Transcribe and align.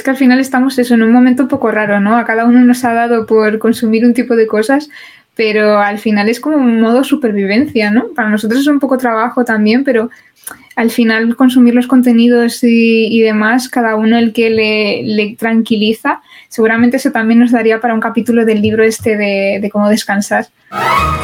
Es 0.00 0.04
que 0.04 0.08
al 0.08 0.16
final 0.16 0.40
estamos 0.40 0.78
eso 0.78 0.94
en 0.94 1.02
un 1.02 1.12
momento 1.12 1.42
un 1.42 1.50
poco 1.50 1.70
raro, 1.70 2.00
¿no? 2.00 2.16
A 2.16 2.24
cada 2.24 2.46
uno 2.46 2.60
nos 2.60 2.86
ha 2.86 2.94
dado 2.94 3.26
por 3.26 3.58
consumir 3.58 4.06
un 4.06 4.14
tipo 4.14 4.34
de 4.34 4.46
cosas, 4.46 4.88
pero 5.36 5.78
al 5.78 5.98
final 5.98 6.30
es 6.30 6.40
como 6.40 6.56
un 6.56 6.80
modo 6.80 7.04
supervivencia, 7.04 7.90
¿no? 7.90 8.08
Para 8.14 8.30
nosotros 8.30 8.62
es 8.62 8.66
un 8.66 8.80
poco 8.80 8.96
trabajo 8.96 9.44
también, 9.44 9.84
pero 9.84 10.08
al 10.74 10.90
final 10.90 11.36
consumir 11.36 11.74
los 11.74 11.86
contenidos 11.86 12.60
y, 12.62 13.20
demás, 13.20 13.68
cada 13.68 13.94
uno 13.94 14.16
el 14.16 14.32
que 14.32 14.48
le, 14.48 15.36
tranquiliza, 15.38 16.22
seguramente 16.48 16.96
eso 16.96 17.10
también 17.10 17.40
nos 17.40 17.50
daría 17.50 17.78
para 17.78 17.92
un 17.92 18.00
capítulo 18.00 18.46
del 18.46 18.62
libro 18.62 18.82
este 18.82 19.18
de, 19.18 19.68
cómo 19.70 19.90
descansar. 19.90 20.46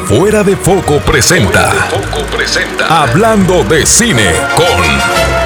Fuera 0.05 0.43
de 0.43 0.55
Foco 0.55 0.99
presenta. 0.99 1.71
Foco 1.89 2.23
presenta. 2.27 3.01
Hablando 3.01 3.63
de 3.63 3.87
cine 3.87 4.33
con. 4.55 5.36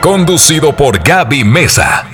Conducido 0.00 0.74
por 0.74 0.98
Gaby 0.98 1.44
Mesa 1.44 2.06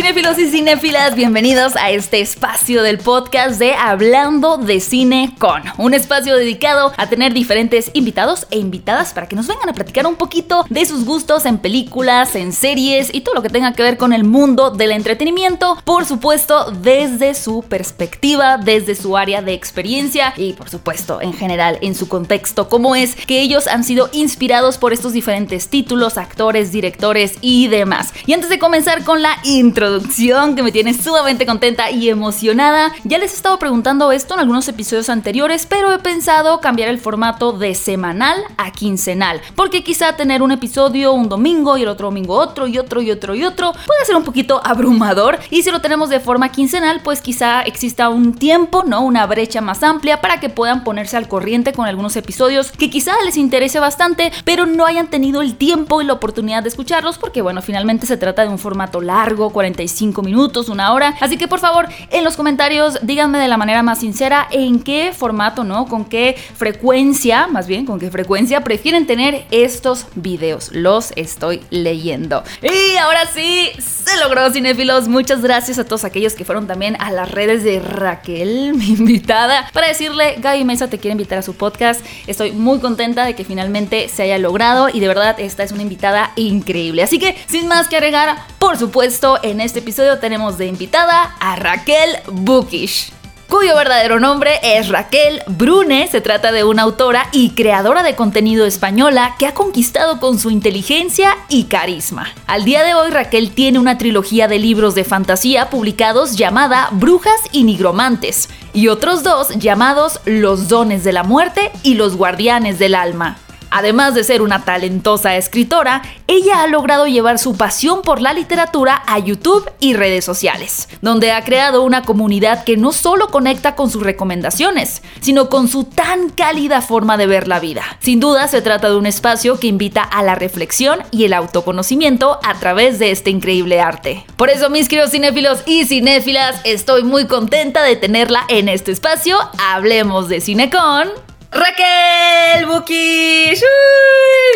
cinéfilos 0.00 0.38
y 0.38 0.46
cinéfilas, 0.46 1.14
bienvenidos 1.14 1.76
a 1.76 1.90
este 1.90 2.22
espacio 2.22 2.82
del 2.82 2.96
podcast 2.96 3.58
de 3.58 3.74
Hablando 3.74 4.56
de 4.56 4.80
Cine 4.80 5.34
con, 5.38 5.62
un 5.76 5.92
espacio 5.92 6.36
dedicado 6.36 6.94
a 6.96 7.10
tener 7.10 7.34
diferentes 7.34 7.90
invitados 7.92 8.46
e 8.50 8.56
invitadas 8.56 9.12
para 9.12 9.28
que 9.28 9.36
nos 9.36 9.46
vengan 9.46 9.68
a 9.68 9.74
platicar 9.74 10.06
un 10.06 10.16
poquito 10.16 10.64
de 10.70 10.86
sus 10.86 11.04
gustos 11.04 11.44
en 11.44 11.58
películas, 11.58 12.34
en 12.34 12.54
series 12.54 13.12
y 13.12 13.20
todo 13.20 13.34
lo 13.34 13.42
que 13.42 13.50
tenga 13.50 13.74
que 13.74 13.82
ver 13.82 13.98
con 13.98 14.14
el 14.14 14.24
mundo 14.24 14.70
del 14.70 14.92
entretenimiento, 14.92 15.76
por 15.84 16.06
supuesto 16.06 16.70
desde 16.70 17.34
su 17.34 17.62
perspectiva, 17.62 18.56
desde 18.56 18.94
su 18.94 19.18
área 19.18 19.42
de 19.42 19.52
experiencia 19.52 20.32
y 20.34 20.54
por 20.54 20.70
supuesto 20.70 21.20
en 21.20 21.34
general 21.34 21.78
en 21.82 21.94
su 21.94 22.08
contexto, 22.08 22.70
cómo 22.70 22.96
es 22.96 23.14
que 23.14 23.42
ellos 23.42 23.66
han 23.66 23.84
sido 23.84 24.08
inspirados 24.12 24.78
por 24.78 24.94
estos 24.94 25.12
diferentes 25.12 25.68
títulos, 25.68 26.16
actores, 26.16 26.72
directores 26.72 27.34
y 27.42 27.68
demás. 27.68 28.14
Y 28.24 28.32
antes 28.32 28.48
de 28.48 28.58
comenzar 28.58 29.04
con 29.04 29.20
la 29.20 29.36
introducción, 29.44 29.89
que 29.98 30.62
me 30.62 30.72
tiene 30.72 30.94
sumamente 30.94 31.46
contenta 31.46 31.90
y 31.90 32.08
emocionada. 32.08 32.92
Ya 33.04 33.18
les 33.18 33.32
he 33.32 33.34
estado 33.34 33.58
preguntando 33.58 34.12
esto 34.12 34.34
en 34.34 34.40
algunos 34.40 34.68
episodios 34.68 35.08
anteriores, 35.08 35.66
pero 35.66 35.92
he 35.92 35.98
pensado 35.98 36.60
cambiar 36.60 36.88
el 36.88 36.98
formato 36.98 37.52
de 37.52 37.74
semanal 37.74 38.36
a 38.56 38.70
quincenal, 38.70 39.40
porque 39.56 39.82
quizá 39.82 40.16
tener 40.16 40.42
un 40.42 40.52
episodio 40.52 41.12
un 41.12 41.28
domingo 41.28 41.76
y 41.76 41.82
el 41.82 41.88
otro 41.88 42.08
domingo 42.08 42.34
otro 42.34 42.66
y 42.66 42.78
otro 42.78 43.02
y 43.02 43.10
otro 43.10 43.34
y 43.34 43.44
otro 43.44 43.72
puede 43.72 44.04
ser 44.04 44.16
un 44.16 44.24
poquito 44.24 44.60
abrumador 44.64 45.38
y 45.50 45.62
si 45.62 45.70
lo 45.70 45.80
tenemos 45.80 46.10
de 46.10 46.20
forma 46.20 46.52
quincenal, 46.52 47.00
pues 47.02 47.20
quizá 47.20 47.62
exista 47.62 48.08
un 48.08 48.34
tiempo, 48.34 48.84
¿no? 48.86 49.02
Una 49.02 49.26
brecha 49.26 49.60
más 49.60 49.82
amplia 49.82 50.20
para 50.20 50.40
que 50.40 50.48
puedan 50.48 50.84
ponerse 50.84 51.16
al 51.16 51.28
corriente 51.28 51.72
con 51.72 51.86
algunos 51.86 52.16
episodios 52.16 52.72
que 52.72 52.90
quizá 52.90 53.12
les 53.24 53.36
interese 53.36 53.80
bastante, 53.80 54.32
pero 54.44 54.66
no 54.66 54.86
hayan 54.86 55.08
tenido 55.08 55.42
el 55.42 55.56
tiempo 55.56 56.00
y 56.00 56.04
la 56.04 56.12
oportunidad 56.12 56.62
de 56.62 56.68
escucharlos 56.68 57.18
porque 57.18 57.42
bueno, 57.42 57.62
finalmente 57.62 58.06
se 58.06 58.16
trata 58.16 58.42
de 58.42 58.48
un 58.48 58.58
formato 58.58 59.00
largo, 59.00 59.50
40 59.50 59.79
minutos, 60.22 60.68
una 60.68 60.92
hora. 60.92 61.14
Así 61.20 61.36
que 61.36 61.48
por 61.48 61.60
favor, 61.60 61.88
en 62.10 62.24
los 62.24 62.36
comentarios 62.36 62.98
díganme 63.02 63.38
de 63.38 63.48
la 63.48 63.56
manera 63.56 63.82
más 63.82 64.00
sincera 64.00 64.46
en 64.50 64.80
qué 64.80 65.12
formato, 65.16 65.64
¿no? 65.64 65.86
Con 65.86 66.04
qué 66.04 66.36
frecuencia, 66.54 67.46
más 67.46 67.66
bien, 67.66 67.86
con 67.86 67.98
qué 67.98 68.10
frecuencia 68.10 68.62
prefieren 68.62 69.06
tener 69.06 69.44
estos 69.50 70.06
videos. 70.14 70.70
Los 70.72 71.12
estoy 71.16 71.62
leyendo. 71.70 72.42
Y 72.62 72.96
ahora 72.96 73.26
sí, 73.26 73.70
se 73.78 74.18
logró, 74.18 74.50
cinéfilos. 74.50 75.08
Muchas 75.08 75.42
gracias 75.42 75.78
a 75.78 75.84
todos 75.84 76.04
aquellos 76.04 76.34
que 76.34 76.44
fueron 76.44 76.66
también 76.66 76.96
a 77.00 77.10
las 77.12 77.30
redes 77.30 77.64
de 77.64 77.80
Raquel, 77.80 78.74
mi 78.76 78.88
invitada, 78.88 79.68
para 79.72 79.88
decirle, 79.88 80.36
Gaby 80.38 80.64
Mesa 80.64 80.88
te 80.88 80.98
quiere 80.98 81.12
invitar 81.12 81.38
a 81.38 81.42
su 81.42 81.54
podcast. 81.54 82.04
Estoy 82.26 82.52
muy 82.52 82.80
contenta 82.80 83.24
de 83.24 83.34
que 83.34 83.44
finalmente 83.44 84.08
se 84.08 84.22
haya 84.22 84.38
logrado 84.38 84.88
y 84.92 85.00
de 85.00 85.08
verdad 85.08 85.36
esta 85.38 85.62
es 85.62 85.72
una 85.72 85.82
invitada 85.82 86.32
increíble. 86.36 87.02
Así 87.02 87.18
que, 87.18 87.36
sin 87.46 87.68
más 87.68 87.88
que 87.88 87.96
agregar, 87.96 88.36
por 88.60 88.76
supuesto, 88.76 89.40
en 89.42 89.60
este 89.60 89.80
episodio 89.80 90.18
tenemos 90.18 90.58
de 90.58 90.66
invitada 90.66 91.34
a 91.40 91.56
Raquel 91.56 92.18
Bukish 92.30 93.10
cuyo 93.48 93.74
verdadero 93.74 94.20
nombre 94.20 94.60
es 94.62 94.88
Raquel 94.88 95.42
Brune. 95.48 96.06
Se 96.06 96.20
trata 96.20 96.52
de 96.52 96.62
una 96.62 96.82
autora 96.82 97.26
y 97.32 97.50
creadora 97.50 98.04
de 98.04 98.14
contenido 98.14 98.64
española 98.64 99.34
que 99.40 99.46
ha 99.46 99.54
conquistado 99.54 100.20
con 100.20 100.38
su 100.38 100.50
inteligencia 100.50 101.36
y 101.48 101.64
carisma. 101.64 102.28
Al 102.46 102.64
día 102.64 102.84
de 102.84 102.94
hoy, 102.94 103.10
Raquel 103.10 103.50
tiene 103.50 103.80
una 103.80 103.98
trilogía 103.98 104.46
de 104.46 104.60
libros 104.60 104.94
de 104.94 105.02
fantasía 105.02 105.68
publicados 105.68 106.36
llamada 106.36 106.90
Brujas 106.92 107.40
y 107.50 107.64
Nigromantes, 107.64 108.48
y 108.72 108.86
otros 108.86 109.24
dos 109.24 109.48
llamados 109.58 110.20
Los 110.26 110.68
dones 110.68 111.02
de 111.02 111.12
la 111.12 111.24
muerte 111.24 111.72
y 111.82 111.94
Los 111.94 112.16
guardianes 112.16 112.78
del 112.78 112.94
alma. 112.94 113.36
Además 113.70 114.14
de 114.14 114.24
ser 114.24 114.42
una 114.42 114.64
talentosa 114.64 115.36
escritora, 115.36 116.02
ella 116.26 116.62
ha 116.62 116.66
logrado 116.66 117.06
llevar 117.06 117.38
su 117.38 117.56
pasión 117.56 118.02
por 118.02 118.20
la 118.20 118.32
literatura 118.32 119.02
a 119.06 119.18
YouTube 119.18 119.70
y 119.80 119.94
redes 119.94 120.24
sociales, 120.24 120.88
donde 121.00 121.32
ha 121.32 121.44
creado 121.44 121.82
una 121.82 122.02
comunidad 122.02 122.64
que 122.64 122.76
no 122.76 122.92
solo 122.92 123.28
conecta 123.28 123.74
con 123.74 123.90
sus 123.90 124.02
recomendaciones, 124.02 125.02
sino 125.20 125.48
con 125.48 125.68
su 125.68 125.84
tan 125.84 126.30
cálida 126.30 126.80
forma 126.80 127.16
de 127.16 127.26
ver 127.26 127.48
la 127.48 127.60
vida. 127.60 127.82
Sin 128.00 128.20
duda 128.20 128.48
se 128.48 128.62
trata 128.62 128.88
de 128.88 128.96
un 128.96 129.06
espacio 129.06 129.58
que 129.58 129.68
invita 129.68 130.02
a 130.02 130.22
la 130.22 130.34
reflexión 130.34 131.00
y 131.10 131.24
el 131.24 131.32
autoconocimiento 131.32 132.40
a 132.42 132.54
través 132.58 132.98
de 132.98 133.10
este 133.10 133.30
increíble 133.30 133.80
arte. 133.80 134.24
Por 134.36 134.50
eso, 134.50 134.70
mis 134.70 134.88
queridos 134.88 135.10
cinéfilos 135.10 135.62
y 135.66 135.84
cinéfilas, 135.84 136.60
estoy 136.64 137.04
muy 137.04 137.26
contenta 137.26 137.82
de 137.82 137.96
tenerla 137.96 138.44
en 138.48 138.68
este 138.68 138.92
espacio. 138.92 139.38
Hablemos 139.58 140.28
de 140.28 140.40
cine 140.40 140.70
con 140.70 141.29
Raquel 141.52 142.66
Bukish, 142.66 143.60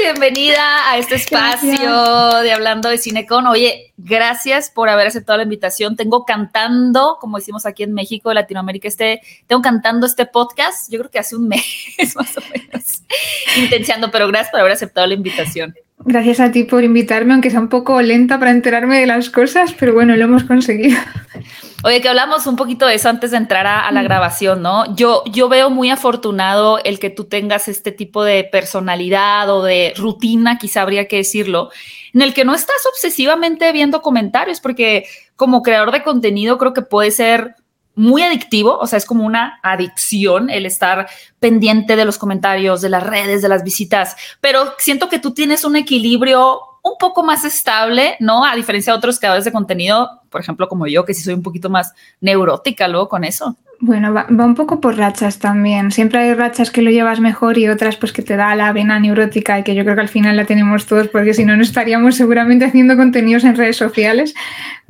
bienvenida 0.01 0.89
a 0.89 0.97
este 0.97 1.17
espacio 1.17 2.41
de 2.41 2.53
Hablando 2.53 2.89
de 2.89 2.99
Cinecon. 2.99 3.49
Oye, 3.49 3.93
gracias 3.97 4.71
por 4.71 4.89
haber 4.89 5.09
aceptado 5.09 5.39
la 5.39 5.43
invitación. 5.43 5.97
Tengo 5.97 6.25
cantando, 6.25 7.19
como 7.21 7.39
decimos 7.39 7.67
aquí 7.67 7.83
en 7.83 7.95
México, 7.95 8.33
Latinoamérica, 8.33 8.87
este, 8.87 9.23
tengo 9.49 9.61
cantando 9.61 10.07
este 10.07 10.27
podcast, 10.27 10.89
yo 10.89 11.01
creo 11.01 11.11
que 11.11 11.19
hace 11.19 11.35
un 11.35 11.49
mes 11.49 12.15
más 12.15 12.37
o 12.37 12.41
menos, 12.43 13.03
intenciando, 13.57 14.13
pero 14.13 14.29
gracias 14.29 14.53
por 14.53 14.61
haber 14.61 14.73
aceptado 14.73 15.09
la 15.09 15.15
invitación. 15.15 15.75
Gracias 16.07 16.39
a 16.41 16.53
ti 16.53 16.65
por 16.65 16.85
invitarme, 16.85 17.33
aunque 17.33 17.51
sea 17.51 17.61
un 17.61 17.69
poco 17.69 18.01
lenta 18.03 18.39
para 18.39 18.51
enterarme 18.51 19.01
de 19.01 19.07
las 19.07 19.31
cosas, 19.31 19.75
pero 19.79 19.95
bueno, 19.95 20.15
lo 20.17 20.25
hemos 20.25 20.45
conseguido. 20.45 20.99
Oye, 21.83 22.01
que 22.01 22.09
hablamos 22.09 22.47
un 22.47 22.57
poquito 22.57 22.87
de 22.87 22.95
eso 22.95 23.09
antes 23.09 23.31
de 23.31 23.39
entrar 23.39 23.67
a, 23.67 23.91
la 23.91 24.03
grabación, 24.03 24.63
¿no? 24.63 24.95
Yo, 24.97 25.23
yo 25.27 25.49
veo 25.49 25.71
muy 25.71 25.91
afortunado 25.91 26.79
el 26.83 26.99
que 26.99 27.11
tú 27.11 27.25
tengas 27.25 27.69
este 27.69 27.93
tipo 27.93 28.25
de 28.25 28.45
personalidad 28.45 29.51
o 29.51 29.63
de 29.63 29.93
rutina, 29.97 30.59
quizá 30.59 30.83
habría 30.83 31.09
que 31.09 31.17
decirlo, 31.17 31.71
en 32.13 32.23
el 32.23 32.33
que 32.33 32.45
no 32.45 32.55
estás 32.55 32.87
obsesivamente 32.91 33.71
viendo 33.73 34.01
comentarios, 34.01 34.61
porque 34.61 35.05
como 35.37 35.63
creador 35.63 35.93
de 35.93 36.03
contenido 36.03 36.59
creo 36.59 36.73
que 36.73 36.83
puede 36.83 37.11
ser 37.11 37.57
muy 37.95 38.23
adictivo, 38.23 38.79
o 38.79 38.87
sea, 38.87 38.97
es 38.97 39.07
como 39.07 39.25
una 39.25 39.61
adicción 39.63 40.51
el 40.51 40.67
estar 40.67 41.09
pendiente 41.39 41.97
de 41.97 42.05
los 42.05 42.19
comentarios, 42.19 42.81
de 42.81 42.89
las 42.89 43.03
redes, 43.03 43.43
de 43.43 43.49
las 43.49 43.63
visitas, 43.63 44.17
pero 44.41 44.75
siento 44.79 45.09
que 45.09 45.19
tú 45.19 45.33
tienes 45.33 45.65
un 45.65 45.77
equilibrio 45.77 46.61
un 46.83 46.99
poco 46.99 47.23
más 47.23 47.45
estable, 47.45 48.17
¿no? 48.21 48.45
A 48.45 48.55
diferencia 48.55 48.93
de 48.93 48.99
otros 48.99 49.19
creadores 49.19 49.47
de 49.47 49.53
contenido, 49.53 50.23
por 50.35 50.41
ejemplo, 50.41 50.69
como 50.69 50.89
yo, 50.89 51.05
que 51.05 51.15
sí 51.15 51.23
soy 51.23 51.35
un 51.35 51.45
poquito 51.45 51.71
más 51.71 51.95
neurótica 52.21 52.89
luego 52.89 53.09
con 53.09 53.23
eso. 53.23 53.57
Bueno, 53.79 54.13
va, 54.13 54.27
un 54.29 54.55
poco 54.55 54.81
por 54.81 54.97
rachas 54.97 55.39
también. 55.39 55.93
Siempre 55.93 56.19
hay 56.19 56.35
rachas 56.35 56.73
que 56.73 56.83
lo 56.83 56.91
llevas 56.91 57.21
mejor 57.21 57.57
y 57.57 57.69
otras 57.69 57.97
pues 57.97 58.13
que 58.13 58.23
te 58.23 58.37
da 58.37 58.57
la 58.57 58.73
vena 58.73 58.99
neurótica 58.99 59.59
y 59.59 59.63
que 59.63 59.75
yo 59.75 59.85
creo 59.85 59.95
que 59.95 60.01
al 60.01 60.09
final 60.09 60.37
la 60.37 60.45
tenemos 60.45 60.87
todos 60.87 61.09
porque 61.09 61.35
si 61.35 61.45
no 61.45 61.57
no 61.57 61.63
estaríamos 61.63 62.17
seguramente 62.17 62.65
haciendo 62.65 62.97
contenidos 62.97 63.45
en 63.45 63.57
redes 63.57 63.77
sociales. 63.77 64.35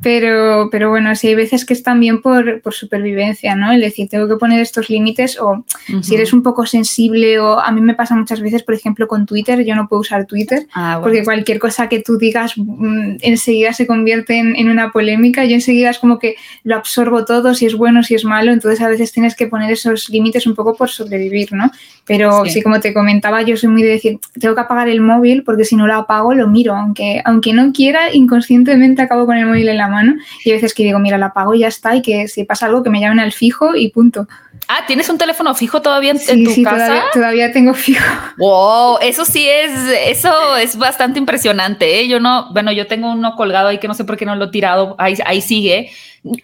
Pero, 0.01 0.69
pero 0.71 0.89
bueno, 0.89 1.15
sí 1.15 1.29
hay 1.29 1.35
veces 1.35 1.65
que 1.65 1.73
es 1.73 1.81
también 1.81 2.21
por, 2.21 2.61
por 2.61 2.73
supervivencia, 2.73 3.55
¿no? 3.55 3.71
El 3.71 3.81
decir, 3.81 4.09
tengo 4.09 4.27
que 4.27 4.35
poner 4.35 4.59
estos 4.59 4.89
límites 4.89 5.39
o 5.39 5.65
si 6.01 6.15
eres 6.15 6.33
un 6.33 6.43
poco 6.43 6.65
sensible 6.65 7.39
o 7.39 7.59
a 7.59 7.71
mí 7.71 7.81
me 7.81 7.95
pasa 7.95 8.15
muchas 8.15 8.41
veces, 8.41 8.63
por 8.63 8.75
ejemplo, 8.75 9.07
con 9.07 9.25
Twitter, 9.25 9.63
yo 9.63 9.73
no 9.73 9.87
puedo 9.87 10.01
usar 10.01 10.25
Twitter 10.25 10.67
ah, 10.73 10.99
porque 11.01 11.23
cualquier 11.23 11.59
cosa 11.59 11.87
que 11.87 12.01
tú 12.01 12.17
digas 12.17 12.53
mm, 12.57 13.17
enseguida 13.21 13.73
se 13.73 13.87
convierte 13.87 14.37
en, 14.37 14.55
en, 14.55 14.69
una 14.69 14.91
polémica. 14.91 15.34
Yo 15.43 15.55
enseguida 15.55 15.89
es 15.89 15.99
como 15.99 16.19
que 16.19 16.35
lo 16.63 16.75
absorbo 16.75 17.25
todo, 17.25 17.53
si 17.53 17.65
es 17.65 17.75
bueno, 17.75 18.03
si 18.03 18.15
es 18.15 18.23
malo, 18.23 18.51
entonces 18.51 18.81
a 18.81 18.87
veces 18.87 19.11
tienes 19.11 19.35
que 19.35 19.47
poner 19.47 19.71
esos 19.71 20.09
límites 20.09 20.47
un 20.47 20.55
poco 20.55 20.75
por 20.75 20.89
sobrevivir, 20.89 21.51
¿no? 21.53 21.71
Pero 22.05 22.45
sí. 22.45 22.61
como 22.61 22.79
te 22.79 22.93
comentaba, 22.93 23.41
yo 23.41 23.57
soy 23.57 23.69
muy 23.69 23.83
de 23.83 23.89
decir, 23.89 24.19
tengo 24.39 24.55
que 24.55 24.61
apagar 24.61 24.87
el 24.87 25.01
móvil 25.01 25.43
porque 25.43 25.65
si 25.65 25.75
no 25.75 25.87
lo 25.87 25.95
apago 25.95 26.33
lo 26.33 26.47
miro, 26.47 26.75
aunque, 26.75 27.21
aunque 27.25 27.53
no 27.53 27.73
quiera, 27.73 28.13
inconscientemente 28.13 29.01
acabo 29.01 29.25
con 29.25 29.37
el 29.37 29.45
móvil 29.45 29.69
en 29.69 29.77
la 29.77 29.87
mano 29.87 30.15
y 30.43 30.51
a 30.51 30.53
veces 30.53 30.73
que 30.73 30.83
digo, 30.83 30.99
mira, 30.99 31.17
lo 31.17 31.25
apago 31.25 31.53
y 31.53 31.59
ya 31.59 31.67
está 31.67 31.95
y 31.95 32.01
que 32.01 32.27
si 32.27 32.43
pasa 32.43 32.67
algo 32.67 32.83
que 32.83 32.89
me 32.89 32.99
llamen 32.99 33.19
al 33.19 33.31
fijo 33.31 33.75
y 33.75 33.89
punto. 33.89 34.27
Ah, 34.67 34.83
¿tienes 34.87 35.09
un 35.09 35.17
teléfono 35.17 35.53
fijo 35.53 35.81
todavía 35.81 36.11
en, 36.11 36.19
sí, 36.19 36.43
tu 36.43 36.51
sí, 36.51 36.63
casa? 36.63 36.77
Todavía, 36.77 37.03
todavía, 37.13 37.51
tengo 37.51 37.73
fijo. 37.73 38.03
Wow, 38.37 38.97
eso 39.01 39.23
sí 39.23 39.47
es, 39.47 39.71
eso 40.07 40.57
es 40.57 40.75
bastante 40.75 41.19
impresionante. 41.19 41.99
¿eh? 41.99 42.07
Yo 42.07 42.19
no, 42.19 42.51
bueno, 42.51 42.71
yo 42.71 42.87
tengo 42.87 43.11
uno 43.11 43.35
colgado 43.35 43.67
ahí 43.67 43.77
que 43.77 43.87
no 43.87 43.93
sé 43.93 44.05
por 44.05 44.17
qué 44.17 44.25
no 44.25 44.35
lo 44.35 44.45
he 44.45 44.51
tirado, 44.51 44.95
ahí, 44.97 45.17
ahí 45.25 45.41
sigue. 45.41 45.91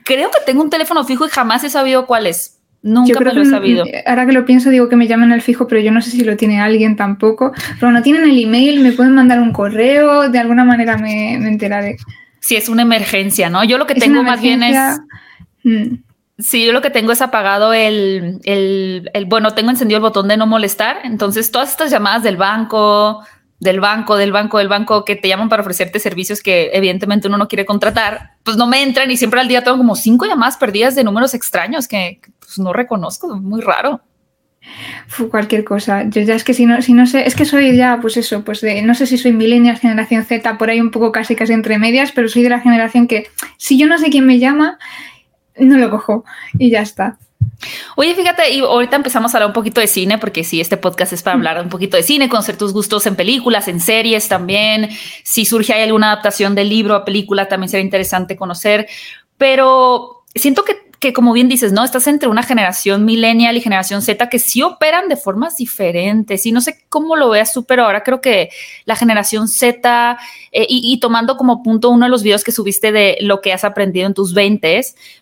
Creo 0.03 0.29
que 0.29 0.37
tengo 0.45 0.63
un 0.63 0.69
teléfono 0.69 1.03
fijo 1.03 1.25
y 1.25 1.29
jamás 1.29 1.63
he 1.63 1.69
sabido 1.69 2.05
cuál 2.05 2.27
es. 2.27 2.57
Nunca 2.83 3.19
me 3.19 3.33
lo 3.33 3.41
he 3.41 3.45
sabido. 3.45 3.85
Ahora 4.07 4.25
que 4.25 4.31
lo 4.31 4.45
pienso, 4.45 4.69
digo 4.71 4.89
que 4.89 4.95
me 4.95 5.07
llaman 5.07 5.31
al 5.31 5.41
fijo, 5.41 5.67
pero 5.67 5.81
yo 5.81 5.91
no 5.91 6.01
sé 6.01 6.09
si 6.09 6.23
lo 6.23 6.35
tiene 6.35 6.59
alguien 6.59 6.95
tampoco. 6.95 7.51
Pero 7.79 7.91
no 7.91 8.01
tienen 8.01 8.23
el 8.23 8.43
email, 8.43 8.79
me 8.79 8.91
pueden 8.91 9.13
mandar 9.13 9.39
un 9.39 9.53
correo, 9.53 10.29
de 10.29 10.39
alguna 10.39 10.63
manera 10.63 10.97
me, 10.97 11.37
me 11.39 11.47
enteraré. 11.47 11.97
si 12.39 12.55
es 12.55 12.67
una 12.67 12.81
emergencia, 12.81 13.49
¿no? 13.49 13.63
Yo 13.63 13.77
lo 13.77 13.87
que 13.87 13.95
tengo 13.95 14.23
más 14.23 14.41
bien 14.41 14.63
es... 14.63 14.77
Mm. 15.63 15.95
Sí, 16.39 16.65
yo 16.65 16.73
lo 16.73 16.81
que 16.81 16.89
tengo 16.89 17.11
es 17.11 17.21
apagado 17.21 17.71
el, 17.71 18.39
el, 18.45 19.11
el, 19.13 19.25
bueno, 19.25 19.53
tengo 19.53 19.69
encendido 19.69 19.97
el 19.97 20.01
botón 20.01 20.27
de 20.27 20.37
no 20.37 20.47
molestar. 20.47 21.01
Entonces, 21.03 21.51
todas 21.51 21.69
estas 21.69 21.91
llamadas 21.91 22.23
del 22.23 22.35
banco, 22.35 23.23
del 23.61 23.79
banco, 23.79 24.17
del 24.17 24.31
banco, 24.31 24.57
del 24.57 24.67
banco 24.67 25.05
que 25.05 25.15
te 25.15 25.27
llaman 25.27 25.47
para 25.47 25.61
ofrecerte 25.61 25.99
servicios 25.99 26.41
que 26.41 26.71
evidentemente 26.73 27.27
uno 27.27 27.37
no 27.37 27.47
quiere 27.47 27.63
contratar, 27.63 28.31
pues 28.43 28.57
no 28.57 28.65
me 28.65 28.81
entran 28.81 29.09
y 29.11 29.17
siempre 29.17 29.39
al 29.39 29.47
día 29.47 29.63
tengo 29.63 29.77
como 29.77 29.95
cinco 29.95 30.25
llamadas 30.25 30.57
perdidas 30.57 30.95
de 30.95 31.03
números 31.03 31.35
extraños 31.35 31.87
que 31.87 32.19
pues, 32.39 32.57
no 32.57 32.73
reconozco, 32.73 33.35
muy 33.37 33.61
raro. 33.61 34.01
Cualquier 35.29 35.63
cosa. 35.63 36.03
Yo 36.09 36.21
ya 36.21 36.33
es 36.33 36.43
que 36.43 36.55
si 36.55 36.65
no, 36.65 36.81
si 36.81 36.93
no 36.93 37.05
sé, 37.05 37.27
es 37.27 37.35
que 37.35 37.45
soy 37.45 37.75
ya, 37.77 37.99
pues 38.01 38.17
eso, 38.17 38.43
pues 38.43 38.61
de, 38.61 38.81
no 38.81 38.95
sé 38.95 39.05
si 39.05 39.19
soy 39.19 39.31
millennial, 39.31 39.77
generación 39.77 40.25
Z, 40.25 40.57
por 40.57 40.71
ahí 40.71 40.81
un 40.81 40.89
poco 40.89 41.11
casi 41.11 41.35
casi 41.35 41.53
entre 41.53 41.77
medias, 41.77 42.11
pero 42.11 42.29
soy 42.29 42.41
de 42.41 42.49
la 42.49 42.61
generación 42.61 43.07
que 43.07 43.27
si 43.57 43.77
yo 43.77 43.85
no 43.85 43.99
sé 43.99 44.09
quién 44.09 44.25
me 44.25 44.39
llama, 44.39 44.79
no 45.55 45.77
lo 45.77 45.91
cojo 45.91 46.25
y 46.57 46.71
ya 46.71 46.81
está. 46.81 47.19
Oye, 47.95 48.15
fíjate, 48.15 48.49
y 48.51 48.59
ahorita 48.59 48.95
empezamos 48.95 49.33
a 49.33 49.37
hablar 49.37 49.47
un 49.47 49.53
poquito 49.53 49.81
de 49.81 49.87
cine, 49.87 50.17
porque 50.17 50.43
sí, 50.43 50.59
este 50.61 50.77
podcast 50.77 51.13
es 51.13 51.21
para 51.21 51.35
hablar 51.35 51.61
un 51.61 51.69
poquito 51.69 51.97
de 51.97 52.03
cine, 52.03 52.29
conocer 52.29 52.57
tus 52.57 52.73
gustos 52.73 53.05
en 53.05 53.15
películas, 53.15 53.67
en 53.67 53.79
series 53.79 54.27
también. 54.27 54.89
Si 55.23 55.45
surge 55.45 55.73
hay 55.73 55.83
alguna 55.83 56.11
adaptación 56.11 56.55
del 56.55 56.69
libro 56.69 56.95
a 56.95 57.05
película, 57.05 57.47
también 57.47 57.69
sería 57.69 57.83
interesante 57.83 58.35
conocer. 58.35 58.87
Pero 59.37 60.23
siento 60.33 60.63
que 60.63 60.90
que 61.01 61.13
como 61.13 61.33
bien 61.33 61.49
dices, 61.49 61.73
¿no? 61.73 61.83
Estás 61.83 62.05
entre 62.05 62.29
una 62.29 62.43
generación 62.43 63.05
millennial 63.05 63.57
y 63.57 63.61
generación 63.61 64.03
Z 64.03 64.29
que 64.29 64.37
sí 64.37 64.61
operan 64.61 65.09
de 65.09 65.17
formas 65.17 65.57
diferentes 65.57 66.45
y 66.45 66.51
no 66.51 66.61
sé 66.61 66.85
cómo 66.89 67.15
lo 67.15 67.29
veas 67.29 67.53
tú, 67.53 67.63
pero 67.63 67.85
ahora 67.85 68.03
creo 68.03 68.21
que 68.21 68.51
la 68.85 68.95
generación 68.95 69.47
Z 69.47 70.19
eh, 70.51 70.65
y, 70.69 70.99
tomando 70.99 71.37
como 71.37 71.63
punto 71.63 71.89
uno 71.89 72.05
de 72.05 72.11
los 72.11 72.21
videos 72.21 72.43
que 72.43 72.51
subiste 72.51 72.91
de 72.91 73.17
lo 73.21 73.41
que 73.41 73.51
has 73.51 73.63
aprendido 73.63 74.05
en 74.05 74.13
tus 74.13 74.35
20 74.35 74.81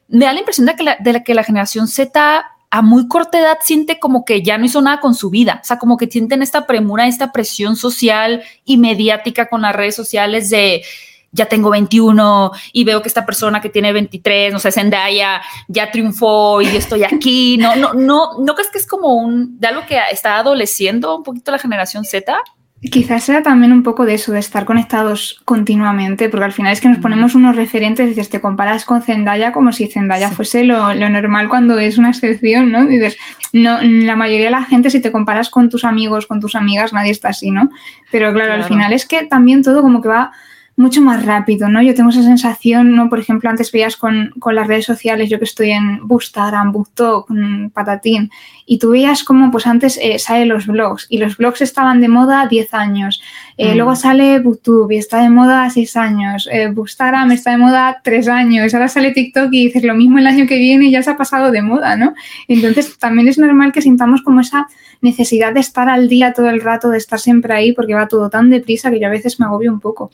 me 0.09 0.25
da 0.25 0.33
la 0.33 0.39
impresión 0.39 0.67
de 0.67 0.75
que 0.75 0.83
la, 0.83 0.97
de 0.99 1.23
que 1.23 1.33
la 1.33 1.43
generación 1.45 1.87
Z 1.87 2.45
a 2.71 2.81
muy 2.81 3.07
corta 3.07 3.39
edad 3.39 3.57
siente 3.61 3.99
como 3.99 4.25
que 4.25 4.43
ya 4.43 4.57
no 4.57 4.65
hizo 4.65 4.81
nada 4.81 4.99
con 4.99 5.15
su 5.15 5.29
vida, 5.29 5.61
o 5.63 5.65
sea, 5.65 5.79
como 5.79 5.95
que 5.95 6.07
sienten 6.07 6.41
esta 6.41 6.67
premura, 6.67 7.07
esta 7.07 7.31
presión 7.31 7.77
social 7.77 8.43
y 8.65 8.77
mediática 8.77 9.47
con 9.47 9.61
las 9.61 9.73
redes 9.73 9.95
sociales 9.95 10.49
de 10.49 10.83
ya 11.31 11.45
tengo 11.47 11.69
21 11.69 12.51
y 12.73 12.83
veo 12.83 13.01
que 13.01 13.07
esta 13.07 13.25
persona 13.25 13.61
que 13.61 13.69
tiene 13.69 13.93
23, 13.93 14.53
no 14.53 14.59
sé, 14.59 14.71
Zendaya, 14.71 15.41
ya 15.67 15.91
triunfó 15.91 16.61
y 16.61 16.65
yo 16.65 16.77
estoy 16.77 17.03
aquí. 17.03 17.57
No, 17.57 17.75
no, 17.75 17.93
no, 17.93 18.39
¿no 18.39 18.55
crees 18.55 18.71
que 18.71 18.77
es 18.77 18.87
como 18.87 19.15
un, 19.15 19.59
de 19.59 19.67
algo 19.67 19.85
que 19.87 19.99
está 20.11 20.37
adoleciendo 20.37 21.17
un 21.17 21.23
poquito 21.23 21.51
la 21.51 21.59
generación 21.59 22.05
Z? 22.05 22.35
Quizás 22.81 23.25
sea 23.25 23.43
también 23.43 23.73
un 23.73 23.83
poco 23.83 24.05
de 24.05 24.13
eso, 24.13 24.31
de 24.31 24.39
estar 24.39 24.63
conectados 24.63 25.41
continuamente, 25.43 26.29
porque 26.29 26.45
al 26.45 26.53
final 26.53 26.71
es 26.71 26.79
que 26.79 26.87
nos 26.87 26.99
ponemos 26.99 27.35
unos 27.35 27.57
referentes 27.57 28.05
y 28.05 28.09
dices, 28.09 28.29
te 28.29 28.39
comparas 28.39 28.85
con 28.85 29.01
Zendaya 29.01 29.51
como 29.51 29.73
si 29.73 29.87
Zendaya 29.87 30.31
fuese 30.31 30.63
lo, 30.63 30.93
lo, 30.93 31.09
normal 31.09 31.49
cuando 31.49 31.77
es 31.77 31.97
una 31.97 32.11
excepción, 32.11 32.71
¿no? 32.71 32.85
dices, 32.85 33.17
no, 33.51 33.81
la 33.81 34.15
mayoría 34.15 34.45
de 34.45 34.51
la 34.51 34.63
gente, 34.63 34.89
si 34.89 35.01
te 35.01 35.11
comparas 35.11 35.49
con 35.49 35.69
tus 35.69 35.83
amigos, 35.83 36.25
con 36.25 36.39
tus 36.39 36.55
amigas, 36.55 36.93
nadie 36.93 37.11
está 37.11 37.29
así, 37.29 37.51
¿no? 37.51 37.69
Pero 38.11 38.31
claro. 38.31 38.53
al 38.53 38.63
final 38.63 38.93
es 38.93 39.05
que 39.05 39.25
también 39.25 39.61
todo 39.61 39.81
como 39.81 40.01
que 40.01 40.07
va 40.07 40.31
mucho 40.79 41.01
más 41.01 41.25
rápido, 41.25 41.67
¿no? 41.67 41.81
Yo 41.81 41.93
tengo 41.93 42.09
esa 42.09 42.23
sensación, 42.23 42.95
¿no? 42.95 43.09
Por 43.09 43.19
ejemplo, 43.19 43.49
antes 43.49 43.69
veías 43.69 43.97
con, 43.97 44.31
las 44.53 44.65
redes 44.65 44.85
sociales, 44.85 45.29
yo 45.29 45.37
que 45.37 45.43
estoy 45.43 45.71
en 45.71 46.07
Boostagram, 46.07 46.71
BookTok, 46.71 47.29
Patatín, 47.73 48.31
y 48.65 48.79
tú 48.79 48.91
veías 48.91 49.25
como, 49.25 49.51
pues 49.51 49.67
antes 49.67 49.99
eh, 50.01 50.17
salen 50.19 50.47
los 50.47 50.67
blogs, 50.67 51.05
y 51.09 51.17
los 51.17 51.35
blogs 51.35 51.61
estaban 51.61 51.99
de 51.99 52.07
moda 52.07 52.47
10 52.47 52.73
años, 52.73 53.21
eh, 53.57 53.73
mm. 53.73 53.75
luego 53.75 53.95
sale 53.97 54.39
BookTube 54.39 54.93
y 54.93 54.97
está 54.97 55.21
de 55.21 55.29
moda 55.29 55.69
6 55.69 55.97
años, 55.97 56.47
eh, 56.49 56.73
está 56.85 57.51
de 57.51 57.57
moda 57.57 57.99
3 58.01 58.29
años, 58.29 58.73
ahora 58.73 58.87
sale 58.87 59.11
TikTok 59.11 59.49
y 59.51 59.65
dices 59.65 59.83
lo 59.83 59.95
mismo 59.95 60.17
el 60.17 60.27
año 60.27 60.47
que 60.47 60.57
viene 60.57 60.85
y 60.85 60.91
ya 60.91 61.03
se 61.03 61.09
ha 61.09 61.17
pasado 61.17 61.51
de 61.51 61.61
moda, 61.61 61.97
¿no? 61.97 62.13
Entonces 62.47 62.97
también 62.97 63.27
es 63.27 63.37
normal 63.37 63.73
que 63.73 63.81
sintamos 63.81 64.21
como 64.21 64.39
esa 64.39 64.67
necesidad 65.01 65.53
de 65.53 65.59
estar 65.59 65.89
al 65.89 66.07
día 66.07 66.31
todo 66.31 66.49
el 66.49 66.61
rato, 66.61 66.89
de 66.89 66.99
estar 66.99 67.19
siempre 67.19 67.53
ahí, 67.53 67.73
porque 67.73 67.95
va 67.95 68.07
todo 68.07 68.29
tan 68.29 68.49
deprisa 68.49 68.89
que 68.89 69.01
yo 69.01 69.07
a 69.07 69.11
veces 69.11 69.41
me 69.41 69.45
agobio 69.45 69.73
un 69.73 69.81
poco. 69.81 70.09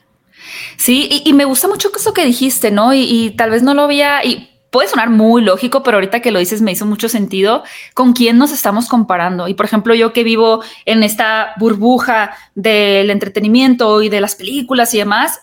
Sí, 0.76 1.22
y, 1.24 1.32
me 1.32 1.44
gusta 1.44 1.68
mucho 1.68 1.90
eso 1.94 2.12
que 2.12 2.24
dijiste, 2.24 2.70
¿no? 2.70 2.94
Y, 2.94 3.34
tal 3.36 3.50
vez 3.50 3.62
no 3.62 3.74
lo 3.74 3.82
había, 3.82 4.24
y 4.24 4.50
puede 4.70 4.88
sonar 4.88 5.10
muy 5.10 5.42
lógico, 5.42 5.82
pero 5.82 5.96
ahorita 5.96 6.20
que 6.20 6.30
lo 6.30 6.38
dices 6.38 6.60
me 6.60 6.72
hizo 6.72 6.86
mucho 6.86 7.08
sentido 7.08 7.64
con 7.94 8.12
quién 8.12 8.38
nos 8.38 8.52
estamos 8.52 8.88
comparando. 8.88 9.48
Y 9.48 9.54
por 9.54 9.66
ejemplo, 9.66 9.94
yo 9.94 10.12
que 10.12 10.24
vivo 10.24 10.62
en 10.84 11.02
esta 11.02 11.54
burbuja 11.58 12.36
del 12.54 13.10
entretenimiento 13.10 14.02
y 14.02 14.08
de 14.08 14.20
las 14.20 14.34
películas 14.34 14.92
y 14.94 14.98
demás, 14.98 15.40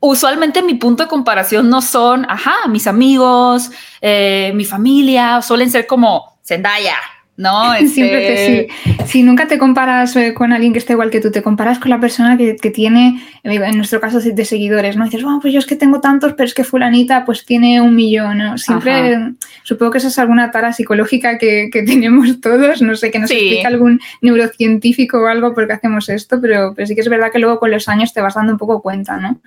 usualmente 0.00 0.62
mi 0.62 0.74
punto 0.74 1.04
de 1.04 1.08
comparación 1.08 1.70
no 1.70 1.80
son, 1.80 2.26
ajá, 2.28 2.68
mis 2.68 2.86
amigos, 2.86 3.70
eh, 4.00 4.52
mi 4.54 4.64
familia, 4.64 5.40
suelen 5.40 5.70
ser 5.70 5.86
como 5.86 6.38
Zendaya, 6.44 6.96
¿no? 7.36 7.74
Siempre 7.86 8.18
que 8.20 8.32
este 8.32 8.68
sí. 8.84 8.96
Si 9.06 9.22
nunca 9.22 9.46
te 9.46 9.58
comparas 9.58 10.14
eh, 10.16 10.34
con 10.34 10.52
alguien 10.52 10.72
que 10.72 10.78
esté 10.78 10.92
igual 10.92 11.10
que 11.10 11.20
tú, 11.20 11.30
te 11.30 11.42
comparas 11.42 11.78
con 11.78 11.90
la 11.90 12.00
persona 12.00 12.36
que, 12.36 12.70
tiene, 12.70 13.20
en 13.42 13.76
nuestro 13.76 14.00
caso, 14.00 14.20
de 14.20 14.44
seguidores, 14.44 14.96
¿no? 14.96 15.04
dices, 15.04 15.22
bueno, 15.22 15.40
pues 15.40 15.52
yo 15.52 15.58
es 15.58 15.66
que 15.66 15.76
tengo 15.76 16.00
tantos, 16.00 16.32
pero 16.32 16.46
es 16.46 16.54
que 16.54 16.64
fulanita 16.64 17.24
pues 17.24 17.44
tiene 17.44 17.80
un 17.80 17.94
millón, 17.94 18.38
¿no? 18.38 18.58
Siempre, 18.58 19.34
supongo 19.62 19.92
que 19.92 19.98
esa 19.98 20.08
es 20.08 20.18
alguna 20.18 20.50
tara 20.50 20.72
psicológica 20.72 21.38
que, 21.38 21.70
tenemos 21.72 22.40
todos, 22.40 22.82
no 22.82 22.94
sé, 22.94 23.10
que 23.10 23.18
nos 23.18 23.30
explica 23.30 23.68
algún 23.68 24.00
neurocientífico 24.20 25.18
o 25.18 25.26
algo 25.26 25.54
porque 25.54 25.72
hacemos 25.72 26.08
esto, 26.08 26.40
pero, 26.40 26.72
pero 26.74 26.86
sí 26.86 26.94
que 26.94 27.00
es 27.00 27.08
verdad 27.08 27.30
que 27.32 27.38
luego 27.38 27.58
con 27.58 27.70
los 27.70 27.88
años 27.88 28.12
te 28.12 28.20
vas 28.20 28.34
dando 28.34 28.52
un 28.52 28.58
poco 28.58 28.80
cuenta, 28.80 29.16
¿no? 29.16 29.40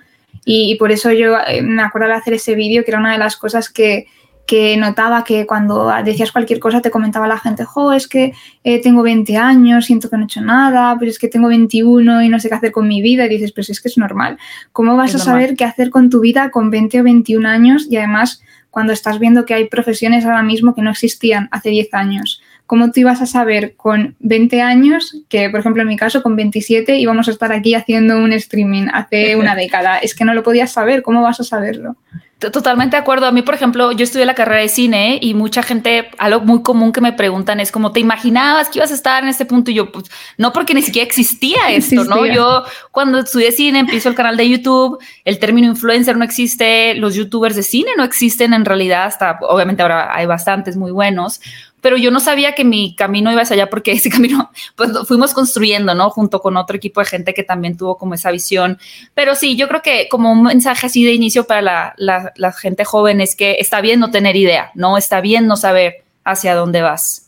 Y, 0.44 0.72
y 0.72 0.76
por 0.76 0.92
eso 0.92 1.12
yo 1.12 1.36
eh, 1.46 1.62
me 1.62 1.82
acuerdo 1.82 2.08
de 2.08 2.14
hacer 2.14 2.34
ese 2.34 2.54
vídeo, 2.54 2.84
que 2.84 2.90
era 2.90 3.00
una 3.00 3.12
de 3.12 3.18
las 3.18 3.36
cosas 3.36 3.68
que, 3.68 4.06
que 4.48 4.78
notaba 4.78 5.24
que 5.24 5.44
cuando 5.46 5.92
decías 6.02 6.32
cualquier 6.32 6.58
cosa 6.58 6.80
te 6.80 6.90
comentaba 6.90 7.28
la 7.28 7.38
gente, 7.38 7.66
jo, 7.66 7.92
es 7.92 8.08
que 8.08 8.32
eh, 8.64 8.80
tengo 8.80 9.02
20 9.02 9.36
años, 9.36 9.84
siento 9.84 10.08
que 10.08 10.16
no 10.16 10.22
he 10.22 10.24
hecho 10.24 10.40
nada, 10.40 10.96
pero 10.98 11.10
es 11.10 11.18
que 11.18 11.28
tengo 11.28 11.48
21 11.48 12.22
y 12.22 12.30
no 12.30 12.40
sé 12.40 12.48
qué 12.48 12.54
hacer 12.54 12.72
con 12.72 12.88
mi 12.88 13.02
vida. 13.02 13.26
Y 13.26 13.28
dices, 13.28 13.52
pues 13.52 13.68
es 13.68 13.78
que 13.82 13.88
es 13.88 13.98
normal. 13.98 14.38
¿Cómo 14.72 14.96
vas 14.96 15.14
a 15.14 15.18
saber 15.18 15.54
qué 15.54 15.66
hacer 15.66 15.90
con 15.90 16.08
tu 16.08 16.20
vida 16.20 16.50
con 16.50 16.70
20 16.70 16.98
o 16.98 17.04
21 17.04 17.46
años? 17.46 17.88
Y 17.90 17.98
además, 17.98 18.42
cuando 18.70 18.94
estás 18.94 19.18
viendo 19.18 19.44
que 19.44 19.52
hay 19.52 19.66
profesiones 19.66 20.24
ahora 20.24 20.42
mismo 20.42 20.74
que 20.74 20.80
no 20.80 20.92
existían 20.92 21.50
hace 21.50 21.68
10 21.68 21.92
años. 21.92 22.40
¿Cómo 22.64 22.90
tú 22.90 23.00
ibas 23.00 23.20
a 23.20 23.26
saber 23.26 23.74
con 23.76 24.16
20 24.20 24.62
años, 24.62 25.14
que 25.28 25.50
por 25.50 25.60
ejemplo 25.60 25.82
en 25.82 25.88
mi 25.88 25.98
caso 25.98 26.22
con 26.22 26.36
27 26.36 26.96
íbamos 26.96 27.28
a 27.28 27.32
estar 27.32 27.52
aquí 27.52 27.74
haciendo 27.74 28.16
un 28.16 28.32
streaming 28.32 28.86
hace 28.94 29.36
una 29.36 29.54
década? 29.56 29.98
Es 29.98 30.14
que 30.14 30.24
no 30.24 30.32
lo 30.32 30.42
podías 30.42 30.72
saber, 30.72 31.02
¿cómo 31.02 31.20
vas 31.20 31.38
a 31.38 31.44
saberlo? 31.44 31.96
Totalmente 32.38 32.94
de 32.94 33.00
acuerdo. 33.00 33.26
A 33.26 33.32
mí, 33.32 33.42
por 33.42 33.54
ejemplo, 33.54 33.90
yo 33.90 34.04
estudié 34.04 34.24
la 34.24 34.36
carrera 34.36 34.60
de 34.60 34.68
cine 34.68 35.18
y 35.20 35.34
mucha 35.34 35.60
gente, 35.60 36.08
algo 36.18 36.40
muy 36.40 36.62
común 36.62 36.92
que 36.92 37.00
me 37.00 37.12
preguntan 37.12 37.58
es 37.58 37.72
como, 37.72 37.90
¿te 37.90 37.98
imaginabas 37.98 38.68
que 38.68 38.78
ibas 38.78 38.92
a 38.92 38.94
estar 38.94 39.24
en 39.24 39.28
este 39.28 39.44
punto? 39.44 39.72
Y 39.72 39.74
yo, 39.74 39.90
pues, 39.90 40.04
no, 40.36 40.52
porque 40.52 40.72
ni 40.72 40.82
siquiera 40.82 41.04
existía 41.04 41.58
esto, 41.70 42.04
¿no? 42.04 42.26
Yo, 42.26 42.62
cuando 42.92 43.18
estudié 43.18 43.50
cine, 43.50 43.80
empiezo 43.80 44.08
el 44.08 44.14
canal 44.14 44.36
de 44.36 44.48
YouTube, 44.48 44.98
el 45.24 45.40
término 45.40 45.66
influencer 45.66 46.16
no 46.16 46.24
existe, 46.24 46.94
los 46.94 47.16
youtubers 47.16 47.56
de 47.56 47.64
cine 47.64 47.90
no 47.96 48.04
existen 48.04 48.54
en 48.54 48.64
realidad, 48.64 49.06
hasta, 49.06 49.40
obviamente 49.40 49.82
ahora 49.82 50.14
hay 50.14 50.26
bastantes 50.26 50.76
muy 50.76 50.92
buenos, 50.92 51.40
pero 51.80 51.96
yo 51.96 52.10
no 52.10 52.20
sabía 52.20 52.52
que 52.52 52.64
mi 52.64 52.94
camino 52.94 53.30
iba 53.32 53.42
hacia 53.42 53.54
allá 53.54 53.70
porque 53.70 53.92
ese 53.92 54.10
camino 54.10 54.50
pues 54.76 54.90
fuimos 55.06 55.34
construyendo, 55.34 55.94
¿no? 55.94 56.10
Junto 56.10 56.40
con 56.40 56.56
otro 56.56 56.76
equipo 56.76 57.00
de 57.00 57.06
gente 57.06 57.34
que 57.34 57.42
también 57.42 57.76
tuvo 57.76 57.98
como 57.98 58.14
esa 58.14 58.30
visión. 58.30 58.78
Pero 59.14 59.34
sí, 59.34 59.56
yo 59.56 59.68
creo 59.68 59.82
que 59.82 60.08
como 60.08 60.32
un 60.32 60.42
mensaje 60.42 60.86
así 60.86 61.04
de 61.04 61.12
inicio 61.12 61.44
para 61.44 61.62
la, 61.62 61.94
la, 61.96 62.32
la 62.36 62.52
gente 62.52 62.84
joven 62.84 63.20
es 63.20 63.36
que 63.36 63.56
está 63.58 63.80
bien 63.80 64.00
no 64.00 64.10
tener 64.10 64.36
idea, 64.36 64.70
¿no? 64.74 64.98
Está 64.98 65.20
bien 65.20 65.46
no 65.46 65.56
saber 65.56 66.04
hacia 66.24 66.54
dónde 66.54 66.82
vas. 66.82 67.27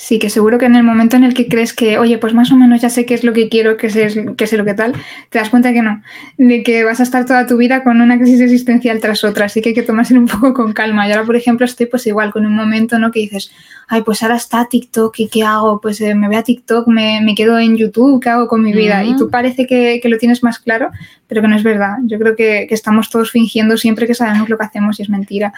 Sí, 0.00 0.20
que 0.20 0.30
seguro 0.30 0.58
que 0.58 0.66
en 0.66 0.76
el 0.76 0.84
momento 0.84 1.16
en 1.16 1.24
el 1.24 1.34
que 1.34 1.48
crees 1.48 1.72
que, 1.72 1.98
oye, 1.98 2.18
pues 2.18 2.32
más 2.32 2.52
o 2.52 2.56
menos 2.56 2.80
ya 2.80 2.88
sé 2.88 3.04
qué 3.04 3.14
es 3.14 3.24
lo 3.24 3.32
que 3.32 3.48
quiero, 3.48 3.76
que 3.76 3.90
sé, 3.90 4.32
que 4.36 4.46
sé 4.46 4.56
lo 4.56 4.64
que 4.64 4.74
tal, 4.74 4.92
te 5.28 5.40
das 5.40 5.50
cuenta 5.50 5.72
que 5.72 5.82
no, 5.82 6.04
de 6.36 6.62
que 6.62 6.84
vas 6.84 7.00
a 7.00 7.02
estar 7.02 7.26
toda 7.26 7.48
tu 7.48 7.56
vida 7.56 7.82
con 7.82 8.00
una 8.00 8.16
crisis 8.16 8.40
existencial 8.40 9.00
tras 9.00 9.24
otra, 9.24 9.46
así 9.46 9.60
que 9.60 9.70
hay 9.70 9.74
que 9.74 9.82
tomárselo 9.82 10.20
un 10.20 10.28
poco 10.28 10.54
con 10.54 10.72
calma. 10.72 11.08
Y 11.08 11.10
ahora, 11.10 11.24
por 11.24 11.34
ejemplo, 11.34 11.66
estoy 11.66 11.86
pues 11.86 12.06
igual 12.06 12.30
con 12.30 12.46
un 12.46 12.54
momento, 12.54 12.96
¿no? 13.00 13.10
Que 13.10 13.18
dices, 13.18 13.50
ay, 13.88 14.02
pues 14.02 14.22
ahora 14.22 14.36
está 14.36 14.68
TikTok 14.70 15.18
y 15.18 15.26
¿qué 15.26 15.42
hago? 15.42 15.80
Pues 15.80 16.00
eh, 16.00 16.14
me 16.14 16.28
voy 16.28 16.36
a 16.36 16.44
TikTok, 16.44 16.86
me, 16.86 17.20
me, 17.20 17.34
quedo 17.34 17.58
en 17.58 17.76
YouTube, 17.76 18.22
¿qué 18.22 18.28
hago 18.28 18.46
con 18.46 18.62
mi 18.62 18.72
vida? 18.72 19.02
Y 19.02 19.16
tú 19.16 19.28
parece 19.28 19.66
que, 19.66 19.98
que, 20.00 20.08
lo 20.08 20.16
tienes 20.18 20.44
más 20.44 20.60
claro, 20.60 20.90
pero 21.26 21.42
que 21.42 21.48
no 21.48 21.56
es 21.56 21.64
verdad. 21.64 21.96
Yo 22.04 22.20
creo 22.20 22.36
que, 22.36 22.66
que 22.68 22.74
estamos 22.76 23.10
todos 23.10 23.32
fingiendo 23.32 23.76
siempre 23.76 24.06
que 24.06 24.14
sabemos 24.14 24.48
lo 24.48 24.58
que 24.58 24.64
hacemos 24.64 25.00
y 25.00 25.02
es 25.02 25.08
mentira. 25.08 25.52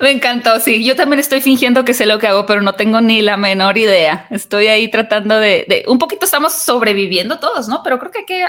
Me 0.00 0.10
encantó, 0.10 0.58
sí. 0.60 0.84
Yo 0.84 0.96
también 0.96 1.20
estoy 1.20 1.40
fingiendo 1.40 1.84
que 1.84 1.94
sé 1.94 2.06
lo 2.06 2.18
que 2.18 2.26
hago, 2.26 2.46
pero 2.46 2.62
no 2.62 2.74
tengo 2.74 3.00
ni 3.00 3.22
la 3.22 3.36
menor 3.36 3.78
idea. 3.78 4.26
Estoy 4.30 4.66
ahí 4.66 4.88
tratando 4.90 5.38
de, 5.38 5.84
un 5.88 5.98
poquito 5.98 6.24
estamos 6.24 6.52
sobreviviendo 6.52 7.38
todos, 7.38 7.68
¿no? 7.68 7.82
Pero 7.82 7.98
creo 7.98 8.10
que 8.10 8.18
hay 8.18 8.24
que 8.24 8.44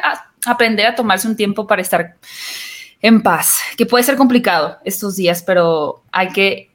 aprender 0.46 0.88
a 0.88 0.96
tomarse 0.96 1.28
un 1.28 1.36
tiempo 1.36 1.68
para 1.68 1.82
estar 1.82 2.16
en 3.02 3.22
paz, 3.22 3.60
que 3.78 3.86
puede 3.86 4.04
ser 4.04 4.16
complicado 4.16 4.80
estos 4.84 5.16
días, 5.16 5.44
pero 5.44 6.04
hay 6.12 6.30
que 6.30 6.72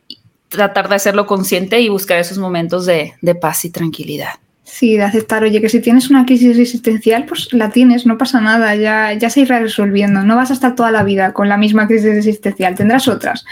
tratar 0.49 0.89
de 0.89 0.97
hacerlo 0.97 1.27
consciente 1.27 1.81
y 1.81 1.89
buscar 1.89 2.19
esos 2.19 2.39
momentos 2.39 2.87
de, 2.87 3.15
de 3.21 3.35
paz 3.35 3.65
y 3.65 3.71
tranquilidad. 3.71 4.35
Sí, 4.71 4.97
de 4.97 5.03
aceptar, 5.03 5.43
oye, 5.43 5.61
que 5.61 5.69
si 5.69 5.81
tienes 5.81 6.11
una 6.11 6.25
crisis 6.25 6.57
existencial, 6.57 7.25
pues 7.25 7.53
la 7.53 7.71
tienes, 7.71 8.07
no 8.07 8.17
pasa 8.17 8.41
nada, 8.41 8.77
ya, 8.77 9.13
ya 9.13 9.29
se 9.29 9.41
irá 9.41 9.59
resolviendo. 9.59 10.23
No 10.23 10.37
vas 10.37 10.51
a 10.51 10.55
estar 10.55 10.77
toda 10.77 10.93
la 10.93 11.03
vida 11.03 11.33
con 11.33 11.49
la 11.49 11.57
misma 11.57 11.89
crisis 11.89 12.15
existencial, 12.15 12.77
tendrás 12.77 13.09
otras, 13.09 13.45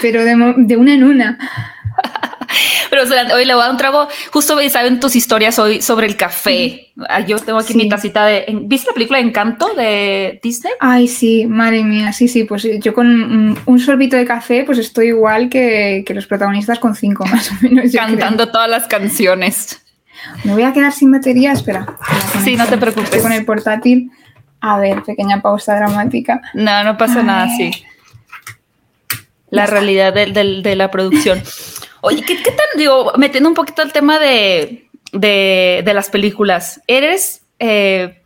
pero 0.00 0.24
de, 0.24 0.54
de 0.56 0.76
una 0.76 0.94
en 0.94 1.04
una. 1.04 1.38
Pero 2.90 3.02
hoy 3.34 3.44
le 3.44 3.54
voy 3.54 3.62
a 3.62 3.64
dar 3.64 3.72
un 3.72 3.76
trago. 3.76 4.08
Justo 4.32 4.56
saben 4.70 5.00
tus 5.00 5.16
historias 5.16 5.58
hoy 5.58 5.82
sobre 5.82 6.06
el 6.06 6.16
café. 6.16 6.92
Ah, 7.08 7.20
yo 7.20 7.38
tengo 7.38 7.58
aquí 7.58 7.74
mi 7.74 7.88
tacita 7.88 8.24
de. 8.24 8.46
¿Viste 8.62 8.88
la 8.88 8.94
película 8.94 9.18
Encanto 9.18 9.74
de 9.74 10.38
Disney? 10.42 10.72
Ay, 10.80 11.08
sí, 11.08 11.46
madre 11.46 11.82
mía. 11.82 12.12
Sí, 12.12 12.28
sí. 12.28 12.44
Pues 12.44 12.66
yo 12.80 12.94
con 12.94 13.58
un 13.66 13.80
sorbito 13.80 14.16
de 14.16 14.24
café, 14.24 14.64
pues 14.64 14.78
estoy 14.78 15.08
igual 15.08 15.48
que, 15.48 16.04
los 16.08 16.26
protagonistas 16.26 16.78
con 16.78 16.94
cinco 16.94 17.26
más 17.30 17.50
o 17.50 17.54
menos. 17.60 17.92
Cantando 17.92 18.48
todas 18.48 18.70
las 18.70 18.86
canciones. 18.86 19.82
Me 20.44 20.52
voy 20.52 20.62
a 20.62 20.72
quedar 20.72 20.92
sin 20.92 21.12
batería. 21.12 21.52
Espera. 21.52 21.96
Sí, 22.44 22.56
no 22.56 22.66
te 22.66 22.78
preocupes. 22.78 23.22
con 23.22 23.32
el 23.32 23.44
portátil. 23.44 24.10
A 24.60 24.78
ver, 24.78 25.02
pequeña 25.02 25.42
pausa 25.42 25.76
dramática. 25.76 26.40
No, 26.54 26.84
no 26.84 26.96
pasa 26.96 27.22
nada, 27.22 27.48
sí. 27.56 27.70
La 29.50 29.66
realidad 29.66 30.12
de 30.12 30.74
la 30.76 30.90
producción. 30.90 31.42
Oye, 32.08 32.22
¿qué, 32.22 32.36
tan, 32.36 32.66
digo, 32.76 33.12
metiendo 33.16 33.48
un 33.48 33.56
poquito 33.56 33.82
el 33.82 33.92
tema 33.92 34.20
de, 34.20 34.88
las 35.12 36.08
películas, 36.08 36.80
eres, 36.86 37.42
eh, 37.58 38.22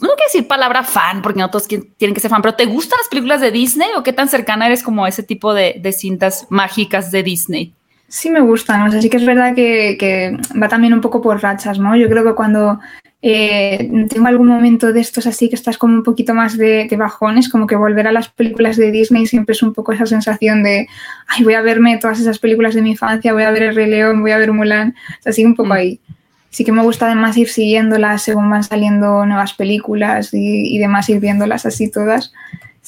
no 0.00 0.08
quiero 0.08 0.22
decir 0.26 0.48
palabra 0.48 0.82
fan, 0.82 1.22
porque 1.22 1.38
no 1.38 1.48
todos 1.48 1.68
tienen 1.68 2.12
que 2.12 2.20
ser 2.20 2.28
fan, 2.28 2.42
pero 2.42 2.56
¿te 2.56 2.66
gustan 2.66 2.98
las 2.98 3.06
películas 3.08 3.40
de 3.40 3.52
Disney 3.52 3.88
o 3.96 4.02
qué 4.02 4.12
tan 4.12 4.28
cercana 4.28 4.66
eres 4.66 4.82
como 4.82 5.04
a 5.04 5.08
ese 5.08 5.22
tipo 5.22 5.54
de, 5.54 5.94
cintas 5.96 6.48
mágicas 6.50 7.12
de 7.12 7.22
Disney? 7.22 7.72
Sí 8.10 8.28
me 8.28 8.40
gustan, 8.40 8.82
o 8.82 8.90
sea, 8.90 9.00
sí 9.00 9.08
que 9.08 9.16
es 9.16 9.24
verdad 9.24 9.54
que, 9.54 9.96
que, 9.98 10.36
va 10.60 10.68
también 10.68 10.92
un 10.92 11.00
poco 11.00 11.22
por 11.22 11.40
rachas, 11.40 11.78
¿no? 11.78 11.96
Yo 11.96 12.08
creo 12.08 12.24
que 12.24 12.34
cuando 12.34 12.80
eh, 13.22 13.90
tengo 14.08 14.28
algún 14.28 14.48
momento 14.48 14.94
de 14.94 15.00
estos 15.00 15.26
así 15.26 15.50
que 15.50 15.54
estás 15.54 15.76
como 15.76 15.94
un 15.94 16.02
poquito 16.02 16.32
más 16.34 16.56
de, 16.56 16.88
bajones, 16.98 17.48
como 17.48 17.66
que 17.66 17.76
volver 17.76 18.06
a 18.06 18.12
las 18.12 18.30
películas 18.30 18.76
de 18.76 18.90
Disney 18.90 19.26
siempre 19.26 19.52
es 19.52 19.62
un 19.62 19.74
poco 19.74 19.92
esa 19.92 20.06
sensación 20.06 20.62
de, 20.62 20.88
ay, 21.28 21.44
voy 21.44 21.54
a 21.54 21.60
verme 21.60 21.98
todas 21.98 22.18
esas 22.18 22.38
películas 22.38 22.74
de 22.74 22.82
mi 22.82 22.92
infancia, 22.92 23.32
voy 23.32 23.42
a 23.42 23.50
ver 23.50 23.64
El 23.64 23.74
Rey 23.76 23.90
León, 23.90 24.22
voy 24.22 24.32
a 24.32 24.38
ver 24.38 24.52
Mulan, 24.52 24.96
o 25.18 25.22
sea, 25.22 25.32
sigue 25.32 25.46
un 25.46 25.54
poco 25.54 25.70
mm. 25.70 25.72
ahí. 25.72 26.00
Sí 26.48 26.64
que 26.64 26.72
me 26.72 26.82
gusta 26.82 27.06
además 27.06 27.36
ir 27.36 27.48
siguiéndolas 27.48 28.22
según 28.22 28.50
van 28.50 28.64
saliendo 28.64 29.24
nuevas 29.24 29.52
películas 29.54 30.30
y, 30.32 30.78
demás, 30.78 31.08
ir 31.08 31.20
viéndolas 31.20 31.64
así 31.64 31.88
todas. 31.88 32.32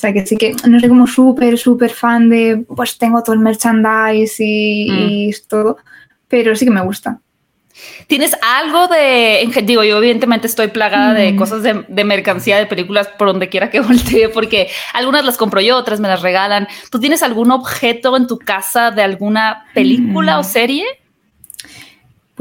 O 0.03 0.05
sea, 0.05 0.13
que 0.13 0.27
sí 0.27 0.37
que 0.37 0.53
no 0.67 0.81
soy 0.81 0.89
como 0.89 1.07
súper, 1.07 1.57
súper 1.57 1.91
fan 1.93 2.29
de, 2.29 2.65
pues 2.75 2.99
tengo 2.99 3.23
todo 3.23 3.35
el 3.35 3.39
merchandise 3.39 4.43
y, 4.43 4.91
mm. 4.91 4.97
y 4.99 5.31
todo, 5.47 5.77
pero 6.27 6.57
sí 6.57 6.65
que 6.65 6.73
me 6.73 6.83
gusta. 6.83 7.21
¿Tienes 8.09 8.37
algo 8.43 8.89
de, 8.89 9.49
digo, 9.63 9.85
yo 9.85 9.99
evidentemente 9.99 10.49
estoy 10.49 10.67
plagada 10.67 11.15
de 11.15 11.37
cosas 11.37 11.63
de, 11.63 12.05
mercancía, 12.05 12.59
de 12.59 12.67
películas 12.67 13.07
por 13.17 13.29
donde 13.29 13.49
quiera 13.49 13.71
que 13.71 13.79
voltee, 13.81 14.29
porque 14.29 14.69
algunas 14.93 15.25
las 15.25 15.37
compro 15.37 15.61
yo, 15.61 15.77
otras 15.77 16.01
me 16.01 16.09
las 16.09 16.21
regalan. 16.21 16.67
¿Tú 16.91 16.99
tienes 16.99 17.23
algún 17.23 17.53
objeto 17.53 18.17
en 18.17 18.27
tu 18.27 18.41
casa 18.41 18.91
de 18.91 19.03
alguna 19.03 19.67
película 19.73 20.41
o 20.41 20.43
serie? 20.43 20.85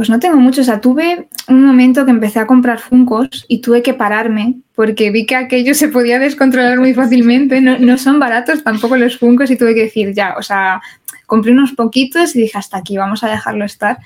Pues 0.01 0.09
no 0.09 0.19
tengo 0.19 0.37
mucho, 0.37 0.61
o 0.61 0.63
sea, 0.63 0.81
tuve 0.81 1.27
un 1.47 1.63
momento 1.63 2.05
que 2.05 2.09
empecé 2.09 2.39
a 2.39 2.47
comprar 2.47 2.79
Funcos 2.79 3.45
y 3.47 3.61
tuve 3.61 3.83
que 3.83 3.93
pararme 3.93 4.55
porque 4.73 5.11
vi 5.11 5.27
que 5.27 5.35
aquello 5.35 5.75
se 5.75 5.89
podía 5.89 6.17
descontrolar 6.17 6.79
muy 6.79 6.95
fácilmente, 6.95 7.61
no, 7.61 7.77
no 7.77 7.99
son 7.99 8.19
baratos 8.19 8.63
tampoco 8.63 8.97
los 8.97 9.19
Funcos 9.19 9.51
y 9.51 9.57
tuve 9.57 9.75
que 9.75 9.83
decir 9.83 10.15
ya, 10.15 10.33
o 10.39 10.41
sea, 10.41 10.81
compré 11.27 11.51
unos 11.51 11.73
poquitos 11.73 12.35
y 12.35 12.41
dije 12.41 12.57
hasta 12.57 12.77
aquí, 12.77 12.97
vamos 12.97 13.23
a 13.23 13.29
dejarlo 13.29 13.63
estar 13.63 13.99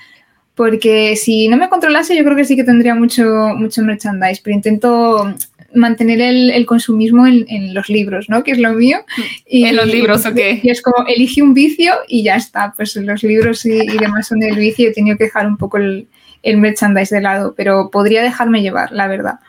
porque 0.54 1.16
si 1.16 1.48
no 1.48 1.56
me 1.56 1.70
controlase 1.70 2.14
yo 2.14 2.24
creo 2.24 2.36
que 2.36 2.44
sí 2.44 2.56
que 2.56 2.64
tendría 2.64 2.94
mucho, 2.94 3.24
mucho 3.56 3.80
merchandise, 3.80 4.42
pero 4.44 4.54
intento 4.54 5.34
mantener 5.76 6.20
el, 6.20 6.66
consumismo 6.66 7.26
en, 7.26 7.74
los 7.74 7.88
libros, 7.88 8.28
¿no? 8.28 8.42
Que 8.42 8.52
es 8.52 8.58
lo 8.58 8.72
mío. 8.72 8.98
Y, 9.46 9.64
en 9.64 9.76
los 9.76 9.86
libros, 9.86 10.26
ok. 10.26 10.38
Y 10.62 10.70
es 10.70 10.82
como, 10.82 11.06
elige 11.06 11.42
un 11.42 11.54
vicio 11.54 11.94
y 12.08 12.22
ya 12.22 12.36
está. 12.36 12.72
Pues 12.76 12.96
los 12.96 13.22
libros 13.22 13.64
y, 13.64 13.86
demás 13.86 14.28
son 14.28 14.40
del 14.40 14.56
vicio 14.56 14.88
he 14.88 14.92
tenido 14.92 15.16
que 15.16 15.24
dejar 15.24 15.46
un 15.46 15.56
poco 15.56 15.78
el, 15.78 16.08
merchandise 16.42 17.14
de 17.14 17.20
lado, 17.20 17.54
pero 17.56 17.90
podría 17.90 18.22
dejarme 18.22 18.62
llevar, 18.62 18.92
la 18.92 19.08
verdad. 19.08 19.40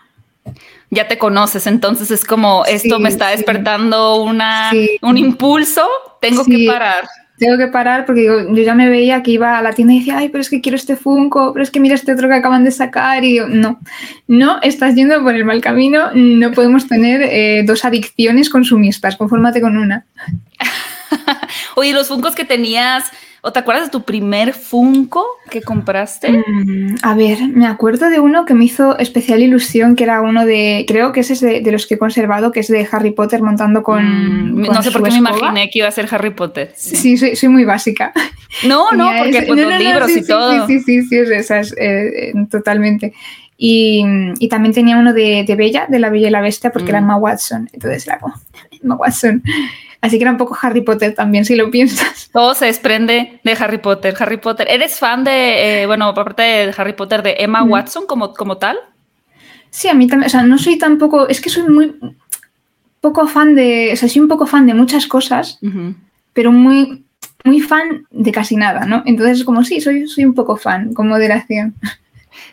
Ya 0.90 1.08
te 1.08 1.18
conoces, 1.18 1.68
entonces 1.68 2.10
es 2.10 2.24
como, 2.24 2.66
esto 2.66 3.00
me 3.00 3.10
está 3.10 3.30
despertando 3.30 4.24
una, 4.24 4.72
un 5.02 5.18
impulso, 5.18 5.86
tengo 6.22 6.44
que 6.44 6.66
parar 6.66 7.08
tengo 7.38 7.58
que 7.58 7.68
parar 7.68 8.06
porque 8.06 8.24
yo 8.26 8.54
ya 8.54 8.74
me 8.74 8.90
veía 8.90 9.24
que 9.24 9.32
iba 9.32 9.58
a 9.58 9.62
la 9.62 9.74
tienda 9.74 9.94
y 9.94 10.00
decía, 10.00 10.18
ay, 10.18 10.30
pero 10.30 10.42
es 10.42 10.50
que 10.50 10.62
quiero 10.62 10.76
este 10.76 10.96
Funko, 10.96 11.54
pero 11.54 11.64
es 11.64 11.72
que 11.72 11.80
mira 11.80 11.96
este 11.96 12.14
otro 12.14 12.28
que 12.28 12.36
acaban 12.36 12.64
de 12.64 12.72
sacar 12.72 13.24
y 13.24 13.36
yo, 13.36 13.48
no, 13.48 13.80
no, 14.28 14.60
estás 14.62 14.96
yendo 14.96 15.22
por 15.24 15.36
el 15.36 15.46
mal 15.46 15.62
camino, 15.62 16.10
no 16.14 16.52
podemos 16.52 16.88
tener 16.88 17.22
eh, 17.22 17.64
dos 17.66 17.86
adicciones 17.86 18.50
consumistas, 18.50 19.16
confórmate 19.16 19.62
con 19.62 19.78
una. 19.78 20.06
Oye, 21.76 21.94
los 21.94 22.08
Funkos 22.08 22.36
que 22.36 22.46
tenías 22.46 23.12
¿O 23.42 23.54
te 23.54 23.60
acuerdas 23.60 23.86
de 23.86 23.92
tu 23.92 24.04
primer 24.04 24.54
Funko 24.54 25.24
que 25.50 25.62
compraste? 25.62 26.32
Mm, 26.32 26.96
a 27.02 27.16
ver, 27.16 27.48
me 27.50 27.68
acuerdo 27.68 28.10
de 28.10 28.20
uno 28.20 28.46
que 28.46 28.54
me 28.54 28.66
hizo 28.66 28.98
especial 28.98 29.42
ilusión, 29.42 29.96
que 29.96 30.04
era 30.04 30.22
uno 30.22 30.46
de, 30.46 30.86
creo 30.88 31.12
que 31.12 31.20
ese 31.20 31.34
es 31.34 31.42
de, 31.42 31.72
los 31.72 31.86
que 31.86 31.96
he 31.96 31.98
conservado, 31.98 32.52
que 32.52 32.62
es 32.62 32.68
de 32.68 32.88
Harry 32.92 33.12
Potter 33.12 33.42
montando 33.42 33.84
con... 33.84 34.56
Mm, 34.56 34.62
no 34.64 34.82
sé 34.82 34.92
por 34.92 35.04
qué 35.04 35.12
me 35.12 35.18
imaginé 35.18 35.70
que 35.70 35.80
iba 35.80 35.88
a 35.88 35.92
ser 35.92 36.08
Harry 36.12 36.32
Potter. 36.32 36.74
Sí, 36.76 37.18
soy, 37.18 37.50
muy 37.50 37.66
básica. 37.66 38.12
No, 38.66 38.92
no, 38.92 39.12
porque 39.20 39.46
con 39.46 39.62
los 39.62 39.80
libros 39.80 40.10
y 40.10 40.26
todo. 40.26 40.66
Sí, 40.68 40.80
sí, 40.80 41.04
sí, 41.04 41.26
sí, 41.26 41.34
es, 41.34 41.76
eh, 41.78 42.34
totalmente. 42.50 43.14
Y, 43.58 44.04
también 44.50 44.74
tenía 44.74 44.98
uno 44.98 45.14
de, 45.14 45.46
Bella, 45.58 45.88
de 45.90 46.00
la 46.00 46.10
Bella 46.10 46.28
y 46.28 46.32
la 46.32 46.42
Bestia, 46.42 46.72
porque 46.72 46.90
era 46.90 47.02
mm. 47.02 47.04
Emma 47.04 47.16
Watson. 47.18 47.70
Entonces 47.74 48.08
era 48.08 48.20
como, 48.20 48.36
Emma 48.82 48.96
Watson. 48.96 49.44
Así 50.02 50.18
que 50.18 50.24
era 50.24 50.32
un 50.32 50.38
poco 50.38 50.58
Harry 50.62 50.82
Potter 50.82 51.16
también, 51.16 51.46
si 51.46 51.56
lo 51.56 51.72
piensas. 51.72 52.30
Todo 52.34 52.54
se 52.54 52.66
desprende 52.66 53.40
de 53.44 53.52
Harry 53.54 53.80
Potter. 53.80 54.16
Harry 54.20 54.38
Potter. 54.38 54.68
¿Eres 54.70 55.00
fan 55.00 55.24
de, 55.24 55.82
eh, 55.82 55.86
bueno, 55.88 56.06
aparte 56.06 56.44
de 56.44 56.74
Harry 56.78 56.94
Potter, 56.94 57.24
de 57.24 57.36
Emma 57.40 57.64
Watson 57.64 58.06
como, 58.06 58.34
como 58.34 58.58
tal? 58.58 58.78
Sí, 59.70 59.88
a 59.88 59.94
mí 59.94 60.08
también. 60.08 60.28
O 60.28 60.30
sea, 60.30 60.44
no 60.44 60.58
soy 60.58 60.78
tampoco. 60.78 61.28
Es 61.28 61.42
que 61.42 61.50
soy 61.50 61.64
muy 61.64 61.96
poco 63.02 63.28
fan 63.28 63.56
de. 63.56 63.92
O 63.94 63.96
sea, 63.96 64.10
soy 64.10 64.22
un 64.22 64.28
poco 64.28 64.46
fan 64.46 64.66
de 64.66 64.74
muchas 64.74 65.08
cosas, 65.08 65.60
pero 66.34 66.52
muy, 66.52 67.06
muy 67.44 67.62
fan 67.62 68.06
de 68.10 68.32
casi 68.32 68.56
nada, 68.56 68.86
¿no? 68.86 69.04
Entonces, 69.06 69.44
como 69.44 69.64
sí, 69.64 69.82
soy, 69.82 70.08
soy 70.08 70.26
un 70.26 70.34
poco 70.34 70.58
fan, 70.58 70.94
con 70.94 71.08
moderación. 71.08 71.76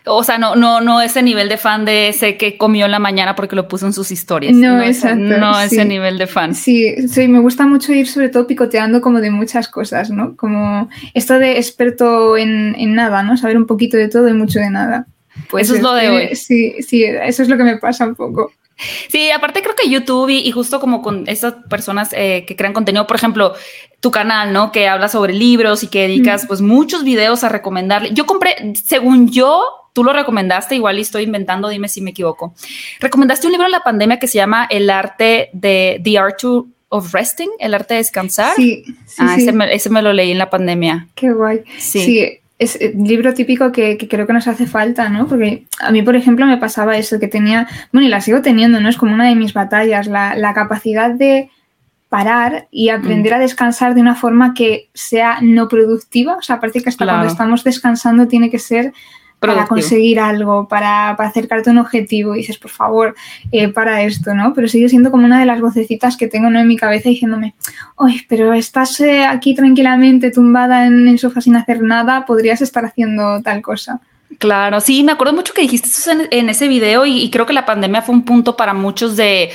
O 0.05 0.23
sea, 0.23 0.37
no, 0.37 0.55
no, 0.55 0.81
no 0.81 1.01
ese 1.01 1.23
nivel 1.23 1.49
de 1.49 1.57
fan 1.57 1.85
de 1.85 2.09
ese 2.09 2.37
que 2.37 2.57
comió 2.57 2.85
en 2.85 2.91
la 2.91 2.99
mañana 2.99 3.35
porque 3.35 3.55
lo 3.55 3.67
puso 3.67 3.85
en 3.85 3.93
sus 3.93 4.11
historias. 4.11 4.53
No, 4.55 4.81
exacto. 4.81 5.17
No 5.17 5.59
ese 5.59 5.85
nivel 5.85 6.17
de 6.17 6.27
fan. 6.27 6.53
Sí, 6.55 7.07
sí, 7.07 7.27
me 7.27 7.39
gusta 7.39 7.65
mucho 7.65 7.93
ir 7.93 8.07
sobre 8.07 8.29
todo 8.29 8.47
picoteando 8.47 9.01
como 9.01 9.21
de 9.21 9.31
muchas 9.31 9.67
cosas, 9.67 10.09
¿no? 10.09 10.35
Como 10.35 10.89
esto 11.13 11.39
de 11.39 11.57
experto 11.57 12.37
en, 12.37 12.75
nada, 12.93 13.23
¿no? 13.23 13.37
Saber 13.37 13.57
un 13.57 13.65
poquito 13.65 13.97
de 13.97 14.09
todo 14.09 14.27
y 14.27 14.33
mucho 14.33 14.59
de 14.59 14.69
nada. 14.69 15.07
Pues 15.49 15.67
eso 15.67 15.75
es 15.75 15.81
lo 15.81 15.93
de 15.93 16.09
hoy. 16.09 16.35
Sí, 16.35 16.75
sí, 16.81 17.03
eso 17.03 17.43
es 17.43 17.49
lo 17.49 17.57
que 17.57 17.63
me 17.63 17.77
pasa 17.77 18.05
un 18.05 18.15
poco. 18.15 18.51
Sí, 19.07 19.31
aparte 19.31 19.61
creo 19.61 19.75
que 19.75 19.89
YouTube 19.89 20.29
y, 20.29 20.51
justo 20.51 20.79
como 20.79 21.01
con 21.01 21.23
esas 21.27 21.53
personas 21.69 22.09
eh, 22.11 22.43
que 22.45 22.55
crean 22.55 22.73
contenido, 22.73 23.07
por 23.07 23.15
ejemplo, 23.15 23.53
tu 24.05 24.11
canal, 24.11 24.53
¿no? 24.53 24.71
Que 24.71 24.87
habla 24.87 25.09
sobre 25.09 25.33
libros 25.33 25.81
y 25.81 25.87
que 25.87 26.03
dedicas 26.03 26.45
pues 26.45 26.61
muchos 26.61 27.03
videos 27.03 27.43
a 27.43 27.49
recomendarle. 27.49 28.11
Yo 28.13 28.27
compré, 28.27 28.55
según 28.75 29.31
yo, 29.31 29.63
tú 29.93 30.03
lo 30.03 30.13
recomendaste, 30.13 30.75
igual 30.75 30.99
y 30.99 31.01
estoy 31.01 31.23
inventando, 31.23 31.69
dime 31.69 31.87
si 31.87 32.01
me 32.01 32.11
equivoco. 32.11 32.53
Recomendaste 32.99 33.47
un 33.47 33.53
libro 33.53 33.65
en 33.65 33.71
la 33.71 33.79
pandemia 33.79 34.19
que 34.19 34.27
se 34.27 34.37
llama 34.37 34.67
El 34.69 34.91
arte 34.91 35.49
de 35.53 35.99
The 36.03 36.19
Art 36.19 36.37
of 36.89 37.13
Resting, 37.15 37.49
el 37.57 37.73
arte 37.73 37.95
de 37.95 37.97
descansar. 38.01 38.53
Sí, 38.55 38.83
sí, 39.07 39.15
ah, 39.17 39.37
Ese, 39.71 39.89
me, 39.89 40.03
lo 40.03 40.13
leí 40.13 40.29
en 40.29 40.37
la 40.37 40.51
pandemia. 40.51 41.07
Qué 41.15 41.31
guay. 41.31 41.63
Sí. 41.79 42.37
es 42.59 42.75
el 42.79 43.01
libro 43.03 43.33
típico 43.33 43.71
que, 43.71 43.97
creo 44.07 44.27
que 44.27 44.33
nos 44.33 44.47
hace 44.47 44.67
falta, 44.67 45.09
¿no? 45.09 45.25
Porque 45.25 45.63
a 45.79 45.89
mí, 45.89 46.03
por 46.03 46.15
ejemplo, 46.15 46.45
me 46.45 46.57
pasaba 46.57 46.95
eso, 46.95 47.19
que 47.19 47.27
tenía, 47.27 47.67
bueno, 47.91 48.07
y 48.07 48.11
la 48.11 48.21
sigo 48.21 48.43
teniendo, 48.43 48.79
¿no? 48.79 48.87
Es 48.87 48.97
como 48.97 49.15
una 49.15 49.27
de 49.27 49.33
mis 49.33 49.53
batallas, 49.53 50.05
la, 50.05 50.53
capacidad 50.53 51.09
de 51.09 51.49
parar 52.15 52.69
y 52.71 52.87
aprender 52.87 53.33
mm. 53.33 53.35
a 53.35 53.39
descansar 53.39 53.93
de 53.93 53.99
una 53.99 54.15
forma 54.15 54.53
que 54.53 54.87
sea 54.93 55.39
no 55.41 55.67
productiva. 55.67 56.37
O 56.37 56.41
sea, 56.41 56.61
parece 56.61 56.81
que 56.81 56.87
hasta 56.87 57.03
cuando 57.03 57.27
estamos 57.27 57.65
descansando 57.65 58.25
tiene 58.25 58.49
que 58.49 58.57
ser 58.57 58.93
para 59.37 59.67
conseguir 59.67 60.21
algo, 60.21 60.65
para, 60.69 61.09
acercarte 61.09 61.69
a 61.69 61.73
un 61.73 61.79
objetivo. 61.79 62.33
Y 62.33 62.37
dices, 62.37 62.57
por 62.57 62.71
favor, 62.71 63.15
eh, 63.51 63.67
para 63.67 64.01
esto, 64.03 64.33
¿no? 64.33 64.53
Pero 64.53 64.69
sigue 64.69 64.87
siendo 64.87 65.11
como 65.11 65.25
una 65.25 65.41
de 65.41 65.45
las 65.45 65.59
vocecitas 65.59 66.15
que 66.15 66.29
tengo 66.29 66.47
en 66.47 66.65
mi 66.65 66.77
cabeza 66.77 67.09
diciéndome, 67.09 67.53
uy, 67.97 68.25
pero 68.29 68.53
estás 68.53 68.97
eh, 69.01 69.25
aquí 69.25 69.53
tranquilamente 69.53 70.31
tumbada 70.31 70.87
en 70.87 71.09
el 71.09 71.19
sofá 71.19 71.41
sin 71.41 71.57
hacer 71.57 71.81
nada, 71.81 72.25
podrías 72.25 72.61
estar 72.61 72.85
haciendo 72.85 73.41
tal 73.41 73.61
cosa. 73.61 73.99
Claro, 74.39 74.79
sí, 74.79 75.03
me 75.03 75.11
acuerdo 75.11 75.33
mucho 75.33 75.53
que 75.53 75.63
dijiste 75.63 75.89
eso 75.89 76.11
en, 76.31 76.49
ese 76.49 76.69
video 76.69 77.05
y, 77.05 77.23
y 77.23 77.29
creo 77.29 77.45
que 77.45 77.51
la 77.51 77.65
pandemia 77.65 78.01
fue 78.01 78.15
un 78.15 78.23
punto 78.23 78.55
para 78.55 78.73
muchos 78.73 79.17
de, 79.17 79.49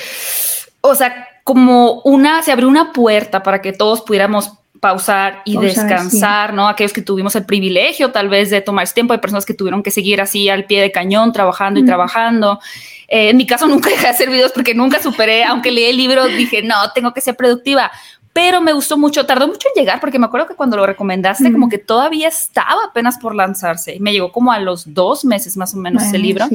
o 0.82 0.94
sea, 0.94 1.26
como 1.50 2.00
una, 2.04 2.44
se 2.44 2.52
abrió 2.52 2.68
una 2.68 2.92
puerta 2.92 3.42
para 3.42 3.60
que 3.60 3.72
todos 3.72 4.02
pudiéramos 4.02 4.52
pausar 4.78 5.42
y 5.44 5.58
descansar, 5.58 6.54
¿no? 6.54 6.68
Aquellos 6.68 6.92
que 6.92 7.02
tuvimos 7.02 7.34
el 7.34 7.44
privilegio 7.44 8.12
tal 8.12 8.28
vez 8.28 8.50
de 8.50 8.60
tomar 8.60 8.84
ese 8.84 8.94
tiempo, 8.94 9.14
hay 9.14 9.18
personas 9.18 9.44
que 9.44 9.52
tuvieron 9.52 9.82
que 9.82 9.90
seguir 9.90 10.20
así 10.20 10.48
al 10.48 10.66
pie 10.66 10.80
de 10.80 10.92
cañón, 10.92 11.32
trabajando 11.32 11.80
y 11.80 11.84
trabajando. 11.84 12.60
Eh, 13.08 13.30
en 13.30 13.36
mi 13.36 13.48
caso 13.48 13.66
nunca 13.68 13.90
dejé 13.90 14.04
de 14.04 14.08
hacer 14.10 14.30
videos 14.30 14.52
porque 14.52 14.72
nunca 14.72 15.02
superé, 15.02 15.42
aunque 15.42 15.72
leí 15.72 15.86
el 15.86 15.96
libro, 15.96 16.24
dije, 16.28 16.62
no, 16.62 16.76
tengo 16.94 17.12
que 17.12 17.20
ser 17.20 17.34
productiva. 17.34 17.90
Pero 18.32 18.60
me 18.60 18.72
gustó 18.72 18.96
mucho, 18.96 19.26
tardó 19.26 19.48
mucho 19.48 19.68
en 19.74 19.80
llegar 19.80 20.00
porque 20.00 20.18
me 20.18 20.26
acuerdo 20.26 20.46
que 20.46 20.54
cuando 20.54 20.76
lo 20.76 20.86
recomendaste 20.86 21.50
como 21.50 21.68
que 21.68 21.78
todavía 21.78 22.28
estaba 22.28 22.84
apenas 22.88 23.18
por 23.18 23.34
lanzarse. 23.34 23.98
Me 23.98 24.12
llegó 24.12 24.30
como 24.30 24.52
a 24.52 24.60
los 24.60 24.94
dos 24.94 25.24
meses 25.24 25.56
más 25.56 25.74
o 25.74 25.78
menos 25.78 26.04
ese 26.04 26.18
libro, 26.18 26.46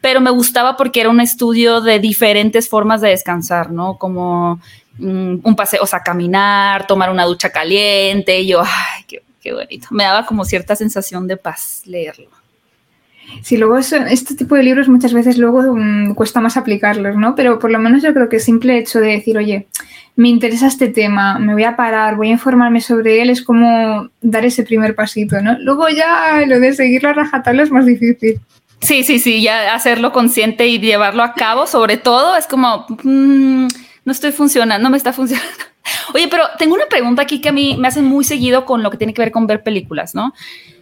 pero 0.00 0.22
me 0.22 0.30
gustaba 0.30 0.78
porque 0.78 1.00
era 1.00 1.10
un 1.10 1.20
estudio 1.20 1.82
de 1.82 1.98
diferentes 1.98 2.70
formas 2.70 3.02
de 3.02 3.10
descansar, 3.10 3.70
¿no? 3.70 3.98
Como 3.98 4.60
mm, 4.98 5.40
un 5.42 5.56
paseo, 5.56 5.82
o 5.82 5.86
sea, 5.86 6.00
caminar, 6.00 6.86
tomar 6.86 7.10
una 7.10 7.26
ducha 7.26 7.50
caliente. 7.50 8.40
Y 8.40 8.46
yo, 8.48 8.62
ay, 8.62 9.04
qué, 9.06 9.22
qué 9.42 9.52
bonito. 9.52 9.88
Me 9.90 10.04
daba 10.04 10.24
como 10.24 10.46
cierta 10.46 10.74
sensación 10.74 11.26
de 11.26 11.36
paz 11.36 11.82
leerlo. 11.84 12.39
Sí, 13.42 13.56
luego 13.56 13.78
este 13.78 14.34
tipo 14.34 14.54
de 14.54 14.62
libros 14.62 14.88
muchas 14.88 15.12
veces 15.12 15.38
luego 15.38 15.62
mm, 15.74 16.14
cuesta 16.14 16.40
más 16.40 16.56
aplicarlos, 16.56 17.16
¿no? 17.16 17.34
Pero 17.34 17.58
por 17.58 17.70
lo 17.70 17.78
menos 17.78 18.02
yo 18.02 18.12
creo 18.12 18.28
que 18.28 18.36
el 18.36 18.42
simple 18.42 18.78
hecho 18.78 19.00
de 19.00 19.08
decir, 19.08 19.38
oye, 19.38 19.66
me 20.16 20.28
interesa 20.28 20.66
este 20.66 20.88
tema, 20.88 21.38
me 21.38 21.54
voy 21.54 21.64
a 21.64 21.76
parar, 21.76 22.16
voy 22.16 22.28
a 22.28 22.32
informarme 22.32 22.80
sobre 22.80 23.22
él, 23.22 23.30
es 23.30 23.42
como 23.42 24.08
dar 24.20 24.44
ese 24.44 24.64
primer 24.64 24.94
pasito, 24.94 25.40
¿no? 25.40 25.58
Luego 25.60 25.88
ya 25.88 26.44
lo 26.46 26.60
de 26.60 26.74
seguirlo 26.74 27.08
a 27.08 27.14
rajatabla 27.14 27.62
es 27.62 27.70
más 27.70 27.86
difícil. 27.86 28.40
Sí, 28.80 29.04
sí, 29.04 29.18
sí, 29.18 29.42
ya 29.42 29.74
hacerlo 29.74 30.12
consciente 30.12 30.66
y 30.66 30.78
llevarlo 30.78 31.22
a 31.22 31.34
cabo, 31.34 31.66
sobre 31.66 31.96
todo, 31.96 32.36
es 32.36 32.46
como, 32.46 32.86
mm, 33.02 33.68
no 34.04 34.12
estoy 34.12 34.32
funcionando, 34.32 34.82
no 34.82 34.90
me 34.90 34.96
está 34.96 35.12
funcionando. 35.12 35.50
Oye, 36.14 36.28
pero 36.28 36.44
tengo 36.58 36.74
una 36.74 36.86
pregunta 36.86 37.22
aquí 37.22 37.40
que 37.40 37.50
a 37.50 37.52
mí 37.52 37.76
me 37.78 37.88
hacen 37.88 38.04
muy 38.04 38.24
seguido 38.24 38.64
con 38.64 38.82
lo 38.82 38.90
que 38.90 38.96
tiene 38.96 39.14
que 39.14 39.22
ver 39.22 39.32
con 39.32 39.46
ver 39.46 39.62
películas, 39.62 40.14
¿no? 40.14 40.32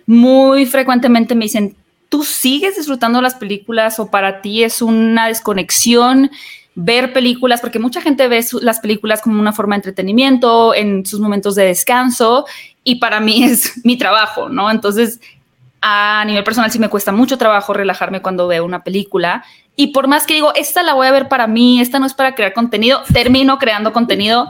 Muy 0.07 0.67
frecuentemente 0.67 1.35
me 1.35 1.45
dicen, 1.45 1.76
¿tú 2.08 2.24
sigues 2.24 2.76
disfrutando 2.76 3.20
las 3.20 3.34
películas 3.34 3.98
o 3.98 4.10
para 4.10 4.40
ti 4.40 4.62
es 4.62 4.82
una 4.82 5.28
desconexión 5.28 6.30
ver 6.74 7.12
películas? 7.12 7.60
Porque 7.60 7.78
mucha 7.78 8.00
gente 8.00 8.28
ve 8.28 8.44
las 8.62 8.80
películas 8.80 9.20
como 9.20 9.40
una 9.40 9.52
forma 9.52 9.74
de 9.74 9.78
entretenimiento 9.78 10.74
en 10.74 11.04
sus 11.04 11.20
momentos 11.20 11.54
de 11.54 11.64
descanso 11.64 12.46
y 12.84 12.96
para 12.96 13.20
mí 13.20 13.44
es 13.44 13.84
mi 13.84 13.96
trabajo, 13.96 14.48
¿no? 14.48 14.70
Entonces, 14.70 15.20
a 15.80 16.24
nivel 16.26 16.42
personal 16.42 16.72
sí 16.72 16.78
me 16.78 16.88
cuesta 16.88 17.12
mucho 17.12 17.38
trabajo 17.38 17.72
relajarme 17.72 18.20
cuando 18.20 18.48
veo 18.48 18.64
una 18.64 18.82
película 18.82 19.44
y 19.80 19.88
por 19.88 20.08
más 20.08 20.26
que 20.26 20.34
digo, 20.34 20.52
esta 20.56 20.82
la 20.82 20.94
voy 20.94 21.06
a 21.06 21.12
ver 21.12 21.28
para 21.28 21.46
mí, 21.46 21.80
esta 21.80 22.00
no 22.00 22.06
es 22.06 22.12
para 22.12 22.34
crear 22.34 22.52
contenido, 22.52 23.00
termino 23.12 23.60
creando 23.60 23.92
contenido 23.92 24.48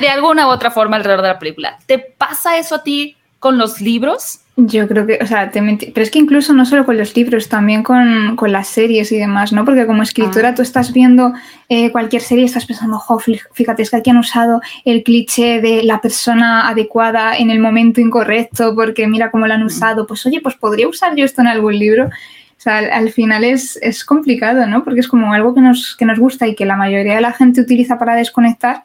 de 0.00 0.08
alguna 0.08 0.46
u 0.46 0.50
otra 0.50 0.70
forma 0.70 0.94
alrededor 0.94 1.22
de 1.22 1.28
la 1.28 1.38
película. 1.40 1.78
¿Te 1.86 1.98
pasa 1.98 2.58
eso 2.58 2.76
a 2.76 2.84
ti 2.84 3.16
con 3.38 3.58
los 3.58 3.80
libros? 3.80 4.40
Yo 4.56 4.88
creo 4.88 5.06
que, 5.06 5.20
o 5.22 5.26
sea, 5.26 5.52
te 5.52 5.62
pero 5.94 6.02
es 6.02 6.10
que 6.10 6.18
incluso 6.18 6.52
no 6.52 6.64
solo 6.66 6.84
con 6.84 6.98
los 6.98 7.14
libros, 7.14 7.48
también 7.48 7.84
con, 7.84 8.34
con 8.34 8.50
las 8.50 8.66
series 8.66 9.12
y 9.12 9.16
demás, 9.16 9.52
¿no? 9.52 9.64
Porque 9.64 9.86
como 9.86 10.02
escritora 10.02 10.48
ah. 10.48 10.54
tú 10.56 10.62
estás 10.62 10.92
viendo 10.92 11.32
eh, 11.68 11.92
cualquier 11.92 12.22
serie 12.22 12.42
y 12.42 12.46
estás 12.46 12.66
pensando, 12.66 12.98
jo, 12.98 13.20
fíjate, 13.52 13.82
es 13.82 13.90
que 13.90 13.96
aquí 13.96 14.10
han 14.10 14.16
usado 14.16 14.60
el 14.84 15.04
cliché 15.04 15.60
de 15.60 15.84
la 15.84 16.00
persona 16.00 16.68
adecuada 16.68 17.36
en 17.36 17.50
el 17.50 17.60
momento 17.60 18.00
incorrecto, 18.00 18.74
porque 18.74 19.06
mira 19.06 19.30
cómo 19.30 19.46
lo 19.46 19.54
han 19.54 19.62
mm. 19.62 19.66
usado. 19.66 20.08
Pues 20.08 20.26
oye, 20.26 20.40
pues 20.40 20.56
podría 20.56 20.88
usar 20.88 21.14
yo 21.14 21.24
esto 21.24 21.40
en 21.40 21.46
algún 21.46 21.78
libro. 21.78 22.06
O 22.06 22.60
sea, 22.60 22.78
al, 22.78 22.90
al 22.90 23.10
final 23.12 23.44
es, 23.44 23.78
es, 23.80 24.04
complicado, 24.04 24.66
¿no? 24.66 24.82
Porque 24.82 24.98
es 24.98 25.06
como 25.06 25.32
algo 25.32 25.54
que 25.54 25.60
nos, 25.60 25.94
que 25.94 26.04
nos 26.04 26.18
gusta 26.18 26.48
y 26.48 26.56
que 26.56 26.66
la 26.66 26.74
mayoría 26.74 27.14
de 27.14 27.20
la 27.20 27.32
gente 27.32 27.60
utiliza 27.60 27.96
para 27.96 28.16
desconectar 28.16 28.82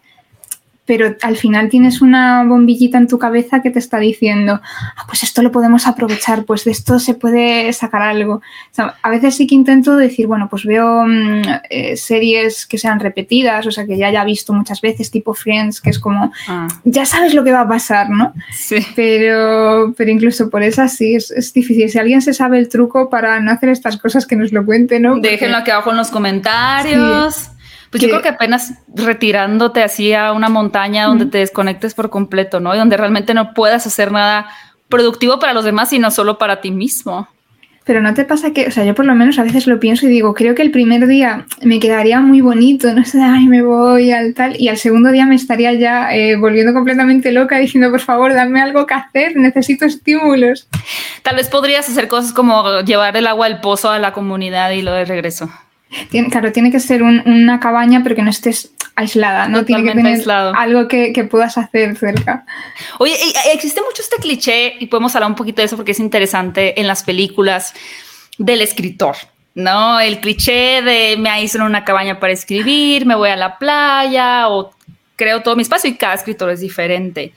pero 0.85 1.15
al 1.21 1.37
final 1.37 1.69
tienes 1.69 2.01
una 2.01 2.43
bombillita 2.43 2.97
en 2.97 3.07
tu 3.07 3.17
cabeza 3.17 3.61
que 3.61 3.69
te 3.69 3.79
está 3.79 3.99
diciendo, 3.99 4.59
ah, 4.61 5.03
pues 5.07 5.23
esto 5.23 5.41
lo 5.41 5.51
podemos 5.51 5.87
aprovechar, 5.87 6.43
pues 6.43 6.65
de 6.65 6.71
esto 6.71 6.99
se 6.99 7.13
puede 7.13 7.71
sacar 7.71 8.01
algo. 8.01 8.41
a 8.77 9.09
veces 9.09 9.35
sí 9.35 9.47
que 9.47 9.55
intento 9.55 9.95
decir, 9.95 10.27
bueno, 10.27 10.49
pues 10.49 10.65
veo 10.65 11.05
mm, 11.05 11.41
eh, 11.69 11.95
series 11.95 12.65
que 12.65 12.77
sean 12.77 12.99
repetidas, 12.99 13.65
o 13.65 13.71
sea, 13.71 13.85
que 13.85 13.97
ya 13.97 14.07
haya 14.07 14.25
visto 14.25 14.51
muchas 14.51 14.81
veces, 14.81 15.09
tipo 15.09 15.33
Friends, 15.33 15.79
que 15.79 15.89
es 15.89 15.99
como, 15.99 16.33
ah. 16.49 16.67
ya 16.83 17.05
sabes 17.05 17.33
lo 17.33 17.45
que 17.45 17.53
va 17.53 17.61
a 17.61 17.67
pasar, 17.67 18.09
¿no? 18.09 18.33
Sí. 18.51 18.85
Pero, 18.95 19.93
pero 19.95 20.12
incluso 20.12 20.49
por 20.49 20.63
eso 20.63 20.86
sí, 20.89 21.15
es, 21.15 21.31
es, 21.31 21.53
difícil. 21.53 21.89
Si 21.89 21.97
alguien 21.97 22.21
se 22.21 22.34
sabe 22.34 22.60
el 22.60 22.67
truco 22.67 23.10
para 23.10 23.39
no 23.39 23.51
hacer 23.51 23.69
estas 23.69 23.97
cosas, 23.97 24.25
que 24.25 24.36
nos 24.36 24.51
lo 24.51 24.65
cuente, 24.65 24.99
¿no? 24.99 25.17
Déjenlo 25.19 25.58
aquí 25.58 25.71
abajo 25.71 25.91
en 25.91 25.97
los 25.97 26.12
comentarios. 26.12 27.52
Pues 27.93 28.01
yo 28.01 28.10
creo 28.10 28.23
que 28.23 28.29
apenas 28.29 28.73
retirándote 28.95 29.84
así 29.84 30.13
a 30.13 30.32
una 30.32 30.49
montaña 30.49 31.06
donde 31.06 31.27
te 31.27 31.38
desconectes 31.38 31.93
por 31.93 32.10
completo, 32.10 32.60
¿no? 32.60 32.73
Y 32.73 32.79
donde 32.79 32.97
realmente 32.97 33.36
no 33.36 33.53
puedas 33.53 33.86
hacer 33.86 34.12
nada 34.12 34.47
productivo 34.89 35.38
para 35.38 35.53
los 35.53 35.63
demás, 35.63 35.89
sino 35.89 36.10
solo 36.10 36.39
para 36.39 36.60
ti 36.60 36.71
mismo. 36.71 37.27
Pero 37.86 38.01
no 38.01 38.15
te 38.15 38.25
pasa 38.25 38.51
que, 38.51 38.65
o 38.65 38.71
sea, 38.71 38.84
yo 38.84 38.95
por 38.95 39.06
lo 39.06 39.13
menos 39.13 39.38
a 39.38 39.43
veces 39.43 39.67
lo 39.67 39.79
pienso 39.79 40.08
y 40.08 40.10
digo, 40.10 40.34
creo 40.34 40.56
que 40.56 40.63
el 40.63 40.71
primer 40.71 41.06
día 41.06 41.45
me 41.62 41.79
quedaría 41.79 42.19
muy 42.19 42.41
bonito, 42.41 42.91
no 42.95 43.06
sé, 43.06 43.21
ay, 43.23 43.45
me 43.45 43.62
voy 43.62 44.10
al 44.10 44.34
tal, 44.34 44.60
y 44.60 44.69
al 44.69 44.77
segundo 44.77 45.12
día 45.12 45.27
me 45.27 45.36
estaría 45.36 45.71
ya 45.73 46.15
eh, 46.15 46.36
volviendo 46.36 46.73
completamente 46.73 47.32
loca 47.32 47.60
diciendo, 47.60 47.91
por 47.91 47.99
favor, 47.99 48.34
dame 48.34 48.60
algo 48.60 48.88
que 48.88 48.95
hacer, 48.95 49.36
necesito 49.36 49.86
estímulos. 49.86 50.67
Tal 51.21 51.36
vez 51.36 51.47
podrías 51.47 51.88
hacer 51.88 52.08
cosas 52.08 52.34
como 52.34 52.79
llevar 52.79 53.15
el 53.17 53.27
agua 53.27 53.45
al 53.45 53.62
pozo 53.62 53.91
a 53.91 53.99
la 53.99 54.13
comunidad 54.13 54.71
y 54.71 54.82
lo 54.82 54.93
de 54.93 55.06
regreso. 55.06 55.51
Tiene, 56.10 56.29
claro, 56.29 56.51
tiene 56.51 56.71
que 56.71 56.79
ser 56.79 57.03
una 57.03 57.60
cabaña, 57.60 58.01
pero 58.03 58.15
que 58.15 58.21
no 58.21 58.29
estés 58.29 58.71
aislada, 58.95 59.47
¿no? 59.47 59.65
tiene 59.65 59.84
que 59.84 59.95
tener 59.95 60.29
algo 60.29 60.88
que, 60.88 61.13
que, 61.13 61.23
puedas 61.23 61.58
hacer 61.58 61.97
cerca. 61.97 62.45
Oye, 62.99 63.15
existe 63.53 63.82
mucho 63.82 64.01
este 64.01 64.17
cliché, 64.17 64.75
y 64.79 64.86
podemos 64.86 65.15
hablar 65.15 65.29
un 65.29 65.36
poquito 65.36 65.62
de 65.62 65.65
eso 65.65 65.75
porque 65.75 65.93
es 65.93 65.99
interesante 65.99 66.79
en 66.79 66.88
las 66.88 67.03
películas 67.03 67.73
del 68.38 68.62
escritor. 68.62 69.15
¿no? 69.56 69.99
El 69.99 70.19
cliché 70.19 70.82
de 70.82 71.15
me 71.17 71.29
aíslo 71.29 71.62
en 71.62 71.67
una 71.67 71.86
cabaña 71.86 72.19
para 72.19 72.34
escribir, 72.34 73.06
me 73.06 73.15
voy 73.15 73.29
a 73.29 73.36
la 73.36 73.58
playa 73.58 74.49
o 74.49 74.71
creo 75.15 75.41
todo 75.41 75.56
mi 75.56 75.62
espacio 75.62 75.89
y 75.89 75.95
cada 75.95 76.15
escritor 76.15 76.49
es 76.49 76.60
diferente. 76.60 77.34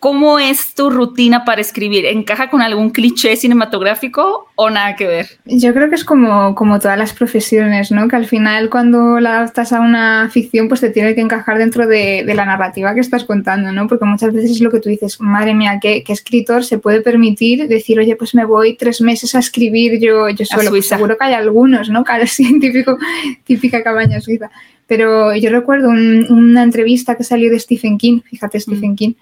¿Cómo 0.00 0.38
es 0.38 0.74
tu 0.74 0.90
rutina 0.90 1.44
para 1.44 1.60
escribir? 1.60 2.06
¿Encaja 2.06 2.50
con 2.50 2.62
algún 2.62 2.90
cliché 2.90 3.34
cinematográfico 3.34 4.46
o 4.54 4.70
nada 4.70 4.94
que 4.94 5.08
ver? 5.08 5.26
Yo 5.44 5.74
creo 5.74 5.88
que 5.88 5.96
es 5.96 6.04
como, 6.04 6.54
como 6.54 6.78
todas 6.78 6.96
las 6.96 7.12
profesiones, 7.12 7.90
¿no? 7.90 8.06
Que 8.06 8.14
al 8.14 8.26
final 8.26 8.70
cuando 8.70 9.18
la 9.18 9.38
adaptas 9.38 9.72
a 9.72 9.80
una 9.80 10.30
ficción, 10.32 10.68
pues 10.68 10.80
te 10.80 10.90
tiene 10.90 11.16
que 11.16 11.20
encajar 11.20 11.58
dentro 11.58 11.88
de, 11.88 12.22
la 12.24 12.44
narrativa 12.44 12.94
que 12.94 13.00
estás 13.00 13.24
contando, 13.24 13.72
¿no? 13.72 13.88
Porque 13.88 14.04
muchas 14.04 14.32
veces 14.32 14.52
es 14.52 14.60
lo 14.60 14.70
que 14.70 14.78
tú 14.78 14.88
dices, 14.88 15.20
madre 15.20 15.54
mía, 15.54 15.80
¿qué, 15.80 16.04
escritor 16.06 16.64
se 16.64 16.78
puede 16.78 17.00
permitir 17.00 17.66
decir, 17.66 17.98
oye, 17.98 18.14
pues 18.14 18.36
me 18.36 18.44
voy 18.44 18.76
tres 18.76 19.00
meses 19.00 19.34
a 19.34 19.40
escribir 19.40 19.98
yo, 20.00 20.28
yo 20.28 20.44
solo? 20.44 20.70
Pues 20.70 20.86
seguro 20.86 21.16
que 21.18 21.24
hay 21.24 21.34
algunos, 21.34 21.90
¿no? 21.90 22.04
Sí, 22.28 22.60
típico, 22.60 22.98
típica 23.44 23.82
cabaña 23.82 24.20
suiza. 24.20 24.50
Pero 24.86 25.34
yo 25.34 25.50
recuerdo 25.50 25.88
una 25.88 26.62
entrevista 26.62 27.16
que 27.16 27.24
salió 27.24 27.50
de 27.50 27.58
Stephen 27.58 27.98
King, 27.98 28.20
fíjate, 28.20 28.60
Stephen 28.60 28.92
mm. 28.92 28.96
King 28.96 29.12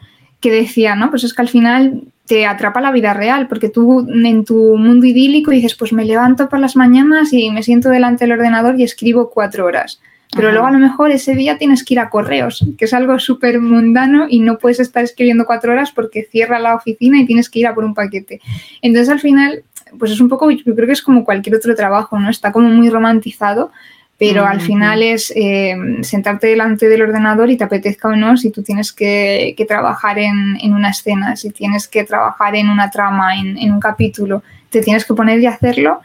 que 0.46 0.52
decía, 0.52 0.94
¿no? 0.94 1.10
Pues 1.10 1.24
es 1.24 1.34
que 1.34 1.42
al 1.42 1.48
final 1.48 2.02
te 2.24 2.46
atrapa 2.46 2.80
la 2.80 2.92
vida 2.92 3.12
real, 3.12 3.48
porque 3.48 3.68
tú 3.68 4.06
en 4.08 4.44
tu 4.44 4.76
mundo 4.76 5.04
idílico 5.04 5.50
dices, 5.50 5.74
pues 5.74 5.92
me 5.92 6.04
levanto 6.04 6.48
por 6.48 6.60
las 6.60 6.76
mañanas 6.76 7.32
y 7.32 7.50
me 7.50 7.64
siento 7.64 7.88
delante 7.88 8.24
del 8.24 8.38
ordenador 8.38 8.78
y 8.78 8.84
escribo 8.84 9.30
cuatro 9.30 9.66
horas. 9.66 10.00
Pero 10.36 10.52
luego 10.52 10.68
a 10.68 10.70
lo 10.70 10.78
mejor 10.78 11.10
ese 11.10 11.34
día 11.34 11.58
tienes 11.58 11.84
que 11.84 11.94
ir 11.94 11.98
a 11.98 12.10
correos, 12.10 12.64
que 12.78 12.84
es 12.84 12.94
algo 12.94 13.18
súper 13.18 13.60
mundano 13.60 14.26
y 14.28 14.38
no 14.38 14.56
puedes 14.58 14.78
estar 14.78 15.02
escribiendo 15.02 15.46
cuatro 15.46 15.72
horas 15.72 15.90
porque 15.90 16.28
cierra 16.30 16.60
la 16.60 16.76
oficina 16.76 17.18
y 17.18 17.26
tienes 17.26 17.50
que 17.50 17.58
ir 17.58 17.66
a 17.66 17.74
por 17.74 17.84
un 17.84 17.94
paquete. 17.94 18.40
Entonces 18.82 19.08
al 19.08 19.18
final, 19.18 19.64
pues 19.98 20.12
es 20.12 20.20
un 20.20 20.28
poco, 20.28 20.48
yo 20.52 20.76
creo 20.76 20.86
que 20.86 20.92
es 20.92 21.02
como 21.02 21.24
cualquier 21.24 21.56
otro 21.56 21.74
trabajo, 21.74 22.20
¿no? 22.20 22.30
Está 22.30 22.52
como 22.52 22.68
muy 22.68 22.88
romantizado 22.88 23.72
pero 24.18 24.46
al 24.46 24.60
final 24.60 25.02
es 25.02 25.32
eh, 25.36 25.76
sentarte 26.02 26.46
delante 26.46 26.88
del 26.88 27.02
ordenador 27.02 27.50
y 27.50 27.56
te 27.56 27.64
apetezca 27.64 28.08
o 28.08 28.16
no 28.16 28.36
si 28.36 28.50
tú 28.50 28.62
tienes 28.62 28.92
que, 28.92 29.54
trabajar 29.68 30.18
en, 30.18 30.56
una 30.72 30.90
escena, 30.90 31.36
si 31.36 31.50
tienes 31.50 31.86
que 31.86 32.04
trabajar 32.04 32.56
en 32.56 32.70
una 32.70 32.90
trama, 32.90 33.36
en, 33.38 33.70
un 33.70 33.80
capítulo, 33.80 34.42
te 34.70 34.80
tienes 34.80 35.04
que 35.04 35.14
poner 35.14 35.40
y 35.40 35.46
hacerlo 35.46 36.00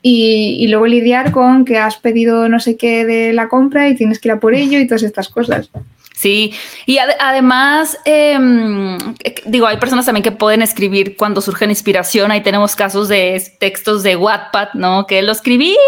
y, 0.00 0.56
y, 0.60 0.68
luego 0.68 0.86
lidiar 0.86 1.32
con 1.32 1.66
que 1.66 1.76
has 1.76 1.98
pedido 1.98 2.48
no 2.48 2.60
sé 2.60 2.76
qué 2.78 3.04
de 3.04 3.34
la 3.34 3.48
compra 3.48 3.88
y 3.88 3.94
tienes 3.94 4.18
que 4.18 4.28
ir 4.28 4.32
a 4.32 4.40
por 4.40 4.54
ello 4.54 4.78
y 4.78 4.86
todas 4.86 5.02
estas 5.02 5.28
cosas. 5.28 5.70
Sí, 6.20 6.52
y 6.84 6.98
además, 6.98 7.96
em, 8.04 8.98
digo, 9.46 9.66
hay 9.66 9.78
personas 9.78 10.04
también 10.04 10.22
que 10.22 10.32
pueden 10.32 10.60
escribir 10.60 11.16
cuando 11.16 11.40
surge 11.40 11.64
inspiración. 11.64 12.30
Ahí 12.30 12.42
tenemos 12.42 12.76
casos 12.76 13.08
de 13.08 13.42
textos 13.58 14.02
de 14.02 14.16
Wattpad, 14.16 14.74
¿no? 14.74 15.06
Que 15.06 15.22
lo 15.22 15.32
escribí 15.32 15.78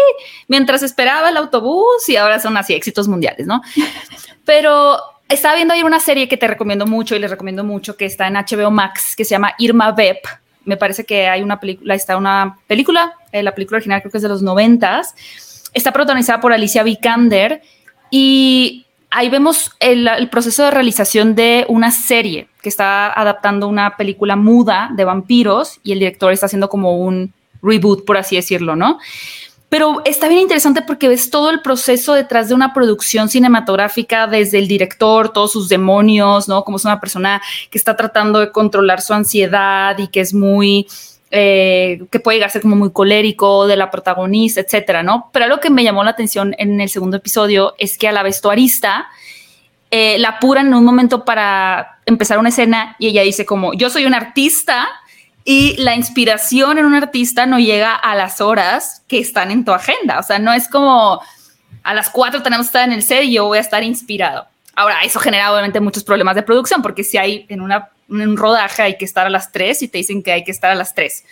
mientras 0.47 0.81
esperaba 0.81 1.29
el 1.29 1.37
autobús 1.37 2.09
y 2.09 2.15
ahora 2.15 2.39
son 2.39 2.57
así 2.57 2.73
éxitos 2.73 3.07
mundiales, 3.07 3.45
¿no? 3.45 3.61
Pero 4.43 4.97
estaba 5.29 5.53
viendo 5.53 5.75
ahí 5.75 5.83
una 5.83 5.99
serie 5.99 6.27
que 6.27 6.37
te 6.37 6.47
recomiendo 6.47 6.87
mucho 6.87 7.15
y 7.15 7.19
les 7.19 7.29
recomiendo 7.29 7.63
mucho 7.63 7.95
que 7.95 8.05
está 8.05 8.25
en 8.25 8.33
HBO 8.33 8.71
Max, 8.71 9.15
que 9.15 9.25
se 9.25 9.35
llama 9.35 9.53
Irma 9.59 9.91
Vep. 9.91 10.25
Me 10.65 10.77
parece 10.77 11.05
que 11.05 11.27
hay 11.27 11.43
una 11.43 11.59
película, 11.59 11.93
está 11.93 12.17
una 12.17 12.57
película, 12.65 13.13
eh, 13.31 13.43
la 13.43 13.53
película 13.53 13.77
original 13.77 14.01
creo 14.01 14.11
que 14.11 14.17
es 14.17 14.23
de 14.23 14.29
los 14.29 14.41
noventas. 14.41 15.13
Está 15.75 15.91
protagonizada 15.91 16.41
por 16.41 16.53
Alicia 16.53 16.81
Vikander 16.81 17.61
y 18.09 18.82
ahí 19.13 19.29
vemos 19.29 19.71
el, 19.79 20.09
proceso 20.29 20.63
de 20.63 20.71
realización 20.71 21.35
de 21.35 21.65
una 21.69 21.91
serie 21.91 22.47
que 22.61 22.69
está 22.69 23.13
adaptando 23.13 23.67
una 23.67 23.95
película 23.95 24.35
muda 24.35 24.89
de 24.95 25.05
vampiros 25.05 25.79
y 25.83 25.91
el 25.91 25.99
director 25.99 26.33
está 26.33 26.47
haciendo 26.47 26.67
como 26.67 26.97
un 26.97 27.31
reboot, 27.61 28.05
por 28.05 28.17
así 28.17 28.35
decirlo, 28.35 28.75
¿no? 28.75 28.97
Pero 29.69 30.01
está 30.05 30.27
bien 30.27 30.41
interesante 30.41 30.81
porque 30.81 31.07
ves 31.07 31.29
todo 31.29 31.49
el 31.49 31.61
proceso 31.61 32.13
detrás 32.13 32.49
de 32.49 32.55
una 32.55 32.73
producción 32.73 33.29
cinematográfica, 33.29 34.27
desde 34.27 34.59
el 34.59 34.67
director, 34.67 35.29
todos 35.29 35.51
sus 35.51 35.69
demonios, 35.69 36.47
¿no? 36.47 36.63
Como 36.63 36.77
es 36.77 36.85
una 36.85 36.99
persona 36.99 37.41
que 37.69 37.77
está 37.77 37.95
tratando 37.95 38.39
de 38.39 38.51
controlar 38.51 39.01
su 39.01 39.13
ansiedad 39.13 39.97
y 39.97 40.07
que 40.07 40.21
es 40.21 40.33
muy, 40.33 40.87
eh, 41.35 42.03
que 42.11 42.19
puede 42.19 42.37
llegar 42.37 42.49
a 42.49 42.51
ser 42.51 42.61
como 42.61 42.75
muy 42.75 42.91
colérico 42.91 43.65
de 43.65 43.75
la 43.75 43.89
protagonista, 43.89 44.61
etcétera, 44.61 45.01
¿no? 45.01 45.31
Pero 45.33 45.45
algo 45.45 45.59
que 45.59 45.71
me 45.71 45.83
llamó 45.83 46.03
la 46.03 46.11
atención 46.11 46.53
en 46.59 46.79
el 46.79 46.89
segundo 46.89 47.17
episodio 47.17 47.73
es 47.79 47.97
que 47.97 48.07
a 48.07 48.11
la 48.11 48.21
vestuarista 48.21 49.07
eh, 49.89 50.19
la 50.19 50.29
apuran 50.29 50.67
en 50.67 50.75
un 50.75 50.85
momento 50.85 51.25
para 51.25 51.97
empezar 52.05 52.37
una 52.37 52.49
escena 52.49 52.95
y 52.99 53.07
ella 53.07 53.23
dice 53.23 53.47
como, 53.47 53.73
yo 53.73 53.89
soy 53.89 54.05
un 54.05 54.13
artista 54.13 54.87
y 55.43 55.75
la 55.77 55.95
inspiración 55.95 56.77
en 56.77 56.85
un 56.85 56.93
artista 56.93 57.47
no 57.47 57.57
llega 57.57 57.95
a 57.95 58.13
las 58.13 58.39
horas 58.39 59.01
que 59.07 59.17
están 59.17 59.49
en 59.49 59.65
tu 59.65 59.71
agenda. 59.71 60.19
O 60.19 60.23
sea, 60.23 60.37
no 60.37 60.53
es 60.53 60.67
como 60.67 61.19
a 61.81 61.93
las 61.95 62.11
cuatro 62.11 62.43
tenemos 62.43 62.67
que 62.67 62.69
estar 62.69 62.87
en 62.87 62.93
el 62.93 63.01
set 63.01 63.23
y 63.23 63.33
yo 63.33 63.45
voy 63.45 63.57
a 63.57 63.61
estar 63.61 63.83
inspirado. 63.83 64.45
Ahora, 64.75 65.01
eso 65.03 65.19
genera 65.19 65.51
obviamente 65.51 65.79
muchos 65.79 66.03
problemas 66.03 66.35
de 66.35 66.43
producción, 66.43 66.83
porque 66.83 67.03
si 67.03 67.17
hay 67.17 67.47
en, 67.49 67.59
una, 67.59 67.89
un 68.21 68.37
rodaje 68.37 68.81
hay 68.81 68.97
que 68.97 69.05
estar 69.05 69.25
a 69.25 69.29
las 69.29 69.51
tres 69.51 69.81
y 69.81 69.87
te 69.87 69.97
dicen 69.97 70.23
que 70.23 70.31
hay 70.31 70.43
que 70.43 70.51
estar 70.51 70.71
a 70.71 70.75
las 70.75 70.93
tres. 70.93 71.25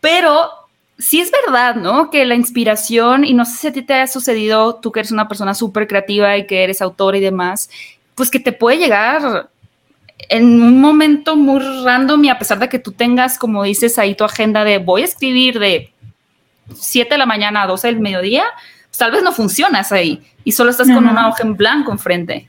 Pero 0.00 0.50
sí 0.98 1.20
es 1.20 1.30
verdad, 1.30 1.76
¿no? 1.76 2.10
Que 2.10 2.24
la 2.26 2.34
inspiración, 2.34 3.24
y 3.24 3.32
no 3.32 3.44
sé 3.44 3.56
si 3.56 3.66
a 3.68 3.72
ti 3.72 3.82
te 3.82 3.94
ha 3.94 4.06
sucedido, 4.06 4.76
tú 4.76 4.92
que 4.92 5.00
eres 5.00 5.12
una 5.12 5.28
persona 5.28 5.54
súper 5.54 5.86
creativa 5.86 6.36
y 6.36 6.46
que 6.46 6.64
eres 6.64 6.82
autor 6.82 7.16
y 7.16 7.20
demás, 7.20 7.70
pues 8.14 8.30
que 8.30 8.40
te 8.40 8.52
puede 8.52 8.78
llegar 8.78 9.48
en 10.28 10.60
un 10.60 10.80
momento 10.80 11.36
muy 11.36 11.60
random 11.84 12.24
y 12.24 12.28
a 12.28 12.38
pesar 12.38 12.58
de 12.58 12.68
que 12.68 12.78
tú 12.78 12.92
tengas, 12.92 13.38
como 13.38 13.62
dices 13.62 13.98
ahí, 13.98 14.14
tu 14.14 14.24
agenda 14.24 14.64
de 14.64 14.78
voy 14.78 15.02
a 15.02 15.04
escribir 15.04 15.58
de 15.60 15.92
7 16.74 17.14
de 17.14 17.18
la 17.18 17.26
mañana 17.26 17.62
a 17.62 17.66
12 17.66 17.86
del 17.86 18.00
mediodía, 18.00 18.44
pues 18.88 18.98
tal 18.98 19.12
vez 19.12 19.22
no 19.22 19.32
funcionas 19.32 19.92
ahí 19.92 20.22
y 20.44 20.52
solo 20.52 20.70
estás 20.70 20.88
con 20.88 21.06
una 21.06 21.28
hoja 21.28 21.44
en 21.44 21.56
blanco 21.56 21.92
enfrente. 21.92 22.48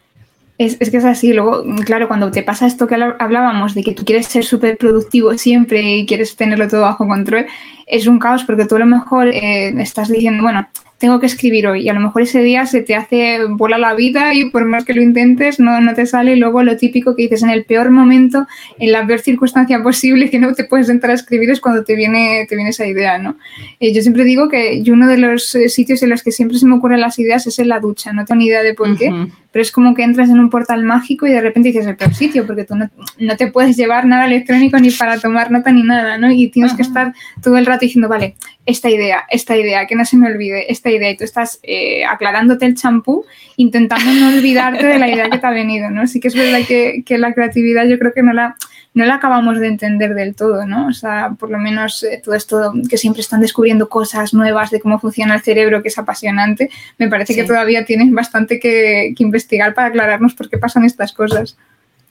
Es, 0.59 0.77
es, 0.79 0.91
que 0.91 0.97
es 0.97 1.05
así. 1.05 1.33
Luego, 1.33 1.63
claro, 1.85 2.07
cuando 2.07 2.29
te 2.29 2.43
pasa 2.43 2.67
esto 2.67 2.85
que 2.85 2.95
hablábamos 2.95 3.73
de 3.73 3.81
que 3.81 3.93
tú 3.93 4.05
quieres 4.05 4.27
ser 4.27 4.43
súper 4.43 4.77
productivo 4.77 5.35
siempre 5.37 5.81
y 5.81 6.05
quieres 6.05 6.35
tenerlo 6.35 6.67
todo 6.67 6.81
bajo 6.81 7.07
control, 7.07 7.47
es 7.87 8.05
un 8.05 8.19
caos 8.19 8.43
porque 8.43 8.65
tú 8.65 8.75
a 8.75 8.79
lo 8.79 8.85
mejor 8.85 9.29
eh, 9.29 9.69
estás 9.81 10.09
diciendo, 10.09 10.43
bueno, 10.43 10.67
tengo 10.99 11.19
que 11.19 11.25
escribir 11.25 11.65
hoy 11.65 11.83
y 11.83 11.89
a 11.89 11.93
lo 11.93 12.01
mejor 12.01 12.23
ese 12.23 12.43
día 12.43 12.65
se 12.65 12.81
te 12.81 12.93
hace 12.93 13.45
bola 13.45 13.77
la 13.77 13.95
vida 13.95 14.33
y 14.33 14.49
por 14.49 14.65
más 14.65 14.83
que 14.83 14.93
lo 14.93 15.01
intentes 15.01 15.59
no, 15.59 15.79
no 15.79 15.93
te 15.93 16.05
sale 16.05 16.33
y 16.33 16.35
luego 16.35 16.61
lo 16.61 16.75
típico 16.75 17.15
que 17.15 17.23
dices 17.23 17.41
en 17.41 17.49
el 17.49 17.63
peor 17.63 17.89
momento, 17.89 18.45
en 18.77 18.91
la 18.91 19.07
peor 19.07 19.21
circunstancia 19.21 19.81
posible 19.83 20.29
que 20.29 20.39
no 20.39 20.53
te 20.53 20.65
puedes 20.65 20.89
entrar 20.89 21.11
a 21.11 21.15
escribir 21.15 21.49
es 21.49 21.61
cuando 21.61 21.83
te 21.85 21.95
viene, 21.95 22.45
te 22.47 22.55
viene 22.55 22.71
esa 22.71 22.85
idea, 22.85 23.17
¿no? 23.17 23.37
Eh, 23.79 23.93
yo 23.93 24.01
siempre 24.01 24.25
digo 24.25 24.49
que 24.49 24.83
uno 24.91 25.07
de 25.07 25.17
los 25.17 25.55
eh, 25.55 25.69
sitios 25.69 26.03
en 26.03 26.09
los 26.09 26.21
que 26.21 26.33
siempre 26.33 26.57
se 26.57 26.65
me 26.65 26.75
ocurren 26.75 26.99
las 26.99 27.17
ideas 27.17 27.47
es 27.47 27.57
en 27.59 27.69
la 27.69 27.79
ducha, 27.79 28.11
no 28.11 28.25
tengo 28.25 28.39
ni 28.39 28.47
idea 28.47 28.61
de 28.61 28.73
por 28.73 28.97
qué, 28.97 29.09
pero 29.51 29.63
es 29.63 29.71
como 29.71 29.95
que 29.95 30.03
entras 30.03 30.29
en 30.29 30.39
un 30.39 30.49
portal 30.49 30.83
mágico 30.83 31.25
y 31.25 31.31
de 31.31 31.41
repente 31.41 31.69
dices 31.69 31.87
el 31.87 31.95
peor 31.95 32.13
sitio 32.13 32.45
porque 32.45 32.65
tú 32.65 32.75
no, 32.75 32.89
no 33.17 33.37
te 33.37 33.47
puedes 33.47 33.75
llevar 33.75 34.05
nada 34.05 34.25
electrónico 34.25 34.77
ni 34.79 34.91
para 34.91 35.19
tomar 35.19 35.49
nota 35.51 35.71
ni 35.71 35.83
nada, 35.83 36.17
¿no? 36.17 36.31
Y 36.31 36.49
tienes 36.49 36.73
que 36.73 36.83
estar 36.83 37.13
todo 37.41 37.57
el 37.57 37.65
rato 37.65 37.81
diciendo, 37.81 38.07
vale, 38.07 38.35
esta 38.65 38.89
idea, 38.89 39.25
esta 39.29 39.57
idea, 39.57 39.87
que 39.87 39.95
no 39.95 40.05
se 40.05 40.17
me 40.17 40.27
olvide, 40.27 40.71
esta 40.71 40.91
idea, 40.91 41.09
y 41.09 41.17
tú 41.17 41.23
estás 41.23 41.59
eh, 41.63 42.05
aclarándote 42.05 42.65
el 42.65 42.75
champú, 42.75 43.25
intentando 43.55 44.11
no 44.11 44.29
olvidarte 44.29 44.85
de 44.85 44.99
la 44.99 45.09
idea 45.09 45.29
que 45.29 45.39
te 45.39 45.47
ha 45.47 45.51
venido, 45.51 45.89
¿no? 45.89 46.05
Sí 46.05 46.19
que 46.19 46.27
es 46.27 46.35
verdad 46.35 46.59
que, 46.67 47.03
que 47.05 47.17
la 47.17 47.33
creatividad 47.33 47.85
yo 47.87 47.97
creo 47.97 48.13
que 48.13 48.21
no 48.21 48.33
la, 48.33 48.55
no 48.99 49.05
la 49.05 49.15
acabamos 49.15 49.57
de 49.59 49.67
entender 49.67 50.13
del 50.13 50.35
todo, 50.35 50.65
¿no? 50.65 50.87
O 50.87 50.93
sea, 50.93 51.31
por 51.39 51.49
lo 51.49 51.57
menos 51.57 52.03
eh, 52.03 52.21
todo 52.21 52.35
esto 52.35 52.73
que 52.89 52.97
siempre 52.97 53.21
están 53.21 53.39
descubriendo 53.39 53.87
cosas 53.87 54.33
nuevas 54.33 54.71
de 54.71 54.81
cómo 54.81 54.99
funciona 54.99 55.35
el 55.35 55.41
cerebro, 55.41 55.81
que 55.81 55.87
es 55.87 55.97
apasionante, 55.97 56.69
me 56.97 57.07
parece 57.07 57.33
que 57.33 57.45
todavía 57.45 57.85
tienen 57.85 58.13
bastante 58.13 58.59
que, 58.59 59.13
que 59.15 59.23
investigar 59.23 59.73
para 59.73 59.87
aclararnos 59.87 60.33
por 60.33 60.49
qué 60.49 60.57
pasan 60.57 60.83
estas 60.83 61.13
cosas. 61.13 61.55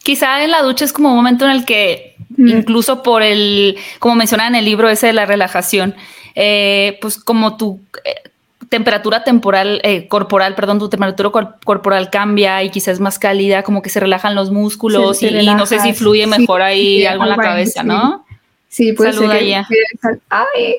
Quizá 0.02 0.42
en 0.42 0.50
la 0.50 0.62
ducha 0.62 0.86
es 0.86 0.94
como 0.94 1.10
un 1.10 1.16
momento 1.16 1.44
en 1.44 1.50
el 1.50 1.66
que, 1.66 2.16
mm. 2.30 2.48
incluso 2.48 3.02
por 3.02 3.22
el, 3.22 3.76
como 3.98 4.14
mencionaba 4.14 4.48
en 4.48 4.54
el 4.54 4.64
libro 4.64 4.88
ese 4.88 5.08
de 5.08 5.12
la 5.12 5.26
relajación, 5.26 5.94
eh, 6.34 6.96
pues 7.02 7.18
como 7.18 7.58
tu 7.58 7.80
eh, 8.02 8.30
temperatura 8.68 9.24
temporal, 9.24 9.80
eh, 9.82 10.08
corporal, 10.08 10.54
perdón, 10.54 10.78
tu 10.78 10.88
temperatura 10.88 11.56
corporal 11.64 12.10
cambia 12.10 12.62
y 12.62 12.70
quizás 12.70 12.94
es 12.94 13.00
más 13.00 13.18
cálida, 13.18 13.62
como 13.62 13.82
que 13.82 13.90
se 13.90 14.00
relajan 14.00 14.34
los 14.34 14.50
músculos 14.50 15.22
y, 15.22 15.46
no 15.46 15.66
sé 15.66 15.80
si 15.80 15.92
fluye 15.92 16.26
mejor 16.26 16.62
ahí 16.62 17.06
algo 17.06 17.24
en 17.24 17.30
la 17.30 17.36
cabeza, 17.36 17.82
¿no? 17.82 18.24
Sí, 18.68 18.92
pues 18.92 19.14
Saluda 19.14 19.38
ser 19.38 20.20
Ay. 20.28 20.76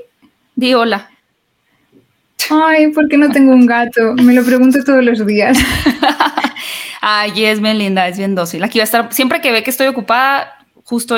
Di 0.56 0.74
hola. 0.74 1.10
Ay, 2.50 2.88
¿por 2.92 3.08
qué 3.08 3.18
no 3.18 3.30
tengo 3.30 3.52
un 3.52 3.66
gato? 3.66 4.14
Me 4.14 4.34
lo 4.34 4.44
pregunto 4.44 4.84
todos 4.84 5.04
los 5.04 5.26
días. 5.26 5.58
Ay, 7.02 7.46
es 7.46 7.62
bien 7.62 7.78
linda, 7.78 8.08
es 8.08 8.18
bien 8.18 8.36
dócil. 8.36 8.64
Aquí 8.64 8.78
va 8.80 8.84
a 8.84 8.86
estar, 8.86 9.14
siempre 9.14 9.42
que 9.42 9.52
ve 9.52 9.64
que 9.64 9.70
estoy 9.70 9.88
ocupada, 9.88 10.66
justo 10.84 11.18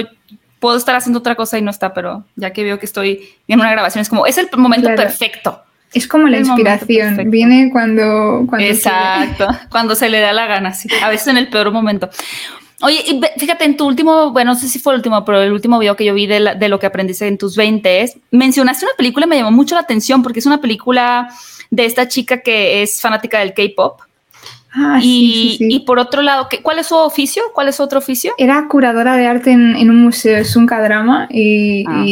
puedo 0.59 0.77
estar 0.77 0.95
haciendo 0.95 1.19
otra 1.19 1.35
cosa 1.35 1.57
y 1.57 1.61
no 1.61 1.71
está, 1.71 1.93
pero 1.93 2.23
ya 2.35 2.53
que 2.53 2.63
veo 2.63 2.79
que 2.79 2.85
estoy 2.85 3.29
en 3.47 3.59
una 3.59 3.71
grabación, 3.71 4.01
es 4.01 4.09
como, 4.09 4.25
es 4.25 4.37
el 4.37 4.47
momento 4.55 4.89
perfecto. 4.95 5.63
Es 5.93 6.07
como 6.07 6.27
la 6.27 6.39
inspiración, 6.39 7.29
viene 7.29 7.69
cuando... 7.71 8.45
cuando 8.47 8.67
Exacto, 8.67 9.47
cuando 9.69 9.95
se 9.95 10.09
le 10.09 10.19
da 10.19 10.31
la 10.31 10.47
gana, 10.47 10.73
sí. 10.73 10.87
a 11.03 11.09
veces 11.09 11.27
en 11.27 11.37
el 11.37 11.49
peor 11.49 11.71
momento. 11.71 12.09
Oye, 12.81 13.03
fíjate, 13.37 13.65
en 13.65 13.77
tu 13.77 13.85
último, 13.85 14.31
bueno, 14.31 14.53
no 14.53 14.59
sé 14.59 14.67
si 14.67 14.79
fue 14.79 14.93
el 14.93 14.97
último, 14.97 15.23
pero 15.25 15.41
el 15.41 15.51
último 15.51 15.77
video 15.79 15.95
que 15.95 16.05
yo 16.05 16.13
vi 16.13 16.27
de, 16.27 16.55
de 16.57 16.69
lo 16.69 16.79
que 16.79 16.87
aprendiste 16.87 17.27
en 17.27 17.37
tus 17.37 17.55
20 17.55 18.13
mencionaste 18.31 18.85
una 18.85 18.95
película, 18.95 19.27
me 19.27 19.37
llamó 19.37 19.51
mucho 19.51 19.75
la 19.75 19.81
atención 19.81 20.23
porque 20.23 20.39
es 20.39 20.45
una 20.45 20.61
película 20.61 21.29
de 21.69 21.85
esta 21.85 22.07
chica 22.07 22.41
que 22.41 22.81
es 22.81 22.99
fanática 23.01 23.39
del 23.39 23.53
K-pop 23.53 24.01
Ah, 24.73 24.99
y, 25.01 25.57
y, 25.59 25.79
por 25.81 25.99
otro 25.99 26.21
lado, 26.21 26.47
¿cuál 26.61 26.79
es 26.79 26.87
su 26.87 26.95
oficio? 26.95 27.43
¿Cuál 27.53 27.67
es 27.67 27.75
su 27.75 27.83
otro 27.83 27.99
oficio? 27.99 28.31
Era 28.37 28.67
curadora 28.69 29.17
de 29.17 29.27
arte 29.27 29.51
en, 29.51 29.89
un 29.89 30.01
museo, 30.01 30.37
es 30.37 30.55
un 30.55 30.65
cadrama 30.65 31.27
y, 31.29 31.83
ah. 31.87 32.05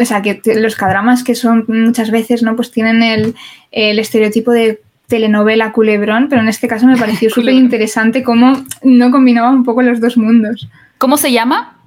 o 0.00 0.04
sea, 0.04 0.22
que 0.22 0.40
los 0.54 0.76
cadramas 0.76 1.24
que 1.24 1.34
son 1.34 1.64
muchas 1.66 2.12
veces, 2.12 2.44
¿no? 2.44 2.54
Pues 2.54 2.70
tienen 2.70 3.02
el, 3.02 3.34
el 3.72 3.98
estereotipo 3.98 4.52
de 4.52 4.80
telenovela 5.08 5.72
culebrón, 5.72 6.28
pero 6.28 6.40
en 6.40 6.48
este 6.48 6.68
caso 6.68 6.86
me 6.86 6.96
pareció 6.96 7.30
súper 7.34 7.54
interesante 7.54 8.22
cómo 8.22 8.62
no 8.84 9.10
combinaba 9.10 9.50
un 9.50 9.64
poco 9.64 9.82
los 9.82 10.00
dos 10.00 10.16
mundos. 10.16 10.68
¿Cómo 10.98 11.16
se 11.16 11.32
llama? 11.32 11.78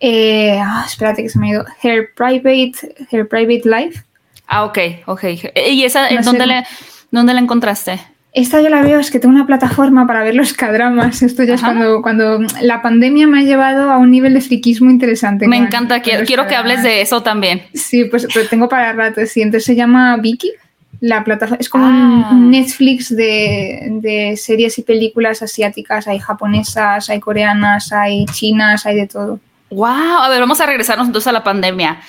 Eh, 0.00 0.58
ah, 0.58 0.84
espérate 0.86 1.22
que 1.22 1.28
se 1.28 1.38
me 1.38 1.48
ha 1.48 1.50
ido. 1.50 1.64
Her 1.82 2.14
Private, 2.14 2.94
Her 3.10 3.28
Private 3.28 3.62
Life. 3.64 4.04
Ah, 4.46 4.64
ok, 4.64 4.78
ok. 5.06 5.24
¿Y 5.70 5.84
esa, 5.84 6.08
¿dónde, 6.22 6.64
¿dónde 7.10 7.34
la 7.34 7.40
encontraste? 7.40 8.00
Esta 8.34 8.60
yo 8.60 8.68
la 8.68 8.82
veo, 8.82 8.98
es 8.98 9.12
que 9.12 9.20
tengo 9.20 9.32
una 9.32 9.46
plataforma 9.46 10.08
para 10.08 10.24
ver 10.24 10.34
los 10.34 10.54
cadramas. 10.54 11.22
Esto 11.22 11.44
ya 11.44 11.54
es 11.54 11.60
cuando, 11.60 12.02
cuando 12.02 12.40
la 12.60 12.82
pandemia 12.82 13.28
me 13.28 13.38
ha 13.38 13.42
llevado 13.44 13.92
a 13.92 13.96
un 13.96 14.10
nivel 14.10 14.34
de 14.34 14.40
friquismo 14.40 14.90
interesante. 14.90 15.46
Me 15.46 15.56
encanta, 15.56 16.02
quiero, 16.02 16.24
quiero 16.26 16.48
que 16.48 16.56
hables 16.56 16.82
de 16.82 17.00
eso 17.00 17.22
también. 17.22 17.62
Sí, 17.74 18.06
pues 18.06 18.26
pero 18.34 18.48
tengo 18.48 18.68
para 18.68 18.92
rato, 18.92 19.24
sí. 19.26 19.40
Entonces 19.40 19.64
se 19.66 19.76
llama 19.76 20.16
Vicky. 20.16 20.50
La 20.98 21.22
plataforma 21.22 21.58
es 21.60 21.68
como 21.68 21.86
un 21.86 22.24
ah. 22.24 22.32
Netflix 22.34 23.14
de, 23.14 24.00
de, 24.02 24.36
series 24.36 24.78
y 24.78 24.82
películas 24.82 25.40
asiáticas. 25.40 26.08
Hay 26.08 26.18
japonesas, 26.18 27.08
hay 27.10 27.20
coreanas, 27.20 27.92
hay 27.92 28.26
chinas, 28.26 28.84
hay 28.84 28.96
de 28.96 29.06
todo. 29.06 29.38
¡Wow! 29.70 29.86
A 29.86 30.28
ver, 30.28 30.40
vamos 30.40 30.60
a 30.60 30.66
regresarnos 30.66 31.06
entonces 31.06 31.28
a 31.28 31.32
la 31.32 31.44
pandemia. 31.44 32.00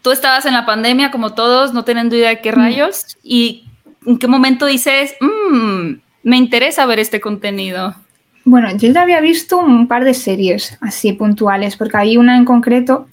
Tú 0.00 0.10
estabas 0.10 0.46
en 0.46 0.54
la 0.54 0.64
pandemia 0.64 1.10
como 1.10 1.34
todos, 1.34 1.74
no 1.74 1.84
teniendo 1.84 2.16
idea 2.16 2.30
de 2.30 2.40
qué 2.40 2.50
mm. 2.52 2.54
rayos. 2.54 3.18
¿Y 3.22 3.66
en 4.06 4.18
qué 4.18 4.28
momento 4.28 4.66
dices, 4.66 5.14
mmm, 5.20 5.94
me 6.22 6.36
interesa 6.36 6.86
ver 6.86 6.98
este 6.98 7.20
contenido? 7.20 7.94
Bueno, 8.44 8.68
yo 8.76 8.90
ya 8.92 9.02
había 9.02 9.20
visto 9.20 9.58
un 9.58 9.86
par 9.86 10.04
de 10.04 10.14
series 10.14 10.78
así 10.80 11.12
puntuales, 11.12 11.76
porque 11.76 11.96
hay 11.96 12.16
una 12.16 12.36
en 12.36 12.44
concreto 12.44 13.06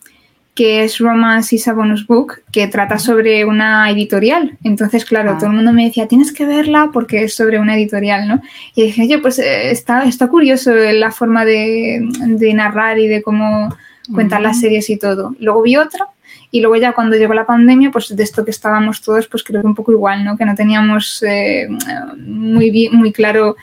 que 0.55 0.83
es 0.83 0.97
Romance 0.97 1.55
is 1.55 1.67
a 1.67 1.73
Bonus 1.73 2.07
Book, 2.07 2.41
que 2.51 2.67
trata 2.67 2.97
sobre 2.97 3.45
una 3.45 3.91
editorial. 3.91 4.57
Entonces, 4.63 5.05
claro, 5.05 5.33
ah. 5.33 5.37
todo 5.37 5.51
el 5.51 5.55
mundo 5.55 5.71
me 5.71 5.85
decía, 5.85 6.07
tienes 6.07 6.33
que 6.33 6.47
verla 6.47 6.89
porque 6.91 7.25
es 7.25 7.35
sobre 7.35 7.59
una 7.59 7.75
editorial, 7.75 8.27
¿no? 8.27 8.41
Y 8.73 8.83
dije, 8.85 9.03
oye, 9.03 9.19
pues 9.19 9.37
eh, 9.37 9.69
está, 9.69 10.05
está 10.05 10.27
curioso 10.27 10.73
la 10.73 11.11
forma 11.11 11.45
de, 11.45 12.09
de 12.25 12.53
narrar 12.55 12.97
y 12.97 13.07
de 13.07 13.21
cómo 13.21 13.69
cuentan 14.11 14.41
las 14.41 14.59
series 14.59 14.89
y 14.89 14.97
todo. 14.97 15.35
Luego 15.39 15.61
vi 15.61 15.77
otra 15.77 16.07
y 16.51 16.61
luego 16.61 16.75
ya 16.77 16.93
cuando 16.93 17.17
llegó 17.17 17.33
la 17.33 17.45
pandemia, 17.45 17.91
pues 17.91 18.15
de 18.15 18.23
esto 18.23 18.45
que 18.45 18.51
estábamos 18.51 19.01
todos, 19.01 19.27
pues 19.27 19.43
creo 19.43 19.61
que 19.61 19.67
un 19.67 19.75
poco 19.75 19.91
igual, 19.91 20.23
¿no? 20.23 20.37
Que 20.37 20.45
no 20.45 20.55
teníamos 20.55 21.23
eh, 21.23 21.67
muy, 22.17 22.71
bien, 22.71 22.95
muy 22.95 23.11
claro 23.11 23.57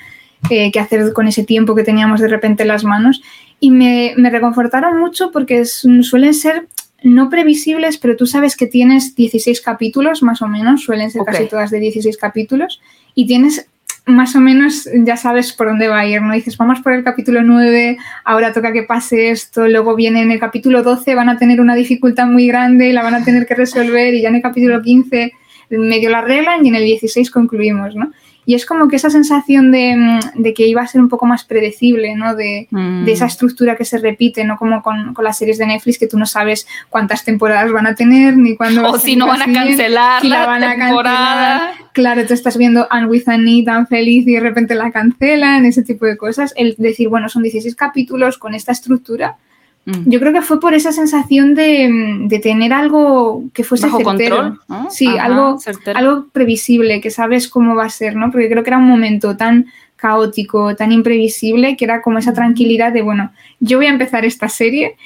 eh, 0.50 0.70
qué 0.70 0.80
hacer 0.80 1.12
con 1.12 1.26
ese 1.26 1.44
tiempo 1.44 1.74
que 1.74 1.84
teníamos 1.84 2.20
de 2.20 2.28
repente 2.28 2.62
en 2.62 2.68
las 2.68 2.84
manos. 2.84 3.22
Y 3.60 3.70
me, 3.70 4.12
me 4.16 4.28
reconfortaron 4.28 4.98
mucho 4.98 5.30
porque 5.30 5.64
suelen 5.64 6.34
ser 6.34 6.68
no 7.02 7.28
previsibles, 7.28 7.98
pero 7.98 8.16
tú 8.16 8.26
sabes 8.26 8.56
que 8.56 8.66
tienes 8.66 9.14
16 9.14 9.60
capítulos, 9.60 10.22
más 10.22 10.42
o 10.42 10.48
menos, 10.48 10.82
suelen 10.82 11.10
ser 11.10 11.22
casi 11.24 11.46
todas 11.46 11.70
de 11.70 11.78
16 11.78 12.16
capítulos, 12.16 12.80
y 13.14 13.26
tienes 13.26 13.68
más 14.06 14.36
o 14.36 14.40
menos 14.40 14.88
ya 14.94 15.16
sabes 15.16 15.52
por 15.52 15.68
dónde 15.68 15.88
va 15.88 16.00
a 16.00 16.06
ir, 16.06 16.20
¿no? 16.20 16.34
Dices, 16.34 16.56
vamos 16.56 16.80
por 16.80 16.92
el 16.92 17.04
capítulo 17.04 17.42
9, 17.42 17.96
ahora 18.24 18.52
toca 18.52 18.72
que 18.72 18.82
pase 18.82 19.30
esto, 19.30 19.66
luego 19.66 19.94
viene 19.94 20.22
en 20.22 20.30
el 20.30 20.38
capítulo 20.38 20.82
12, 20.82 21.14
van 21.14 21.30
a 21.30 21.38
tener 21.38 21.60
una 21.60 21.74
dificultad 21.74 22.26
muy 22.26 22.46
grande 22.46 22.88
y 22.88 22.92
la 22.92 23.02
van 23.02 23.14
a 23.14 23.24
tener 23.24 23.46
que 23.46 23.54
resolver 23.54 24.12
y 24.14 24.22
ya 24.22 24.28
en 24.28 24.36
el 24.36 24.42
capítulo 24.42 24.82
15 24.82 25.32
medio 25.70 26.10
la 26.10 26.18
arreglan 26.18 26.64
y 26.64 26.68
en 26.68 26.74
el 26.74 26.84
16 26.84 27.30
concluimos, 27.30 27.96
¿no? 27.96 28.12
Y 28.46 28.54
es 28.54 28.66
como 28.66 28.88
que 28.88 28.96
esa 28.96 29.10
sensación 29.10 29.72
de, 29.72 30.20
de, 30.34 30.54
que 30.54 30.66
iba 30.66 30.82
a 30.82 30.86
ser 30.86 31.00
un 31.00 31.08
poco 31.08 31.26
más 31.26 31.44
predecible, 31.44 32.14
¿no? 32.14 32.34
De, 32.34 32.68
de 32.70 33.12
esa 33.12 33.24
mm. 33.24 33.28
estructura 33.28 33.76
que 33.76 33.84
se 33.84 33.98
repite, 33.98 34.44
no 34.44 34.56
como 34.56 34.82
con, 34.82 35.14
con, 35.14 35.24
las 35.24 35.38
series 35.38 35.58
de 35.58 35.66
Netflix 35.66 35.98
que 35.98 36.06
tú 36.06 36.18
no 36.18 36.26
sabes 36.26 36.66
cuántas 36.90 37.24
temporadas 37.24 37.72
van 37.72 37.86
a 37.86 37.94
tener 37.94 38.36
ni 38.36 38.56
cuándo. 38.56 38.82
O 38.94 38.98
si 38.98 39.16
no 39.16 39.26
van 39.26 39.42
a 39.42 39.52
cancelar 39.52 40.22
si 40.22 40.28
la, 40.28 40.46
van 40.46 40.62
a 40.62 40.76
temporada. 40.76 41.72
Claro, 41.92 42.26
tú 42.26 42.34
estás 42.34 42.56
viendo 42.56 42.86
Anne 42.90 43.06
with 43.06 43.28
Annie 43.28 43.64
tan 43.64 43.86
feliz 43.86 44.26
y 44.26 44.34
de 44.34 44.40
repente 44.40 44.74
la 44.74 44.90
cancelan, 44.90 45.64
ese 45.64 45.82
tipo 45.82 46.06
de 46.06 46.16
cosas. 46.16 46.52
El 46.56 46.74
decir, 46.76 47.08
bueno, 47.08 47.28
son 47.28 47.42
16 47.42 47.74
capítulos 47.76 48.38
con 48.38 48.54
esta 48.54 48.72
estructura 48.72 49.36
Mm. 49.53 49.53
Yo 49.86 50.18
creo 50.18 50.32
que 50.32 50.40
fue 50.40 50.60
por 50.60 50.72
esa 50.72 50.92
sensación 50.92 51.54
de, 51.54 52.40
tener 52.42 52.72
algo 52.72 53.44
que 53.52 53.64
fuese 53.64 53.86
Bajo 53.86 53.98
certero. 53.98 54.36
Control, 54.66 54.90
Sí, 54.90 55.06
algo, 55.06 55.58
algo 55.94 56.26
previsible, 56.32 57.00
que 57.02 57.10
sabes 57.10 57.48
cómo 57.48 57.74
va 57.74 57.84
a 57.84 57.90
ser, 57.90 58.16
¿no? 58.16 58.30
Porque 58.30 58.48
creo 58.48 58.62
que 58.62 58.70
era 58.70 58.78
un 58.78 58.88
momento 58.88 59.36
tan 59.36 59.66
caótico, 59.96 60.74
tan 60.74 60.90
imprevisible, 60.90 61.76
que 61.76 61.84
era 61.84 62.00
como 62.00 62.18
esa 62.18 62.32
tranquilidad 62.32 62.92
de, 62.92 63.02
bueno, 63.02 63.32
yo 63.60 63.76
voy 63.76 63.86
a 63.86 63.90
empezar 63.90 64.24
esta 64.24 64.48
serie 64.48 64.96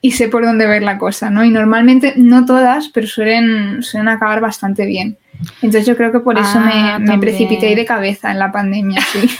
y 0.00 0.12
sé 0.12 0.28
por 0.28 0.44
dónde 0.44 0.66
ver 0.66 0.82
la 0.82 0.98
cosa, 0.98 1.30
¿no? 1.30 1.44
Y 1.44 1.50
normalmente, 1.50 2.14
no 2.16 2.46
todas, 2.46 2.88
pero 2.88 3.06
suelen, 3.06 3.82
suelen 3.82 4.08
acabar 4.08 4.40
bastante 4.40 4.86
bien. 4.86 5.18
Entonces 5.62 5.86
yo 5.86 5.96
creo 5.96 6.12
que 6.12 6.20
por 6.20 6.38
eso 6.38 6.60
me, 6.60 6.72
ah, 6.72 6.98
me 6.98 7.18
precipité 7.18 7.74
de 7.74 7.84
cabeza 7.84 8.30
en 8.30 8.38
la 8.38 8.52
pandemia, 8.52 9.00
sí. 9.12 9.20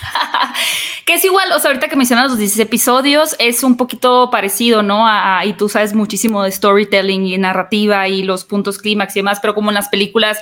Que 1.05 1.15
es 1.15 1.25
igual, 1.25 1.51
o 1.53 1.59
sea, 1.59 1.71
ahorita 1.73 1.89
que 1.89 1.97
mencionas 1.97 2.31
los 2.31 2.39
16 2.39 2.65
episodios, 2.65 3.35
es 3.41 3.65
un 3.65 3.77
poquito 3.77 4.31
parecido, 4.31 4.85
¿no? 4.85 5.05
A, 5.05 5.45
y 5.45 5.53
tú 5.55 5.69
sabes 5.69 5.95
muchísimo 5.95 6.45
de 6.45 6.53
storytelling 6.53 7.27
y 7.27 7.39
narrativa 7.39 8.07
y 8.07 8.23
los 8.23 8.45
puntos 8.45 8.79
clímax 8.79 9.17
y 9.17 9.19
demás, 9.19 9.41
pero 9.41 9.53
como 9.53 9.71
en 9.71 9.75
las 9.75 9.89
películas 9.89 10.39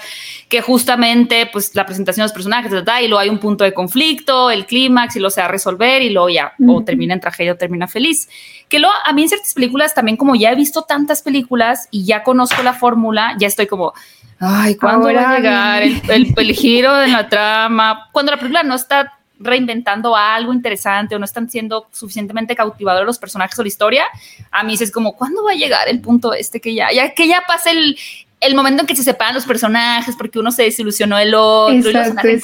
que 0.50 0.60
justamente, 0.60 1.48
pues 1.50 1.74
la 1.74 1.86
presentación 1.86 2.24
de 2.24 2.26
los 2.26 2.32
personajes. 2.32 2.70
Y 2.70 3.08
luego 3.08 3.18
hay 3.18 3.30
un 3.30 3.38
punto 3.38 3.64
de 3.64 3.72
conflicto, 3.72 4.50
el 4.50 4.66
clímax, 4.66 5.16
y 5.16 5.20
lo 5.20 5.30
se 5.30 5.40
va 5.40 5.46
a 5.46 5.50
resolver, 5.50 6.02
y 6.02 6.10
luego 6.10 6.28
ya, 6.28 6.52
o 6.68 6.82
termina 6.82 7.14
en 7.14 7.20
tragedia 7.20 7.52
o 7.52 7.56
termina 7.56 7.88
feliz. 7.88 8.28
Que 8.68 8.80
luego, 8.80 8.94
a 9.04 9.12
mí 9.14 9.22
en 9.22 9.28
ciertas 9.28 9.54
películas 9.54 9.94
también, 9.94 10.18
como 10.18 10.34
ya 10.34 10.52
he 10.52 10.56
visto 10.56 10.82
tantas 10.82 11.22
películas 11.22 11.88
y 11.90 12.04
ya 12.04 12.22
conozco 12.22 12.62
la 12.62 12.74
fórmula, 12.74 13.34
ya 13.38 13.46
estoy 13.46 13.66
como, 13.66 13.94
ay, 14.40 14.74
¿cuándo 14.76 15.12
va 15.12 15.30
a 15.30 15.36
llegar 15.36 15.82
el, 15.82 16.02
el, 16.08 16.34
el 16.36 16.52
giro 16.52 16.96
de 16.96 17.08
la 17.08 17.28
trama? 17.28 18.08
Cuando 18.10 18.32
la 18.32 18.38
película 18.38 18.62
no 18.62 18.74
está 18.74 19.12
reinventando 19.38 20.16
algo 20.16 20.52
interesante 20.52 21.14
o 21.14 21.18
no 21.18 21.24
están 21.24 21.48
siendo 21.48 21.86
suficientemente 21.92 22.54
cautivadores 22.54 23.06
los 23.06 23.18
personajes 23.18 23.58
o 23.58 23.62
la 23.62 23.68
historia, 23.68 24.04
a 24.50 24.62
mí 24.64 24.76
es 24.78 24.90
como, 24.90 25.16
¿cuándo 25.16 25.44
va 25.44 25.52
a 25.52 25.54
llegar 25.54 25.88
el 25.88 26.00
punto 26.00 26.34
este 26.34 26.60
que 26.60 26.74
ya, 26.74 26.92
ya 26.92 27.14
que 27.14 27.26
ya 27.26 27.42
pase 27.46 27.70
el, 27.70 27.98
el 28.40 28.54
momento 28.54 28.82
en 28.82 28.86
que 28.86 28.96
se 28.96 29.02
separan 29.02 29.34
los 29.34 29.46
personajes 29.46 30.16
porque 30.16 30.38
uno 30.38 30.52
se 30.52 30.64
desilusionó 30.64 31.18
el 31.18 31.34
otro 31.34 31.74
y 31.74 31.82
los 31.82 31.92
van 31.92 32.18
a 32.18 32.22
de 32.22 32.40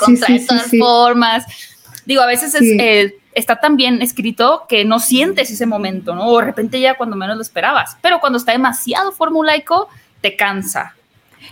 todas 0.47 0.71
formas? 0.79 1.45
Digo, 2.07 2.23
a 2.23 2.27
veces 2.27 2.55
eh, 2.61 3.17
está 3.35 3.57
tan 3.57 3.77
bien 3.77 4.01
escrito 4.01 4.65
que 4.69 4.85
no 4.85 5.01
sientes 5.01 5.51
ese 5.51 5.67
momento, 5.67 6.15
¿no? 6.15 6.27
O 6.29 6.39
de 6.39 6.47
repente 6.47 6.81
ya 6.81 6.95
cuando 6.95 7.17
menos 7.17 7.37
lo 7.37 7.43
esperabas, 7.43 7.97
pero 8.01 8.21
cuando 8.21 8.39
está 8.39 8.53
demasiado 8.53 9.13
formulaico, 9.13 9.89
te 10.21 10.37
cansa. 10.37 10.95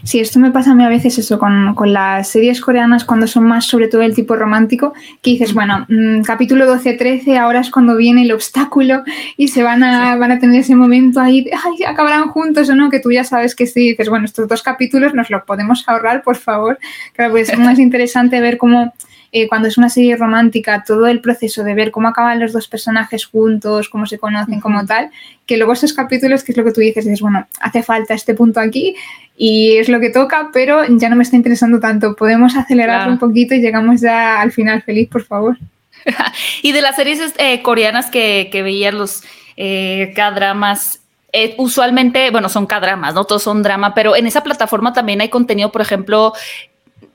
Sí, 0.02 0.20
esto 0.20 0.38
me 0.38 0.50
pasa 0.50 0.72
a 0.72 0.74
mí 0.74 0.84
a 0.84 0.88
veces 0.88 1.16
eso 1.18 1.38
con, 1.38 1.74
con, 1.74 1.92
las 1.92 2.28
series 2.28 2.60
coreanas 2.60 3.04
cuando 3.04 3.26
son 3.26 3.44
más 3.44 3.64
sobre 3.64 3.88
todo 3.88 4.02
el 4.02 4.14
tipo 4.14 4.36
romántico, 4.36 4.92
que 5.22 5.30
dices, 5.30 5.54
bueno, 5.54 5.86
mmm, 5.88 6.20
capítulo 6.22 6.66
12-13, 6.66 7.38
ahora 7.38 7.60
es 7.60 7.70
cuando 7.70 7.96
viene 7.96 8.22
el 8.22 8.32
obstáculo 8.32 9.02
y 9.36 9.48
se 9.48 9.62
van 9.62 9.82
a, 9.82 10.16
van 10.16 10.32
a 10.32 10.38
tener 10.38 10.60
ese 10.60 10.76
momento 10.76 11.20
ahí, 11.20 11.44
de, 11.44 11.52
ay, 11.52 11.84
acabarán 11.84 12.28
juntos 12.28 12.68
o 12.68 12.74
no, 12.74 12.90
que 12.90 13.00
tú 13.00 13.12
ya 13.12 13.24
sabes 13.24 13.54
que 13.54 13.66
sí, 13.66 13.90
dices, 13.90 14.10
bueno, 14.10 14.26
estos 14.26 14.46
dos 14.46 14.62
capítulos 14.62 15.14
nos 15.14 15.30
los 15.30 15.42
podemos 15.44 15.84
ahorrar, 15.86 16.22
por 16.22 16.36
favor. 16.36 16.78
Claro, 17.14 17.32
pues 17.32 17.48
es 17.48 17.58
más 17.58 17.78
interesante 17.78 18.40
ver 18.40 18.58
cómo 18.58 18.92
eh, 19.36 19.48
cuando 19.48 19.66
es 19.66 19.76
una 19.76 19.88
serie 19.90 20.14
romántica, 20.16 20.84
todo 20.86 21.08
el 21.08 21.20
proceso 21.20 21.64
de 21.64 21.74
ver 21.74 21.90
cómo 21.90 22.06
acaban 22.06 22.38
los 22.38 22.52
dos 22.52 22.68
personajes 22.68 23.26
juntos, 23.26 23.88
cómo 23.88 24.06
se 24.06 24.16
conocen, 24.16 24.60
como 24.60 24.86
tal, 24.86 25.10
que 25.44 25.56
luego 25.56 25.72
esos 25.72 25.92
capítulos, 25.92 26.44
que 26.44 26.52
es 26.52 26.58
lo 26.58 26.62
que 26.62 26.70
tú 26.70 26.80
dices, 26.80 27.04
dices, 27.04 27.20
bueno, 27.20 27.44
hace 27.58 27.82
falta 27.82 28.14
este 28.14 28.34
punto 28.34 28.60
aquí 28.60 28.94
y 29.36 29.76
es 29.78 29.88
lo 29.88 29.98
que 29.98 30.10
toca, 30.10 30.50
pero 30.52 30.84
ya 30.88 31.08
no 31.08 31.16
me 31.16 31.24
está 31.24 31.34
interesando 31.34 31.80
tanto. 31.80 32.14
Podemos 32.14 32.54
acelerarlo 32.56 33.12
un 33.12 33.18
poquito 33.18 33.56
y 33.56 33.60
llegamos 33.60 34.00
ya 34.00 34.40
al 34.40 34.52
final 34.52 34.82
feliz, 34.82 35.08
por 35.08 35.24
favor. 35.24 35.58
y 36.62 36.70
de 36.70 36.80
las 36.80 36.94
series 36.94 37.34
eh, 37.38 37.60
coreanas 37.62 38.12
que, 38.12 38.50
que 38.52 38.62
veías, 38.62 38.94
los 38.94 39.24
eh, 39.56 40.12
K-dramas, 40.14 41.00
eh, 41.32 41.56
usualmente, 41.58 42.30
bueno, 42.30 42.48
son 42.48 42.66
K-dramas, 42.66 43.14
¿no? 43.14 43.24
Todos 43.24 43.42
son 43.42 43.64
drama, 43.64 43.94
pero 43.94 44.14
en 44.14 44.28
esa 44.28 44.44
plataforma 44.44 44.92
también 44.92 45.20
hay 45.20 45.28
contenido, 45.28 45.72
por 45.72 45.80
ejemplo, 45.80 46.34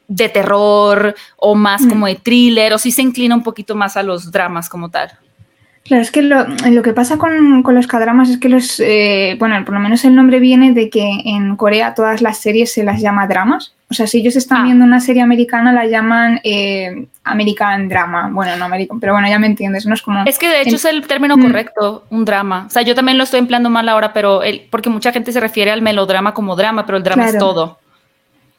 de 0.10 0.28
terror 0.28 1.16
o 1.38 1.56
más 1.56 1.86
como 1.86 2.08
de 2.08 2.16
thriller, 2.16 2.74
o 2.74 2.78
si 2.78 2.92
se 2.92 3.02
inclina 3.02 3.36
un 3.36 3.44
poquito 3.44 3.76
más 3.76 3.96
a 3.96 4.04
los 4.04 4.32
dramas 4.32 4.68
como 4.68 4.90
tal. 4.90 5.12
Claro, 5.86 6.04
es 6.04 6.12
que 6.12 6.22
lo, 6.22 6.46
lo 6.46 6.82
que 6.84 6.94
pasa 6.94 7.18
con, 7.18 7.64
con 7.64 7.74
los 7.74 7.88
cadramas 7.88 8.30
es 8.30 8.38
que 8.38 8.50
los, 8.50 8.80
eh, 8.80 9.36
bueno, 9.40 9.64
por 9.66 9.74
lo 9.74 9.80
menos 9.80 10.06
el 10.06 10.14
nombre 10.14 10.40
viene 10.40 10.74
de 10.74 10.90
que 10.90 11.08
en 11.26 11.56
Corea 11.56 11.96
todas 11.96 12.22
las 12.22 12.38
series 12.38 12.74
se 12.74 12.84
las 12.84 13.02
llama 13.02 13.26
dramas. 13.28 13.74
O 13.90 13.96
sea, 13.96 14.06
si 14.06 14.20
ellos 14.20 14.36
están 14.36 14.62
ah. 14.62 14.64
viendo 14.66 14.86
una 14.86 15.00
serie 15.00 15.24
americana, 15.24 15.74
la 15.74 15.88
llaman 15.88 16.42
eh, 16.44 17.08
American 17.24 17.90
Drama. 17.90 18.30
Bueno, 18.32 18.56
no 18.58 18.66
American, 18.66 19.00
pero 19.00 19.14
bueno, 19.14 19.28
ya 19.30 19.40
me 19.40 19.48
entiendes, 19.48 19.88
¿no? 19.88 19.96
Es 19.96 20.04
como... 20.04 20.26
Es 20.26 20.38
que 20.38 20.48
de 20.48 20.62
hecho 20.62 20.76
es 20.76 20.86
el 20.86 21.08
término 21.08 21.38
mm. 21.38 21.42
correcto, 21.42 22.04
un 22.12 22.24
drama. 22.24 22.66
O 22.68 22.70
sea, 22.70 22.84
yo 22.84 22.94
también 22.94 23.18
lo 23.18 23.24
estoy 23.24 23.40
empleando 23.40 23.72
mal 23.72 23.90
ahora, 23.90 24.14
pero 24.14 24.44
el, 24.44 24.68
porque 24.70 24.92
mucha 24.92 25.12
gente 25.12 25.32
se 25.32 25.40
refiere 25.40 25.72
al 25.72 25.82
melodrama 25.82 26.36
como 26.36 26.56
drama, 26.56 26.86
pero 26.86 27.00
el 27.00 27.04
drama 27.04 27.30
es 27.30 27.38
todo. 27.40 27.80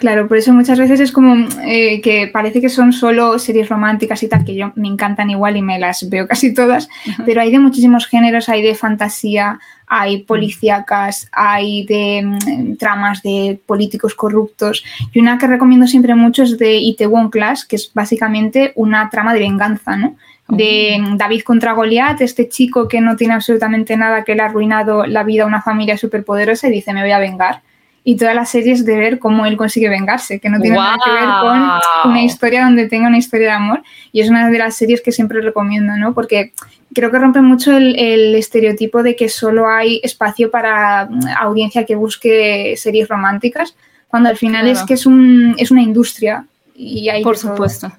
Claro, 0.00 0.26
por 0.28 0.38
eso 0.38 0.54
muchas 0.54 0.78
veces 0.78 0.98
es 0.98 1.12
como 1.12 1.46
eh, 1.62 2.00
que 2.00 2.26
parece 2.26 2.62
que 2.62 2.70
son 2.70 2.94
solo 2.94 3.38
series 3.38 3.68
románticas 3.68 4.22
y 4.22 4.28
tal, 4.28 4.46
que 4.46 4.54
yo 4.54 4.72
me 4.74 4.88
encantan 4.88 5.28
igual 5.28 5.58
y 5.58 5.62
me 5.62 5.78
las 5.78 6.08
veo 6.08 6.26
casi 6.26 6.54
todas, 6.54 6.88
pero 7.26 7.42
hay 7.42 7.52
de 7.52 7.58
muchísimos 7.58 8.06
géneros, 8.06 8.48
hay 8.48 8.62
de 8.62 8.74
fantasía, 8.74 9.60
hay 9.86 10.22
policíacas, 10.22 11.28
hay 11.32 11.84
de 11.84 12.22
mm, 12.24 12.76
tramas 12.76 13.22
de 13.22 13.60
políticos 13.66 14.14
corruptos. 14.14 14.82
Y 15.12 15.20
una 15.20 15.36
que 15.36 15.46
recomiendo 15.46 15.86
siempre 15.86 16.14
mucho 16.14 16.44
es 16.44 16.56
de 16.56 16.76
Itaewon 16.78 17.28
Class, 17.28 17.66
que 17.66 17.76
es 17.76 17.92
básicamente 17.92 18.72
una 18.76 19.10
trama 19.10 19.34
de 19.34 19.40
venganza, 19.40 19.98
¿no? 19.98 20.16
de 20.48 20.98
oh. 20.98 21.16
David 21.16 21.42
contra 21.42 21.74
Goliat, 21.74 22.22
este 22.22 22.48
chico 22.48 22.88
que 22.88 23.02
no 23.02 23.16
tiene 23.16 23.34
absolutamente 23.34 23.98
nada, 23.98 24.24
que 24.24 24.34
le 24.34 24.40
ha 24.40 24.46
arruinado 24.46 25.04
la 25.04 25.24
vida 25.24 25.42
a 25.42 25.46
una 25.46 25.60
familia 25.60 25.98
superpoderosa 25.98 26.68
y 26.68 26.72
dice, 26.72 26.94
me 26.94 27.02
voy 27.02 27.12
a 27.12 27.18
vengar 27.18 27.60
y 28.02 28.16
todas 28.16 28.34
las 28.34 28.50
series 28.50 28.84
de 28.84 28.96
ver 28.96 29.18
cómo 29.18 29.44
él 29.44 29.56
consigue 29.56 29.88
vengarse, 29.88 30.40
que 30.40 30.48
no 30.48 30.60
tiene 30.60 30.76
nada 30.76 30.96
que 31.04 31.10
ver 31.10 31.28
con 31.42 32.10
una 32.10 32.22
historia 32.22 32.64
donde 32.64 32.88
tenga 32.88 33.08
una 33.08 33.18
historia 33.18 33.48
de 33.48 33.52
amor. 33.52 33.82
Y 34.10 34.20
es 34.20 34.30
una 34.30 34.48
de 34.48 34.58
las 34.58 34.76
series 34.76 35.02
que 35.02 35.12
siempre 35.12 35.40
recomiendo, 35.42 35.96
¿no? 35.96 36.14
Porque 36.14 36.52
creo 36.94 37.10
que 37.10 37.18
rompe 37.18 37.40
mucho 37.42 37.76
el, 37.76 38.34
estereotipo 38.34 39.02
de 39.02 39.16
que 39.16 39.28
solo 39.28 39.68
hay 39.68 40.00
espacio 40.02 40.50
para 40.50 41.06
mm, 41.10 41.20
audiencia 41.40 41.84
que 41.84 41.94
busque 41.94 42.74
series 42.76 43.08
románticas, 43.08 43.76
cuando 44.08 44.28
al 44.28 44.36
final 44.36 44.66
es 44.66 44.82
que 44.82 44.94
es, 44.94 45.04
un, 45.06 45.54
es 45.58 45.70
una 45.70 45.82
industria. 45.82 46.46
Y 46.74 47.10
hay 47.10 47.22
Por 47.22 47.36
supuesto. 47.36 47.92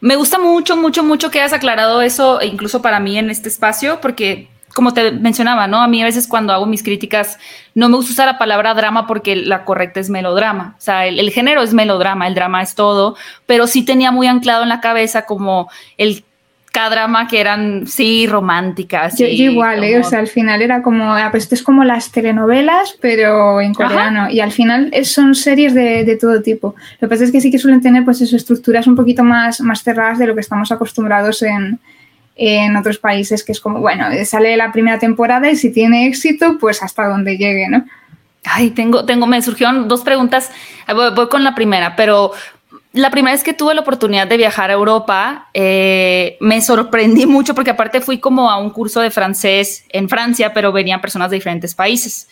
Me 0.00 0.16
gusta 0.16 0.38
mucho, 0.38 0.76
mucho, 0.76 1.02
mucho 1.02 1.30
que 1.30 1.40
hayas 1.40 1.52
aclarado 1.52 2.02
eso, 2.02 2.40
incluso 2.42 2.82
para 2.82 3.00
mí 3.00 3.18
en 3.18 3.30
este 3.30 3.48
espacio, 3.48 4.00
porque 4.00 4.48
como 4.78 4.94
te 4.94 5.10
mencionaba, 5.10 5.66
¿no? 5.66 5.82
A 5.82 5.88
mí 5.88 6.00
a 6.00 6.04
veces 6.04 6.28
cuando 6.28 6.52
hago 6.52 6.64
mis 6.64 6.84
críticas 6.84 7.36
no 7.74 7.88
me 7.88 7.96
gusta 7.96 8.12
usar 8.12 8.26
la 8.26 8.38
palabra 8.38 8.74
drama 8.74 9.08
porque 9.08 9.34
la 9.34 9.64
correcta 9.64 9.98
es 9.98 10.08
melodrama. 10.08 10.76
O 10.78 10.80
sea, 10.80 11.04
el, 11.08 11.32
género 11.32 11.62
es 11.62 11.74
melodrama, 11.74 12.28
el 12.28 12.36
drama 12.36 12.62
es 12.62 12.76
todo, 12.76 13.16
pero 13.44 13.66
sí 13.66 13.84
tenía 13.84 14.12
muy 14.12 14.28
anclado 14.28 14.62
en 14.62 14.68
la 14.68 14.80
cabeza 14.80 15.22
como 15.22 15.68
el 15.96 16.22
drama 16.72 17.26
que 17.26 17.40
eran, 17.40 17.88
sí, 17.88 18.28
románticas. 18.28 19.18
Yo, 19.18 19.26
igual, 19.26 19.82
¿eh? 19.82 19.98
o 19.98 20.04
sea, 20.04 20.20
al 20.20 20.28
final 20.28 20.62
era 20.62 20.80
como, 20.80 21.12
ah, 21.12 21.26
pues 21.32 21.42
esto 21.42 21.56
es 21.56 21.64
como 21.64 21.82
las 21.82 22.12
telenovelas, 22.12 22.96
pero 23.00 23.60
en 23.60 23.74
coreano. 23.74 24.30
Y 24.30 24.38
al 24.38 24.52
final 24.52 24.92
son 25.02 25.34
series 25.34 25.74
de, 25.74 26.04
de, 26.04 26.16
todo 26.16 26.40
tipo. 26.40 26.76
Lo 27.00 27.08
que 27.08 27.10
pasa 27.12 27.24
es 27.24 27.32
que 27.32 27.40
sí 27.40 27.50
que 27.50 27.58
suelen 27.58 27.80
tener, 27.80 28.04
pues, 28.04 28.20
eso, 28.20 28.36
estructuras 28.36 28.86
un 28.86 28.94
poquito 28.94 29.24
más, 29.24 29.60
más 29.60 29.82
cerradas 29.82 30.20
de 30.20 30.28
lo 30.28 30.36
que 30.36 30.40
estamos 30.40 30.70
acostumbrados 30.70 31.42
en, 31.42 31.80
en 32.38 32.76
otros 32.76 32.98
países 32.98 33.44
que 33.44 33.52
es 33.52 33.60
como, 33.60 33.80
bueno, 33.80 34.06
sale 34.24 34.56
la 34.56 34.70
primera 34.72 34.98
temporada 34.98 35.50
y 35.50 35.56
si 35.56 35.72
tiene 35.72 36.06
éxito, 36.06 36.56
pues 36.58 36.82
hasta 36.82 37.06
donde 37.06 37.36
llegue, 37.36 37.68
¿no? 37.68 37.84
Ay, 38.44 38.70
tengo, 38.70 39.04
tengo, 39.04 39.26
me 39.26 39.42
surgieron 39.42 39.88
dos 39.88 40.02
preguntas. 40.02 40.50
Voy, 40.86 41.28
con 41.28 41.42
la 41.42 41.54
primera, 41.54 41.96
pero 41.96 42.32
la 42.92 43.10
primera 43.10 43.34
vez 43.34 43.42
que 43.42 43.52
tuve 43.52 43.74
la 43.74 43.80
oportunidad 43.80 44.28
de 44.28 44.36
viajar 44.36 44.70
a 44.70 44.74
Europa, 44.74 45.48
eh, 45.52 46.38
me 46.40 46.60
sorprendí 46.62 47.26
mucho 47.26 47.54
porque 47.54 47.70
aparte 47.70 48.00
fui 48.00 48.18
como 48.18 48.50
a 48.50 48.56
un 48.56 48.70
curso 48.70 49.00
de 49.00 49.10
francés 49.10 49.84
en 49.88 50.08
Francia, 50.08 50.54
pero 50.54 50.72
venían 50.72 51.00
personas 51.00 51.30
de 51.30 51.36
diferentes 51.36 51.74
países. 51.74 52.28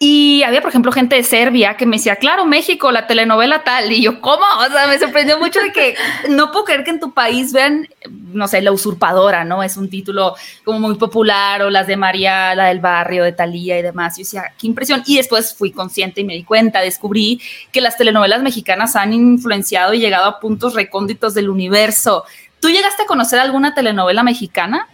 Y 0.00 0.44
había, 0.44 0.60
por 0.60 0.70
ejemplo, 0.70 0.92
gente 0.92 1.16
de 1.16 1.24
Serbia 1.24 1.76
que 1.76 1.84
me 1.84 1.96
decía, 1.96 2.14
claro, 2.16 2.46
México, 2.46 2.92
la 2.92 3.08
telenovela 3.08 3.64
tal. 3.64 3.90
Y 3.90 4.00
yo, 4.00 4.20
¿cómo? 4.20 4.44
O 4.60 4.70
sea, 4.70 4.86
me 4.86 4.96
sorprendió 4.96 5.40
mucho 5.40 5.60
de 5.60 5.72
que 5.72 5.96
no 6.28 6.52
puedo 6.52 6.66
creer 6.66 6.84
que 6.84 6.90
en 6.90 7.00
tu 7.00 7.12
país 7.12 7.52
vean, 7.52 7.88
no 8.08 8.46
sé, 8.46 8.62
La 8.62 8.70
Usurpadora, 8.70 9.42
¿no? 9.42 9.64
Es 9.64 9.76
un 9.76 9.90
título 9.90 10.36
como 10.64 10.78
muy 10.78 10.94
popular, 10.94 11.62
o 11.62 11.70
las 11.70 11.88
de 11.88 11.96
María, 11.96 12.54
la 12.54 12.66
del 12.66 12.78
barrio, 12.78 13.24
de 13.24 13.32
Talía 13.32 13.76
y 13.76 13.82
demás. 13.82 14.16
Yo 14.16 14.20
decía, 14.20 14.52
qué 14.56 14.68
impresión. 14.68 15.02
Y 15.04 15.16
después 15.16 15.52
fui 15.52 15.72
consciente 15.72 16.20
y 16.20 16.24
me 16.24 16.34
di 16.34 16.44
cuenta, 16.44 16.80
descubrí 16.80 17.40
que 17.72 17.80
las 17.80 17.96
telenovelas 17.96 18.40
mexicanas 18.40 18.94
han 18.94 19.12
influenciado 19.12 19.94
y 19.94 19.98
llegado 19.98 20.26
a 20.26 20.38
puntos 20.38 20.74
recónditos 20.74 21.34
del 21.34 21.50
universo. 21.50 22.24
¿Tú 22.60 22.70
llegaste 22.70 23.02
a 23.02 23.06
conocer 23.06 23.40
alguna 23.40 23.74
telenovela 23.74 24.22
mexicana? 24.22 24.86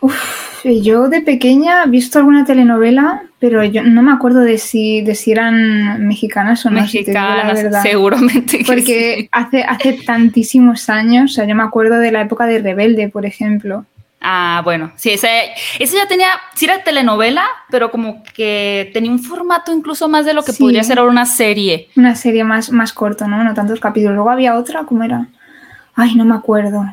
Uf, 0.00 0.64
yo 0.64 1.08
de 1.08 1.20
pequeña 1.20 1.84
he 1.84 1.88
visto 1.88 2.18
alguna 2.18 2.44
telenovela, 2.44 3.22
pero 3.38 3.62
yo 3.64 3.82
no 3.82 4.02
me 4.02 4.12
acuerdo 4.12 4.40
de 4.40 4.58
si, 4.58 5.02
de 5.02 5.14
si 5.14 5.32
eran 5.32 6.06
mexicanas 6.06 6.64
o 6.66 6.70
no. 6.70 6.80
Mexicanas, 6.80 7.82
seguramente. 7.82 8.62
Porque 8.66 9.28
hace, 9.32 9.62
hace 9.62 9.92
tantísimos 10.04 10.88
años, 10.88 11.32
o 11.32 11.34
sea, 11.34 11.46
yo 11.46 11.54
me 11.54 11.62
acuerdo 11.62 11.98
de 11.98 12.12
la 12.12 12.22
época 12.22 12.46
de 12.46 12.60
Rebelde, 12.60 13.08
por 13.08 13.26
ejemplo. 13.26 13.84
Ah, 14.22 14.60
bueno, 14.64 14.92
sí, 14.96 15.10
ese, 15.10 15.28
ese 15.78 15.96
ya 15.96 16.06
tenía, 16.06 16.28
sí 16.54 16.66
era 16.66 16.84
telenovela, 16.84 17.46
pero 17.70 17.90
como 17.90 18.22
que 18.34 18.90
tenía 18.92 19.10
un 19.10 19.18
formato 19.18 19.72
incluso 19.72 20.10
más 20.10 20.26
de 20.26 20.34
lo 20.34 20.42
que 20.42 20.52
podría 20.52 20.84
ser 20.84 20.98
ahora 20.98 21.10
una 21.10 21.24
serie. 21.24 21.88
Una 21.96 22.14
serie 22.14 22.44
más, 22.44 22.70
más 22.70 22.92
corto, 22.92 23.26
¿no? 23.26 23.42
No 23.42 23.54
tantos 23.54 23.80
capítulos. 23.80 24.14
Luego 24.14 24.30
había 24.30 24.56
otra, 24.56 24.84
¿cómo 24.84 25.04
era? 25.04 25.26
Ay, 25.94 26.16
no 26.16 26.26
me 26.26 26.34
acuerdo. 26.34 26.84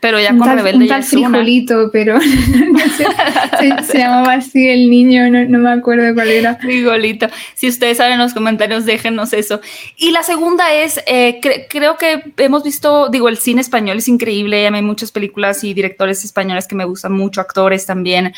Pero 0.00 0.20
ya 0.20 0.28
con 0.28 0.44
tal, 0.44 0.58
Rebelde 0.58 0.84
un 0.84 0.88
tal 0.88 1.02
frijolito, 1.02 1.90
pero 1.92 2.20
se, 3.86 3.98
llamaba 3.98 4.34
así 4.34 4.68
el 4.68 4.88
niño, 4.88 5.28
no, 5.28 5.58
me 5.58 5.70
acuerdo 5.70 6.14
cuál 6.14 6.28
era. 6.28 6.54
Frijolito. 6.54 7.26
Si 7.54 7.68
ustedes 7.68 7.96
saben 7.96 8.12
en 8.12 8.20
los 8.20 8.32
comentarios, 8.32 8.84
déjenos 8.84 9.32
eso. 9.32 9.60
Y 9.96 10.12
la 10.12 10.22
segunda 10.22 10.72
es, 10.72 11.00
eh, 11.08 11.40
creo 11.68 11.96
que 11.96 12.32
hemos 12.36 12.62
visto, 12.62 13.08
digo, 13.08 13.28
el 13.28 13.38
cine 13.38 13.60
español 13.60 13.98
es 13.98 14.06
increíble, 14.06 14.68
hay 14.68 14.82
muchas 14.82 15.10
películas 15.10 15.64
y 15.64 15.74
directores 15.74 16.24
españoles 16.24 16.68
que 16.68 16.76
me 16.76 16.84
gustan 16.84 17.12
mucho, 17.12 17.40
actores 17.40 17.84
también 17.84 18.32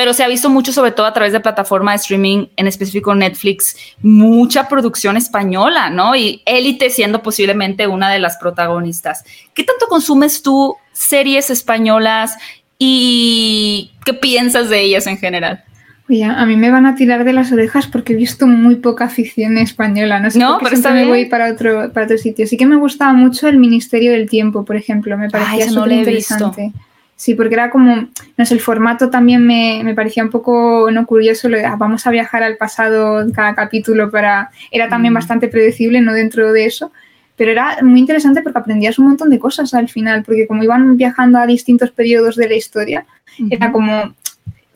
pero 0.00 0.14
se 0.14 0.24
ha 0.24 0.28
visto 0.28 0.48
mucho, 0.48 0.72
sobre 0.72 0.92
todo 0.92 1.04
a 1.04 1.12
través 1.12 1.34
de 1.34 1.40
plataforma 1.40 1.90
de 1.90 1.96
streaming, 1.96 2.46
en 2.56 2.66
específico 2.66 3.14
Netflix, 3.14 3.76
mucha 4.00 4.66
producción 4.66 5.18
española, 5.18 5.90
¿no? 5.90 6.16
Y 6.16 6.40
Élite 6.46 6.88
siendo 6.88 7.22
posiblemente 7.22 7.86
una 7.86 8.10
de 8.10 8.18
las 8.18 8.38
protagonistas. 8.38 9.24
¿Qué 9.52 9.62
tanto 9.62 9.88
consumes 9.88 10.40
tú 10.40 10.74
series 10.92 11.50
españolas 11.50 12.38
y 12.78 13.90
qué 14.06 14.14
piensas 14.14 14.70
de 14.70 14.80
ellas 14.80 15.06
en 15.06 15.18
general? 15.18 15.64
Oye, 16.08 16.24
a 16.24 16.46
mí 16.46 16.56
me 16.56 16.70
van 16.70 16.86
a 16.86 16.94
tirar 16.94 17.24
de 17.24 17.34
las 17.34 17.52
orejas 17.52 17.86
porque 17.86 18.14
he 18.14 18.16
visto 18.16 18.46
muy 18.46 18.76
poca 18.76 19.10
ficción 19.10 19.58
española. 19.58 20.18
No 20.18 20.30
sé 20.30 20.38
no, 20.38 20.60
pero 20.62 20.78
me 20.94 21.04
voy 21.08 21.26
para 21.26 21.52
otro, 21.52 21.92
para 21.92 22.06
otro 22.06 22.16
sitio. 22.16 22.46
Sí 22.46 22.56
que 22.56 22.64
me 22.64 22.76
gustaba 22.76 23.12
mucho 23.12 23.48
el 23.48 23.58
Ministerio 23.58 24.12
del 24.12 24.30
Tiempo, 24.30 24.64
por 24.64 24.76
ejemplo. 24.76 25.18
Me 25.18 25.28
parecía 25.28 25.68
súper 25.68 25.92
interesante. 25.92 26.72
Sí, 27.20 27.34
porque 27.34 27.52
era 27.52 27.68
como, 27.68 28.08
no 28.38 28.46
sé, 28.46 28.54
el 28.54 28.60
formato 28.60 29.10
también 29.10 29.46
me, 29.46 29.82
me 29.84 29.94
parecía 29.94 30.24
un 30.24 30.30
poco 30.30 30.90
no 30.90 31.04
curioso, 31.04 31.50
lo 31.50 31.58
de, 31.58 31.66
ah, 31.66 31.76
vamos 31.76 32.06
a 32.06 32.10
viajar 32.10 32.42
al 32.42 32.56
pasado 32.56 33.20
en 33.20 33.30
cada 33.30 33.54
capítulo 33.54 34.10
para, 34.10 34.50
era 34.70 34.88
también 34.88 35.12
mm. 35.12 35.16
bastante 35.16 35.48
predecible, 35.48 36.00
no 36.00 36.14
dentro 36.14 36.50
de 36.54 36.64
eso, 36.64 36.92
pero 37.36 37.50
era 37.50 37.76
muy 37.82 38.00
interesante 38.00 38.40
porque 38.40 38.60
aprendías 38.60 38.98
un 38.98 39.08
montón 39.08 39.28
de 39.28 39.38
cosas 39.38 39.74
al 39.74 39.90
final, 39.90 40.22
porque 40.24 40.46
como 40.46 40.64
iban 40.64 40.96
viajando 40.96 41.38
a 41.38 41.46
distintos 41.46 41.90
periodos 41.90 42.36
de 42.36 42.48
la 42.48 42.54
historia, 42.54 43.04
era 43.50 43.70
como 43.70 44.14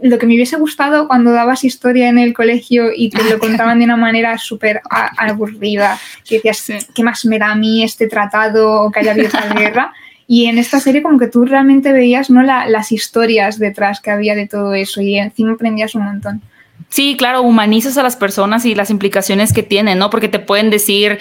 lo 0.03 0.19
que 0.19 0.27
me 0.27 0.35
hubiese 0.35 0.57
gustado 0.57 1.09
cuando 1.09 1.33
dabas 1.33 1.65
historia 1.65 2.11
en 2.11 2.19
el 2.19 2.35
colegio 2.35 2.91
y 2.95 3.09
te 3.09 3.25
lo 3.25 3.39
contaban 3.39 3.79
de 3.79 3.87
una 3.87 3.97
manera 3.97 4.37
súper 4.37 4.83
aburrida, 4.91 5.99
que 6.29 6.43
decías, 6.43 6.87
¿qué 6.95 7.03
más 7.03 7.25
me 7.25 7.39
da 7.39 7.53
a 7.53 7.55
mí 7.55 7.83
este 7.83 8.07
tratado 8.07 8.83
o 8.83 8.91
que 8.91 9.01
haya 9.01 9.13
habido 9.13 9.29
esta 9.29 9.49
guerra? 9.55 9.95
Y 10.27 10.47
en 10.47 10.59
esta 10.59 10.81
serie 10.81 11.03
como 11.03 11.19
que 11.19 11.29
tú 11.29 11.45
realmente 11.45 11.93
veías 11.93 12.31
¿no? 12.31 12.43
las 12.43 12.93
historias 12.93 13.59
detrás 13.59 14.01
que 14.01 14.11
había 14.11 14.35
de 14.35 14.49
todo 14.49 14.75
eso 14.75 15.01
y 15.03 15.19
encima 15.19 15.53
aprendías 15.53 15.95
un 15.95 16.05
montón. 16.05 16.43
Sí, 16.89 17.17
claro, 17.17 17.43
humanizas 17.43 17.99
a 17.99 18.03
las 18.03 18.17
personas 18.17 18.65
y 18.65 18.75
las 18.75 18.91
implicaciones 18.91 19.53
que 19.53 19.63
tienen, 19.63 19.99
¿no? 19.99 20.11
Porque 20.11 20.29
te 20.29 20.39
pueden 20.39 20.71
decir, 20.71 21.19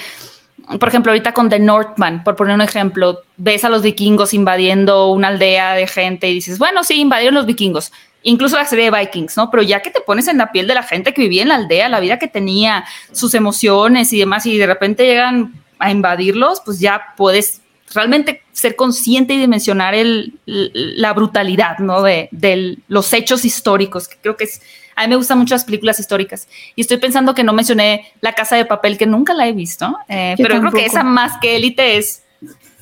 por 0.80 0.88
ejemplo, 0.88 1.12
ahorita 1.12 1.34
con 1.34 1.50
The 1.50 1.60
Northman, 1.60 2.24
por 2.24 2.36
poner 2.36 2.56
un 2.56 2.62
ejemplo, 2.62 3.20
ves 3.38 3.64
a 3.66 3.70
los 3.70 3.82
vikingos 3.82 4.34
invadiendo 4.34 5.12
una 5.12 5.30
aldea 5.30 5.74
de 5.74 5.88
gente 5.88 6.30
y 6.30 6.36
dices, 6.36 6.60
bueno, 6.60 6.84
sí, 6.84 7.00
invadieron 7.00 7.36
los 7.36 7.46
vikingos. 7.46 7.92
Incluso 8.22 8.56
la 8.56 8.66
serie 8.66 8.90
de 8.90 8.98
Vikings, 8.98 9.36
¿no? 9.36 9.52
Pero 9.52 9.64
ya 9.64 9.82
que 9.82 9.90
te 9.90 10.00
pones 10.00 10.30
en 10.30 10.38
la 10.38 10.52
piel 10.52 10.66
de 10.66 10.76
la 10.76 10.84
gente 10.84 11.14
que 11.14 11.24
vivía 11.24 11.42
en 11.42 11.50
la 11.50 11.56
aldea, 11.56 11.90
la 11.90 12.00
vida 12.00 12.20
que 12.20 12.30
tenía, 12.30 12.86
sus 13.12 13.34
emociones 13.34 14.14
y 14.14 14.20
demás, 14.20 14.46
y 14.46 14.58
de 14.58 14.66
repente 14.66 15.06
llegan 15.06 15.54
a 15.78 15.92
invadirlos, 15.92 16.62
pues 16.64 16.80
ya 16.80 17.02
puedes 17.18 17.63
realmente 17.94 18.42
ser 18.52 18.76
consciente 18.76 19.34
y 19.34 19.38
dimensionar 19.38 19.96
el, 19.96 20.34
la 20.46 21.14
brutalidad, 21.14 21.80
¿no? 21.80 22.02
De, 22.02 22.30
los 22.88 23.14
hechos 23.14 23.46
históricos, 23.46 24.08
que 24.08 24.18
creo 24.22 24.38
que 24.38 24.46
es, 24.46 24.62
a 24.96 25.04
mí 25.04 25.10
me 25.10 25.16
gustan 25.16 25.40
mucho 25.40 25.56
las 25.56 25.66
películas 25.66 26.00
históricas. 26.00 26.48
Y 26.76 26.82
estoy 26.82 26.98
pensando 26.98 27.34
que 27.34 27.44
no 27.44 27.54
mencioné 27.54 28.12
La 28.22 28.34
Casa 28.34 28.56
de 28.56 28.66
Papel, 28.66 28.98
que 28.98 29.06
nunca 29.06 29.34
la 29.34 29.48
he 29.48 29.54
visto, 29.54 29.98
eh, 30.08 30.36
pero 30.38 30.60
creo 30.60 30.72
que 30.72 30.86
esa 30.86 31.04
más 31.04 31.34
que 31.42 31.56
élite 31.56 31.98
es 31.98 32.24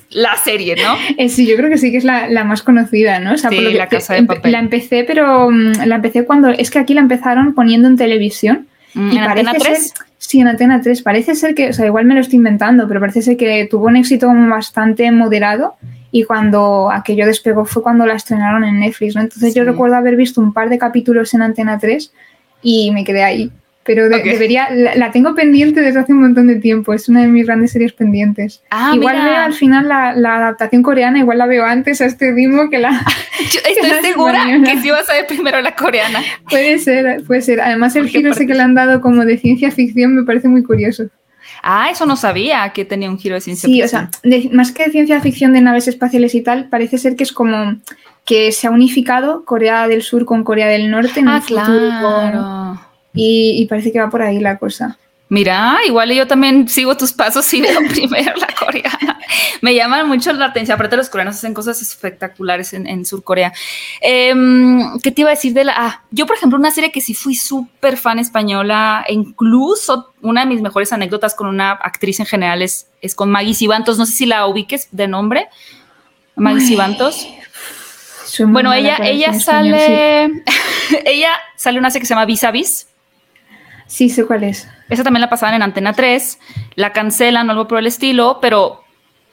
la 0.09 0.35
serie, 0.35 0.75
¿no? 0.75 0.97
Eh, 1.17 1.29
sí, 1.29 1.47
yo 1.47 1.55
creo 1.55 1.69
que 1.69 1.77
sí 1.77 1.91
que 1.91 1.97
es 1.97 2.03
la, 2.03 2.43
más 2.43 2.61
conocida, 2.61 3.19
¿no? 3.19 3.33
O 3.33 3.37
sí, 3.37 3.73
La 3.73 3.87
Casa 3.87 4.13
de 4.13 4.23
Papel. 4.23 4.51
La 4.51 4.59
empecé, 4.59 5.03
pero 5.03 5.49
mm, 5.49 5.85
la 5.85 5.95
empecé 5.95 6.25
cuando, 6.25 6.49
es 6.49 6.69
que 6.69 6.79
aquí 6.79 6.93
la 6.93 7.01
empezaron 7.01 7.53
poniendo 7.53 7.87
en 7.87 7.97
televisión. 7.97 8.67
Mm, 8.93 9.11
y 9.11 9.17
¿En 9.17 9.23
Antena 9.23 9.53
3? 9.53 9.93
Sí, 10.23 10.39
en 10.39 10.47
Antena 10.47 10.79
3. 10.79 11.01
Parece 11.01 11.33
ser 11.33 11.55
que, 11.55 11.69
o 11.69 11.73
sea, 11.73 11.87
igual 11.87 12.05
me 12.05 12.13
lo 12.13 12.21
estoy 12.21 12.37
inventando, 12.37 12.87
pero 12.87 12.99
parece 12.99 13.23
ser 13.23 13.37
que 13.37 13.67
tuvo 13.69 13.87
un 13.87 13.95
éxito 13.95 14.27
bastante 14.27 15.11
moderado 15.11 15.75
y 16.11 16.23
cuando 16.23 16.91
aquello 16.91 17.25
despegó 17.25 17.65
fue 17.65 17.81
cuando 17.81 18.05
la 18.05 18.13
estrenaron 18.13 18.63
en 18.63 18.79
Netflix, 18.79 19.15
¿no? 19.15 19.21
Entonces 19.21 19.55
yo 19.55 19.63
recuerdo 19.63 19.95
haber 19.95 20.15
visto 20.15 20.39
un 20.39 20.53
par 20.53 20.69
de 20.69 20.77
capítulos 20.77 21.33
en 21.33 21.41
Antena 21.41 21.79
3 21.79 22.13
y 22.61 22.91
me 22.91 23.03
quedé 23.03 23.23
ahí 23.23 23.51
pero 23.83 24.09
debería, 24.09 24.69
la, 24.69 25.11
tengo 25.11 25.33
pendiente 25.33 25.81
desde 25.81 25.99
hace 25.99 26.13
un 26.13 26.21
montón 26.21 26.47
de 26.47 26.57
tiempo, 26.57 26.93
es 26.93 27.09
una 27.09 27.21
de 27.21 27.27
mis 27.27 27.47
grandes 27.47 27.71
series 27.71 27.93
pendientes. 27.93 28.61
Ah, 28.69 28.91
igual 28.93 29.15
veo 29.23 29.37
al 29.37 29.53
final 29.53 29.87
la, 29.87 30.09
adaptación 30.09 30.83
coreana, 30.83 31.17
igual 31.17 31.39
la 31.39 31.47
veo 31.47 31.65
antes 31.65 31.99
a 32.01 32.05
este 32.05 32.31
ritmo 32.31 32.69
que 32.69 32.77
la... 32.77 33.03
estoy 33.39 34.01
segura 34.03 34.45
que 34.63 34.81
sí 34.81 34.91
vas 34.91 35.09
a 35.09 35.13
ver 35.13 35.25
primero 35.25 35.59
la 35.61 35.75
coreana. 35.75 36.21
Puede 36.49 36.77
ser, 36.77 37.23
puede 37.23 37.41
ser. 37.41 37.61
Además 37.61 37.95
el 37.95 38.07
giro 38.07 38.31
ese 38.31 38.45
que 38.45 38.53
le 38.53 38.61
han 38.61 38.75
dado 38.75 39.01
como 39.01 39.25
de 39.25 39.37
ciencia 39.37 39.71
ficción 39.71 40.15
me 40.15 40.23
parece 40.23 40.47
muy 40.47 40.63
curioso. 40.63 41.05
Ah, 41.63 41.89
eso 41.91 42.05
no 42.05 42.15
sabía 42.15 42.71
que 42.73 42.85
tenía 42.85 43.09
un 43.09 43.17
giro 43.17 43.35
de 43.35 43.41
ciencia 43.41 43.67
ficción. 43.67 44.09
Sí, 44.21 44.27
o 44.27 44.41
sea, 44.41 44.51
más 44.51 44.71
que 44.71 44.85
de 44.85 44.91
ciencia 44.91 45.19
ficción 45.21 45.53
de 45.53 45.61
naves 45.61 45.87
espaciales 45.87 46.35
y 46.35 46.41
tal, 46.41 46.69
parece 46.69 46.97
ser 46.97 47.15
que 47.15 47.23
es 47.23 47.31
como 47.31 47.77
que 48.25 48.51
se 48.51 48.67
ha 48.67 48.71
unificado 48.71 49.43
Corea 49.45 49.87
del 49.87 50.03
Sur 50.03 50.25
con 50.25 50.43
Corea 50.43 50.67
del 50.67 50.91
Norte 50.91 51.19
en 51.19 51.27
ah, 51.27 51.41
claro 51.45 52.90
y, 53.13 53.65
parece 53.67 53.91
que 53.91 53.99
va 53.99 54.09
por 54.09 54.21
ahí 54.21 54.39
la 54.39 54.57
cosa. 54.57 54.97
Mira, 55.29 55.77
igual 55.87 56.11
yo 56.11 56.27
también 56.27 56.67
sigo 56.67 56.97
tus 56.97 57.13
pasos 57.13 57.53
y 57.53 57.61
veo 57.61 57.79
primero 57.89 58.33
la 58.35 58.47
coreana. 58.47 59.17
Me 59.61 59.73
llama 59.73 60.03
mucho 60.03 60.33
la 60.33 60.47
atención. 60.47 60.75
Aparte, 60.75 60.97
los 60.97 61.09
coreanos 61.09 61.35
hacen 61.35 61.53
cosas 61.53 61.81
espectaculares 61.81 62.73
en, 62.73 62.85
en 62.85 63.05
Sur 63.05 63.23
Corea. 63.23 63.53
Em, 64.01 64.99
¿Qué 64.99 65.11
te 65.11 65.21
iba 65.21 65.29
a 65.29 65.35
decir 65.35 65.53
de 65.53 65.63
la.? 65.63 65.73
Ah, 65.77 66.03
yo, 66.11 66.25
por 66.25 66.35
ejemplo, 66.35 66.59
una 66.59 66.71
serie 66.71 66.91
que 66.91 66.99
sí 66.99 67.13
fui 67.13 67.35
súper 67.35 67.95
fan 67.95 68.19
española, 68.19 69.05
e 69.07 69.13
incluso 69.13 70.13
una 70.21 70.41
de 70.41 70.47
mis 70.47 70.61
mejores 70.61 70.91
anécdotas 70.91 71.33
con 71.33 71.47
una 71.47 71.71
actriz 71.71 72.19
en 72.19 72.25
general 72.25 72.61
es, 72.61 72.87
es 73.01 73.15
con 73.15 73.31
Maggie 73.31 73.53
Sibantos. 73.53 73.97
No 73.97 74.05
sé 74.05 74.13
si 74.13 74.25
la 74.25 74.45
ubiques 74.47 74.89
de 74.91 75.07
nombre. 75.07 75.47
Maggie 76.35 76.67
Sibantos. 76.67 77.25
Bueno, 78.47 78.73
ella, 78.73 78.97
ella 79.01 79.33
sale. 79.33 80.25
ella 81.05 81.31
sale 81.55 81.79
una 81.79 81.89
serie 81.89 82.01
que 82.01 82.07
se 82.07 82.13
llama 82.13 82.25
Vis 82.25 82.43
a 82.43 82.51
Vis 82.51 82.87
Sí, 83.91 84.07
sé 84.07 84.25
cuál 84.25 84.45
es. 84.45 84.69
Esa 84.89 85.03
también 85.03 85.19
la 85.19 85.29
pasaban 85.29 85.53
en 85.53 85.63
Antena 85.63 85.91
3, 85.91 86.39
la 86.75 86.93
cancelan 86.93 87.49
o 87.49 87.51
algo 87.51 87.67
por 87.67 87.77
el 87.77 87.87
estilo, 87.87 88.39
pero 88.41 88.85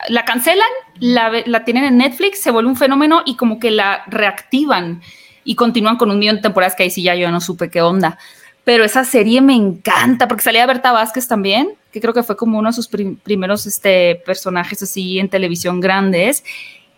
la 0.08 0.24
cancelan, 0.24 0.66
la, 0.98 1.64
tienen 1.64 1.84
en 1.84 1.96
Netflix, 1.96 2.40
se 2.40 2.50
vuelve 2.50 2.68
un 2.68 2.74
fenómeno 2.74 3.22
y 3.24 3.36
como 3.36 3.60
que 3.60 3.70
la 3.70 4.02
reactivan 4.08 5.00
y 5.44 5.54
continúan 5.54 5.96
con 5.96 6.10
un 6.10 6.18
millón 6.18 6.36
de 6.36 6.42
temporadas 6.42 6.74
que 6.74 6.82
ahí 6.82 6.90
sí 6.90 7.04
ya 7.04 7.14
yo 7.14 7.30
no 7.30 7.40
supe 7.40 7.70
qué 7.70 7.82
onda. 7.82 8.18
Pero 8.64 8.84
esa 8.84 9.04
serie 9.04 9.40
me 9.40 9.54
encanta 9.54 10.26
porque 10.26 10.42
salía 10.42 10.66
Berta 10.66 10.90
Vázquez 10.90 11.28
también, 11.28 11.74
que 11.92 12.00
creo 12.00 12.12
que 12.12 12.24
fue 12.24 12.36
como 12.36 12.58
uno 12.58 12.70
de 12.70 12.72
sus 12.72 12.88
primeros 12.88 13.64
este, 13.64 14.16
personajes 14.26 14.82
así 14.82 15.20
en 15.20 15.28
televisión 15.28 15.78
grandes. 15.78 16.42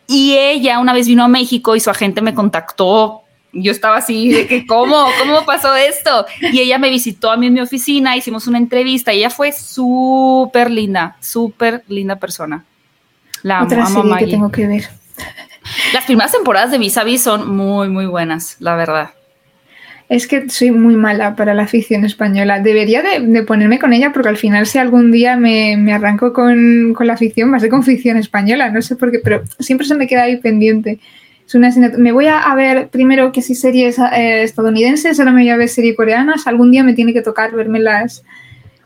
Y 0.07 0.35
ella 0.39 0.79
una 0.79 0.95
vez 0.95 1.07
vino 1.07 1.25
a 1.25 1.29
México 1.29 1.77
y 1.77 1.81
su 1.81 1.91
agente 1.91 2.23
me 2.23 2.33
contactó 2.33 3.20
yo 3.53 3.73
estaba 3.73 3.97
así 3.97 4.33
de 4.33 4.47
que, 4.47 4.67
¿cómo? 4.67 5.07
¿Cómo 5.19 5.45
pasó 5.45 5.75
esto? 5.75 6.27
Y 6.41 6.61
ella 6.61 6.79
me 6.79 6.91
visitó 6.91 7.31
a 7.31 7.37
mí 7.37 7.47
en 7.47 7.55
mi 7.55 7.61
oficina, 7.61 8.17
hicimos 8.17 8.47
una 8.47 8.59
entrevista 8.59 9.13
y 9.13 9.19
ella 9.19 9.31
fue 9.31 9.53
súper 9.53 10.71
linda, 10.71 11.17
súper 11.21 11.83
linda 11.89 12.17
persona. 12.17 12.65
La 13.43 13.63
Otra 13.63 13.87
amo, 13.87 14.03
serie 14.03 14.19
que 14.19 14.31
tengo 14.31 14.51
que 14.51 14.67
ver. 14.67 14.89
Las 15.93 16.05
primeras 16.05 16.33
temporadas 16.33 16.71
de 16.71 16.79
Vis 16.79 16.97
a 16.97 17.05
Vis 17.05 17.23
son 17.23 17.55
muy, 17.55 17.89
muy 17.89 18.07
buenas, 18.07 18.57
la 18.61 18.77
verdad. 18.77 19.11
Es 20.09 20.27
que 20.27 20.49
soy 20.51 20.73
muy 20.73 20.97
mala 20.97 21.37
para 21.37 21.55
la 21.55 21.69
ficción 21.69 22.05
española. 22.05 22.59
Debería 22.59 23.03
de, 23.03 23.43
ponerme 23.45 23.79
con 23.79 23.93
ella 23.93 24.13
porque 24.13 24.29
al 24.29 24.37
final 24.37 24.67
si 24.67 24.79
algún 24.79 25.13
día 25.13 25.37
me, 25.37 25.93
arranco 25.93 26.33
con, 26.33 26.95
la 26.99 27.17
ficción, 27.17 27.55
a 27.55 27.61
ser 27.61 27.71
con 27.71 27.85
ficción 27.85 28.17
española, 28.17 28.71
no 28.71 28.83
sé 28.83 28.97
por 28.97 29.13
qué, 29.13 29.21
pero 29.23 29.43
siempre 29.61 29.87
se 29.87 29.95
me 29.95 30.09
queda 30.09 30.25
ahí 30.25 30.39
pendiente. 30.39 30.99
Es 31.53 31.55
una 31.57 31.89
me 31.99 32.13
voy 32.13 32.27
a, 32.27 32.55
ver 32.55 32.89
primero 32.91 33.33
que 33.33 33.43
si 33.43 33.55
series 33.55 33.99
eh, 33.99 34.43
estadounidenses, 34.43 35.19
ahora 35.19 35.33
me 35.33 35.43
voy 35.43 35.51
a 35.51 35.57
ver 35.57 35.69
series 35.69 35.97
coreanas, 35.97 36.47
algún 36.47 36.71
día 36.71 36.85
me 36.85 36.93
tiene 36.93 37.13
que 37.13 37.23
tocar 37.23 37.53
verme 37.53 37.81
las, 37.81 38.23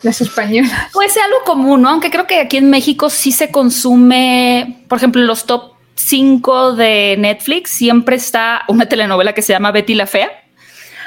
las 0.02 0.20
españolas. 0.22 0.72
Puede 0.92 1.10
ser 1.10 1.24
algo 1.24 1.44
común, 1.44 1.82
¿no? 1.82 1.90
Aunque 1.90 2.10
creo 2.10 2.26
que 2.26 2.40
aquí 2.40 2.56
en 2.56 2.70
México 2.70 3.10
sí 3.10 3.32
se 3.32 3.50
consume, 3.50 4.82
por 4.88 4.96
ejemplo, 4.96 5.20
los 5.22 5.44
top 5.44 5.74
5 5.96 6.74
de 6.74 7.16
Netflix 7.18 7.70
siempre 7.70 8.16
está 8.16 8.62
una 8.68 8.86
telenovela 8.86 9.34
que 9.34 9.42
se 9.42 9.52
llama 9.52 9.70
Betty 9.70 9.94
la 9.94 10.06
Fea 10.06 10.30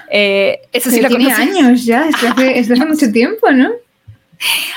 eh, 0.09 0.61
eso 0.71 0.89
sí 0.89 1.01
la 1.01 1.09
tiene 1.09 1.31
años 1.31 1.83
ya, 1.83 2.07
es 2.07 2.15
hace, 2.23 2.59
hace 2.59 2.85
mucho 2.85 3.11
tiempo, 3.11 3.51
¿no? 3.51 3.71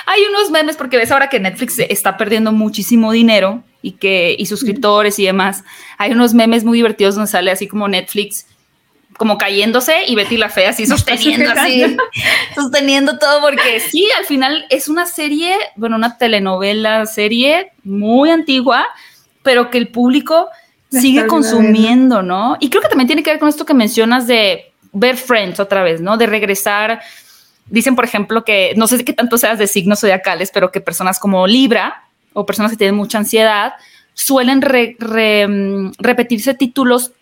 Hay 0.07 0.23
unos 0.29 0.51
memes 0.51 0.77
porque 0.77 0.97
ves 0.97 1.13
ahora 1.13 1.29
que 1.29 1.39
Netflix 1.39 1.79
está 1.79 2.17
perdiendo 2.17 2.51
muchísimo 2.51 3.13
dinero 3.13 3.63
y 3.83 3.93
que 3.93 4.35
y 4.39 4.47
suscriptores 4.47 5.19
y 5.19 5.25
demás. 5.25 5.65
Hay 5.99 6.13
unos 6.13 6.35
memes 6.35 6.65
muy 6.65 6.79
divertidos 6.79 7.15
donde 7.15 7.31
sale 7.31 7.51
así 7.51 7.67
como 7.67 7.89
Netflix 7.89 8.47
como 9.21 9.37
cayéndose 9.37 9.93
y 10.07 10.15
Betty 10.15 10.39
la 10.39 10.49
fea 10.49 10.71
así 10.71 10.87
sosteniendo 10.87 11.51
así, 11.51 11.85
sosteniendo 12.55 13.19
todo 13.19 13.43
porque 13.43 13.79
sí, 13.79 14.09
al 14.19 14.25
final 14.25 14.65
es 14.71 14.89
una 14.89 15.05
serie, 15.05 15.55
bueno, 15.77 15.97
una 15.97 16.17
telenovela 16.17 17.05
serie 17.05 17.73
muy 17.85 18.31
antigua, 18.31 18.87
pero 19.43 19.69
que 19.69 19.77
el 19.77 19.89
público 19.89 20.49
sigue 20.91 21.27
consumiendo, 21.27 22.23
¿no? 22.23 22.57
Y 22.61 22.71
creo 22.71 22.83
que 22.83 22.89
también 22.89 23.07
tiene 23.07 23.23
que 23.23 23.31
ver 23.31 23.39
con 23.39 23.51
esto 23.51 23.67
que 23.67 23.75
mencionas 23.75 24.27
de 24.27 24.73
ver 24.93 25.17
Friends 25.17 25.61
otra 25.61 25.83
vez, 25.83 26.01
¿no? 26.01 26.17
De 26.17 26.27
regresar. 26.27 27.03
Dicen, 27.67 27.95
por 27.95 28.05
ejemplo, 28.05 28.43
que 28.43 28.73
no 28.77 28.87
sé 28.87 29.05
qué 29.05 29.13
tanto 29.13 29.39
seas 29.39 29.59
de 29.59 29.67
signos 29.67 30.01
zodiacales, 30.01 30.51
pero 30.51 30.73
que 30.73 30.81
personas 30.81 31.19
como 31.19 31.47
Libra 31.47 32.10
o 32.33 32.47
personas 32.47 32.71
que 32.71 32.77
tienen 32.77 32.95
mucha 32.95 33.19
ansiedad 33.19 33.75
suelen 34.15 34.61
mm, 34.61 35.93
repetirse 35.99 36.55
títulos 36.55 37.13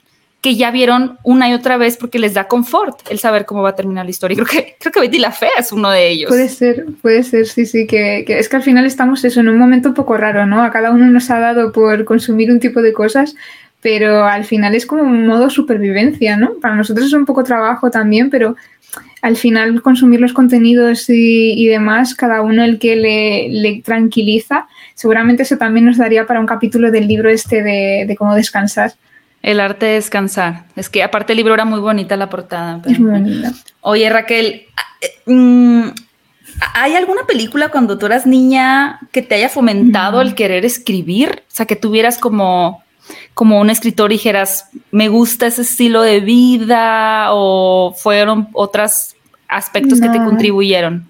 que 0.40 0.54
ya 0.54 0.70
vieron 0.70 1.18
una 1.24 1.48
y 1.48 1.54
otra 1.54 1.76
vez 1.76 1.96
porque 1.96 2.18
les 2.18 2.34
da 2.34 2.46
confort 2.46 3.00
el 3.10 3.18
saber 3.18 3.44
cómo 3.44 3.62
va 3.62 3.70
a 3.70 3.74
terminar 3.74 4.04
la 4.04 4.10
historia. 4.10 4.36
Creo 4.44 4.46
que, 4.46 4.76
creo 4.78 4.92
que 4.92 5.00
Betty 5.00 5.18
la 5.18 5.32
Fea 5.32 5.50
es 5.58 5.72
uno 5.72 5.90
de 5.90 6.08
ellos. 6.08 6.28
Puede 6.28 6.48
ser, 6.48 6.86
puede 7.02 7.22
ser, 7.24 7.46
sí, 7.46 7.66
sí, 7.66 7.86
que, 7.86 8.24
que, 8.26 8.38
es 8.38 8.48
que 8.48 8.56
al 8.56 8.62
final 8.62 8.86
estamos 8.86 9.24
eso 9.24 9.40
en 9.40 9.48
un 9.48 9.58
momento 9.58 9.88
un 9.88 9.94
poco 9.94 10.16
raro, 10.16 10.46
¿no? 10.46 10.62
A 10.62 10.70
cada 10.70 10.92
uno 10.92 11.06
nos 11.06 11.30
ha 11.30 11.40
dado 11.40 11.72
por 11.72 12.04
consumir 12.04 12.52
un 12.52 12.60
tipo 12.60 12.82
de 12.82 12.92
cosas, 12.92 13.34
pero 13.80 14.26
al 14.26 14.44
final 14.44 14.74
es 14.74 14.86
como 14.86 15.02
un 15.02 15.26
modo 15.26 15.50
supervivencia, 15.50 16.36
¿no? 16.36 16.54
Para 16.54 16.74
nosotros 16.74 17.06
es 17.06 17.12
un 17.12 17.26
poco 17.26 17.44
trabajo 17.44 17.90
también, 17.90 18.28
pero 18.28 18.56
al 19.22 19.36
final 19.36 19.82
consumir 19.82 20.20
los 20.20 20.32
contenidos 20.32 21.04
y, 21.08 21.66
demás, 21.66 22.14
cada 22.14 22.42
uno 22.42 22.64
el 22.64 22.78
que 22.78 22.96
le, 22.96 23.82
tranquiliza, 23.84 24.66
seguramente 24.94 25.42
eso 25.42 25.58
también 25.58 25.86
nos 25.86 25.96
daría 25.96 26.26
para 26.26 26.40
un 26.40 26.46
capítulo 26.46 26.90
del 26.90 27.06
libro 27.06 27.30
este 27.30 27.62
de, 27.62 28.14
cómo 28.16 28.34
descansar. 28.34 28.92
El 29.42 29.60
arte 29.60 29.86
de 29.86 29.92
descansar. 29.92 30.64
Es 30.74 30.88
que 30.88 31.02
aparte 31.02 31.32
el 31.32 31.36
libro 31.36 31.54
era 31.54 31.64
muy 31.64 31.78
bonita 31.78 32.16
la 32.16 32.28
portada. 32.28 32.82
Es 32.84 32.98
muy 32.98 33.12
bonita. 33.12 33.52
Oye, 33.82 34.10
Raquel, 34.10 34.66
mm, 35.26 35.88
¿hay 36.74 36.96
alguna 36.96 37.22
película 37.26 37.68
cuando 37.68 37.98
tú 37.98 38.06
eras 38.06 38.26
niña 38.26 38.98
que 39.12 39.22
te 39.22 39.36
haya 39.36 39.48
fomentado 39.48 40.20
el 40.20 40.34
querer 40.34 40.64
escribir? 40.64 41.44
O 41.46 41.54
sea, 41.54 41.66
que 41.66 41.76
tuvieras 41.76 42.18
como 42.18 42.82
como 43.34 43.60
un 43.60 43.70
escritor 43.70 44.10
dijeras, 44.10 44.66
me 44.90 45.08
gusta 45.08 45.46
ese 45.46 45.62
estilo 45.62 46.02
de 46.02 46.20
vida 46.20 47.28
o 47.32 47.94
fueron 47.96 48.48
otros 48.52 49.14
aspectos 49.48 50.00
que 50.00 50.08
te 50.08 50.18
contribuyeron? 50.18 51.08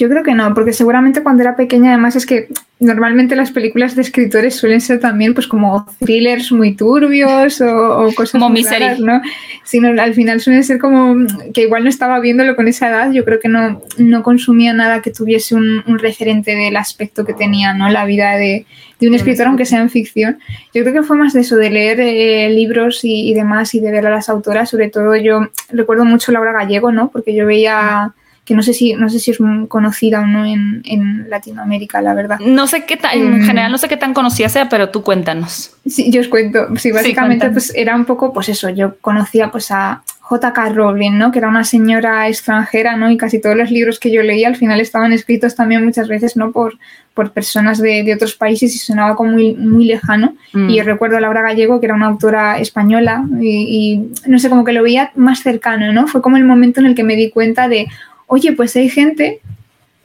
Yo 0.00 0.08
creo 0.08 0.22
que 0.22 0.34
no, 0.34 0.54
porque 0.54 0.72
seguramente 0.72 1.22
cuando 1.22 1.42
era 1.42 1.56
pequeña 1.56 1.90
además 1.90 2.16
es 2.16 2.24
que 2.24 2.48
normalmente 2.78 3.36
las 3.36 3.50
películas 3.50 3.94
de 3.94 4.00
escritores 4.00 4.56
suelen 4.56 4.80
ser 4.80 4.98
también 4.98 5.34
pues 5.34 5.46
como 5.46 5.86
thrillers 5.98 6.50
muy 6.52 6.74
turbios 6.74 7.60
o, 7.60 8.10
cosas 8.14 8.32
como 8.32 8.48
muy 8.48 8.62
raras, 8.62 8.98
¿no? 8.98 9.20
Sino 9.62 9.88
al 10.00 10.14
final 10.14 10.40
suelen 10.40 10.64
ser 10.64 10.78
como 10.78 11.26
que 11.52 11.64
igual 11.64 11.84
no 11.84 11.90
estaba 11.90 12.18
viéndolo 12.18 12.56
con 12.56 12.66
esa 12.66 12.88
edad, 12.88 13.12
yo 13.12 13.26
creo 13.26 13.40
que 13.40 13.48
no, 13.48 13.82
no 13.98 14.22
consumía 14.22 14.72
nada 14.72 15.02
que 15.02 15.10
tuviese 15.10 15.54
un, 15.54 15.82
referente 15.98 16.56
del 16.56 16.78
aspecto 16.78 17.26
que 17.26 17.34
tenía, 17.34 17.74
¿no? 17.74 17.90
La 17.90 18.06
vida 18.06 18.36
de, 18.36 18.64
un 19.02 19.12
escritor, 19.14 19.48
aunque 19.48 19.66
sea 19.66 19.82
en 19.82 19.90
ficción. 19.90 20.38
Yo 20.72 20.82
creo 20.82 20.94
que 20.94 21.02
fue 21.02 21.18
más 21.18 21.34
de 21.34 21.42
eso, 21.42 21.56
de 21.56 21.68
leer 21.68 22.00
eh, 22.00 22.48
libros 22.48 23.04
y, 23.04 23.28
y, 23.28 23.34
demás 23.34 23.74
y 23.74 23.80
de 23.80 23.90
ver 23.90 24.06
a 24.06 24.10
las 24.10 24.30
autoras, 24.30 24.70
sobre 24.70 24.88
todo 24.88 25.14
yo 25.16 25.50
recuerdo 25.68 26.06
mucho 26.06 26.32
Laura 26.32 26.52
Gallego, 26.52 26.90
¿no? 26.90 27.10
Porque 27.10 27.34
yo 27.34 27.44
veía 27.44 28.14
que 28.44 28.54
no 28.54 28.62
sé 28.62 28.72
si, 28.72 28.94
no 28.94 29.08
sé 29.08 29.18
si 29.18 29.30
es 29.30 29.38
conocida 29.68 30.20
o 30.20 30.26
no 30.26 30.44
en, 30.44 31.28
Latinoamérica, 31.28 32.02
la 32.02 32.14
verdad. 32.14 32.38
No 32.40 32.66
sé 32.66 32.84
qué 32.84 32.96
tan, 32.96 33.12
en 33.16 33.34
em, 33.34 33.42
general 33.42 33.70
no 33.70 33.78
sé 33.78 33.88
qué 33.88 33.96
tan 33.96 34.14
conocida 34.14 34.48
sea, 34.48 34.68
pero 34.68 34.88
tú 34.88 35.02
cuéntanos. 35.02 35.76
Sí, 35.86 36.10
yo 36.10 36.20
os 36.20 36.28
cuento. 36.28 36.66
Sí, 36.76 36.90
básicamente 36.90 37.48
pues 37.50 37.72
era 37.74 37.94
un 37.94 38.04
poco, 38.04 38.32
pues 38.32 38.48
eso, 38.48 38.68
yo 38.70 38.96
conocía 39.00 39.50
pues 39.50 39.70
a 39.70 40.02
J.K. 40.30 40.68
Rowling, 40.68 41.18
¿no? 41.18 41.32
Que 41.32 41.40
era 41.40 41.48
una 41.48 41.64
señora 41.64 42.28
extranjera, 42.28 42.96
¿no? 42.96 43.10
Y 43.10 43.16
casi 43.16 43.40
todos 43.40 43.56
los 43.56 43.72
libros 43.72 43.98
que 43.98 44.12
yo 44.12 44.22
leía 44.22 44.46
al 44.46 44.54
final 44.54 44.80
estaban 44.80 45.12
escritos 45.12 45.56
también 45.56 45.84
muchas 45.84 46.06
veces, 46.06 46.36
¿no? 46.36 46.52
Por, 46.52 46.78
por 47.14 47.32
personas 47.32 47.78
de, 47.78 48.12
otros 48.14 48.36
países 48.36 48.72
y 48.76 48.78
sonaba 48.78 49.16
como 49.16 49.32
muy, 49.32 49.54
muy 49.54 49.86
lejano. 49.86 50.36
Mm. 50.52 50.70
Y 50.70 50.76
yo 50.76 50.84
recuerdo 50.84 51.16
a 51.16 51.20
Laura 51.20 51.42
Gallego, 51.42 51.80
que 51.80 51.86
era 51.86 51.96
una 51.96 52.06
autora 52.06 52.60
española, 52.60 53.24
y, 53.40 53.48
y, 53.48 54.28
no 54.28 54.38
sé, 54.38 54.48
como 54.48 54.64
que 54.64 54.72
lo 54.72 54.84
veía 54.84 55.10
más 55.16 55.40
cercano, 55.40 55.92
¿no? 55.92 56.06
Fue 56.06 56.22
como 56.22 56.36
el 56.36 56.44
momento 56.44 56.78
en 56.78 56.86
el 56.86 56.94
que 56.94 57.02
me 57.02 57.16
di 57.16 57.30
cuenta 57.30 57.68
de, 57.68 57.88
oye, 58.30 58.52
pues 58.52 58.76
hay 58.76 58.88
gente 58.88 59.40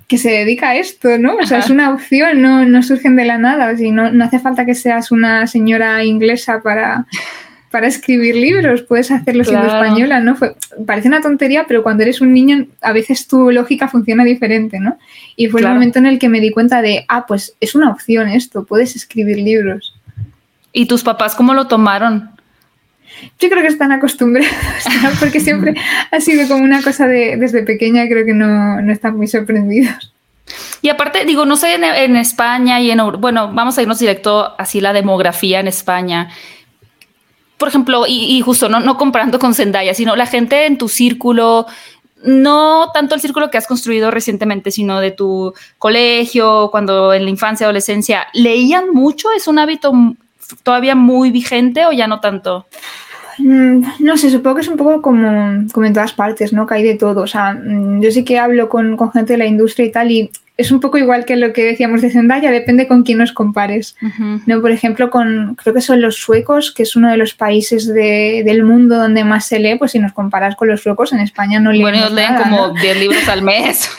que 0.08 0.18
se 0.18 0.30
dedica 0.30 0.70
a 0.70 0.76
esto, 0.76 1.18
¿no? 1.18 1.36
O 1.36 1.46
sea, 1.46 1.60
es 1.60 1.70
una 1.70 1.94
opción, 1.94 2.42
no, 2.42 2.66
no 2.66 2.84
surgen 2.84 3.16
de 3.16 3.26
la 3.26 3.38
nada. 3.38 3.72
O 3.72 3.92
no, 3.92 4.12
no, 4.12 4.26
hace 4.26 4.40
falta 4.40 4.66
que 4.66 4.76
seas 4.76 5.12
una 5.12 5.48
señora 5.48 6.04
inglesa 6.04 6.62
para, 6.62 7.06
para 7.70 7.88
escribir 7.88 8.36
libros, 8.36 8.82
puedes 8.82 9.12
hacerlo 9.12 9.44
siendo 9.44 9.68
española, 9.68 10.20
¿no? 10.22 10.36
parece 10.86 11.08
una 11.08 11.22
tontería, 11.22 11.66
pero 11.68 11.84
cuando 11.84 12.04
eres 12.04 12.20
un 12.20 12.34
niño, 12.34 12.66
a 12.82 12.94
veces 12.94 13.28
tu 13.28 13.52
lógica 13.52 13.88
funciona 13.88 14.24
diferente, 14.24 14.80
¿no? 14.80 14.98
Y 15.36 15.48
fue 15.48 15.62
el 15.62 15.68
momento 15.68 16.00
en 16.00 16.08
el 16.08 16.18
que 16.18 16.30
me 16.30 16.40
di 16.40 16.52
cuenta 16.52 16.82
de, 16.82 17.06
ah, 17.08 17.26
pues 17.28 17.56
es 17.60 17.76
una 17.76 17.92
opción 17.92 18.28
esto, 18.28 18.66
puedes 18.66 18.96
escribir 18.96 19.38
libros. 19.38 19.96
¿Y 20.74 20.88
tus 20.88 21.04
papás 21.04 21.36
cómo 21.36 21.54
lo 21.54 21.68
tomaron? 21.68 22.35
Yo 23.40 23.50
creo 23.50 23.62
que 23.62 23.68
están 23.68 23.92
acostumbrados, 23.92 24.50
porque 25.20 25.40
siempre 25.40 25.76
ha 26.12 26.20
sido 26.22 26.48
como 26.48 26.64
una 26.64 26.82
cosa 26.82 27.08
de 27.08 27.38
desde 27.38 27.64
pequeña, 27.64 28.08
creo 28.08 28.26
que 28.26 28.34
no, 28.34 28.80
están 28.92 29.18
muy 29.18 29.28
sorprendidos. 29.28 30.14
Y 30.82 30.90
aparte, 30.90 31.26
digo, 31.26 31.46
no 31.46 31.58
sé 31.58 31.74
en, 31.76 32.16
España 32.16 32.80
y 32.80 32.92
en 32.92 33.00
bueno, 33.20 33.52
vamos 33.52 33.78
a 33.78 33.82
irnos 33.82 34.00
directo 34.00 34.54
así 34.60 34.80
la 34.80 34.94
demografía 34.94 35.60
en 35.60 35.68
España. 35.68 36.30
Por 37.58 37.70
ejemplo, 37.70 38.06
y, 38.08 38.40
justo 38.42 38.70
no, 38.70 38.80
no 38.80 38.98
comparando 38.98 39.40
con 39.40 39.56
Zendaya, 39.56 39.94
sino 39.94 40.16
la 40.16 40.28
gente 40.28 40.66
en 40.66 40.78
tu 40.78 40.88
círculo, 40.88 41.66
no 42.26 42.92
tanto 42.94 43.16
el 43.16 43.22
círculo 43.22 43.50
que 43.50 43.58
has 43.58 43.68
construido 43.68 44.12
recientemente, 44.12 44.72
sino 44.72 45.00
de 45.00 45.12
tu 45.12 45.54
colegio, 45.78 46.70
cuando 46.72 47.14
en 47.14 47.24
la 47.24 47.30
infancia, 47.30 47.66
adolescencia, 47.66 48.28
¿leían 48.34 48.92
mucho? 48.92 49.32
¿Es 49.32 49.48
un 49.48 49.60
hábito 49.60 49.94
todavía 50.64 50.96
muy 50.96 51.32
vigente 51.32 51.86
o 51.86 51.92
ya 51.92 52.08
no 52.08 52.20
tanto? 52.20 52.66
Mm, 53.38 53.84
no 54.00 54.18
sé, 54.18 54.30
supongo 54.30 54.56
que 54.56 54.62
es 54.62 54.68
un 54.68 54.78
poco 54.78 55.02
como, 55.02 55.66
como 55.72 55.86
en 55.86 55.94
todas 55.94 56.14
partes, 56.14 56.54
¿no? 56.54 56.66
Que 56.66 56.76
hay 56.76 56.84
de 56.84 56.96
todo. 56.96 57.22
O 57.22 57.28
sea, 57.28 57.54
mm, 57.54 58.02
yo 58.02 58.12
sí 58.12 58.24
que 58.24 58.40
hablo 58.40 58.70
con, 58.70 58.98
gente 59.12 59.34
de 59.34 59.38
la 59.38 59.46
industria 59.46 59.86
y 59.86 59.92
tal, 59.92 60.12
y 60.12 60.32
es 60.58 60.72
un 60.72 60.80
poco 60.80 60.98
igual 60.98 61.26
que 61.26 61.36
lo 61.36 61.52
que 61.52 61.66
decíamos 61.66 62.02
de 62.02 62.10
Zendaya, 62.10 62.50
depende 62.50 62.88
con 62.88 63.04
quién 63.04 63.18
nos 63.18 63.34
compares. 63.34 63.96
¿no? 64.46 64.62
Por 64.62 64.72
ejemplo, 64.72 65.10
con 65.10 65.56
creo 65.56 65.74
que 65.74 65.82
son 65.82 66.02
los 66.02 66.16
suecos, 66.16 66.72
que 66.72 66.84
es 66.84 66.96
uno 66.96 67.12
de 67.12 67.18
los 67.18 67.34
países 67.34 67.94
del 67.94 68.64
mundo 68.64 68.98
donde 68.98 69.26
más 69.26 69.46
se 69.46 69.60
lee, 69.60 69.76
pues 69.78 69.92
si 69.92 70.00
nos 70.00 70.14
comparas 70.14 70.56
con 70.56 70.70
los 70.70 70.82
suecos, 70.82 71.12
en 71.12 71.20
España 71.20 71.60
no 71.60 71.72
leen. 71.72 71.82
Bueno, 71.82 71.98
ellos 71.98 72.14
leen 72.14 72.36
como 72.36 72.70
10 72.70 73.00
libros 73.00 73.28
al 73.28 73.42
mes. 73.42 73.90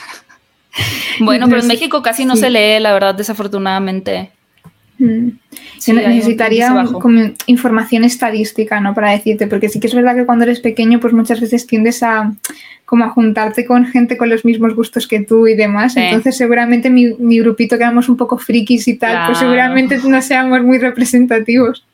bueno, 1.20 1.46
pero 1.48 1.60
en 1.60 1.66
México 1.66 2.02
casi 2.02 2.24
no 2.24 2.36
se 2.36 2.48
lee, 2.48 2.80
la 2.80 2.94
verdad, 2.94 3.14
desafortunadamente. 3.14 4.30
Mm. 4.98 5.28
necesitaría 5.88 6.72
como 7.00 7.32
información 7.46 8.04
estadística, 8.04 8.80
¿no? 8.80 8.94
Para 8.94 9.10
decirte, 9.10 9.46
porque 9.46 9.68
sí 9.68 9.78
que 9.78 9.88
es 9.88 9.94
verdad 9.94 10.14
que 10.14 10.24
cuando 10.24 10.44
eres 10.44 10.60
pequeño, 10.60 11.00
pues 11.00 11.12
muchas 11.12 11.40
veces 11.40 11.66
tiendes 11.66 12.02
a 12.02 12.32
como 12.84 13.04
a 13.04 13.10
juntarte 13.10 13.66
con 13.66 13.84
gente 13.86 14.16
con 14.16 14.30
los 14.30 14.44
mismos 14.44 14.74
gustos 14.74 15.08
que 15.08 15.20
tú 15.20 15.48
y 15.48 15.54
demás. 15.54 15.96
Entonces, 15.96 16.36
seguramente 16.36 16.88
mi, 16.88 17.40
grupito 17.40 17.76
que 17.76 17.82
éramos 17.82 18.08
un 18.08 18.16
poco 18.16 18.38
frikis 18.38 18.86
y 18.88 18.94
tal, 18.94 19.26
pues 19.26 19.38
seguramente 19.38 19.98
no 20.04 20.22
seamos 20.22 20.62
muy 20.62 20.78
representativos. 20.78 21.84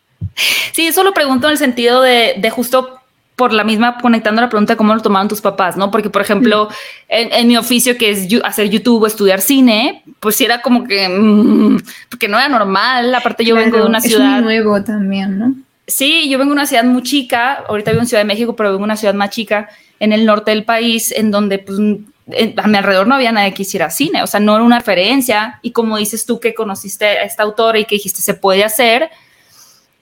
Sí, 0.72 0.86
eso 0.86 1.02
lo 1.02 1.12
pregunto 1.12 1.48
en 1.48 1.52
el 1.52 1.58
sentido 1.58 2.02
de, 2.02 2.34
de 2.38 2.50
justo 2.50 3.01
por 3.42 3.52
la 3.52 3.64
misma, 3.64 3.98
conectando 3.98 4.40
la 4.40 4.48
pregunta, 4.48 4.76
¿cómo 4.76 4.94
lo 4.94 5.02
tomaron 5.02 5.26
tus 5.26 5.40
papás? 5.40 5.76
¿no? 5.76 5.90
Porque, 5.90 6.08
por 6.08 6.22
ejemplo, 6.22 6.68
en, 7.08 7.48
mi 7.48 7.56
oficio, 7.56 7.98
que 7.98 8.10
es 8.10 8.28
hacer 8.44 8.70
YouTube 8.70 9.02
o 9.02 9.06
estudiar 9.08 9.40
cine, 9.40 10.04
pues 10.20 10.40
era 10.40 10.62
como 10.62 10.84
que, 10.84 11.08
mm, 11.08 11.78
porque 12.08 12.28
no 12.28 12.38
era 12.38 12.48
normal. 12.48 13.12
Aparte, 13.12 13.44
yo 13.44 13.56
vengo 13.56 13.78
de 13.78 13.82
una 13.82 14.00
ciudad. 14.00 14.38
Es 14.38 14.44
nuevo 14.44 14.80
también, 14.84 15.40
¿no? 15.40 15.56
Sí, 15.88 16.30
yo 16.30 16.38
vengo 16.38 16.50
de 16.50 16.54
una 16.54 16.66
ciudad 16.66 16.84
muy 16.84 17.02
chica, 17.02 17.64
ahorita 17.68 17.90
vivo 17.90 18.02
en 18.02 18.06
Ciudad 18.06 18.20
de 18.20 18.28
México, 18.28 18.54
pero 18.54 18.68
vengo 18.68 18.78
de 18.78 18.84
una 18.84 18.96
ciudad 18.96 19.14
más 19.14 19.30
chica 19.30 19.68
en 19.98 20.12
el 20.12 20.24
norte 20.24 20.52
del 20.52 20.62
país, 20.62 21.10
en 21.10 21.32
donde 21.32 21.58
pues, 21.58 21.80
a 21.80 22.68
mi 22.68 22.78
alrededor 22.78 23.08
no 23.08 23.16
había 23.16 23.32
nadie 23.32 23.54
que 23.54 23.62
hiciera 23.62 23.90
cine, 23.90 24.22
o 24.22 24.28
sea, 24.28 24.38
no 24.38 24.54
era 24.54 24.62
una 24.62 24.78
referencia. 24.78 25.58
Y 25.62 25.72
como 25.72 25.96
dices 25.96 26.26
tú 26.26 26.38
que 26.38 26.54
conociste 26.54 27.06
a 27.06 27.24
esta 27.24 27.42
autora 27.42 27.80
y 27.80 27.86
que 27.86 27.96
dijiste 27.96 28.20
se 28.20 28.34
puede 28.34 28.62
hacer, 28.62 29.10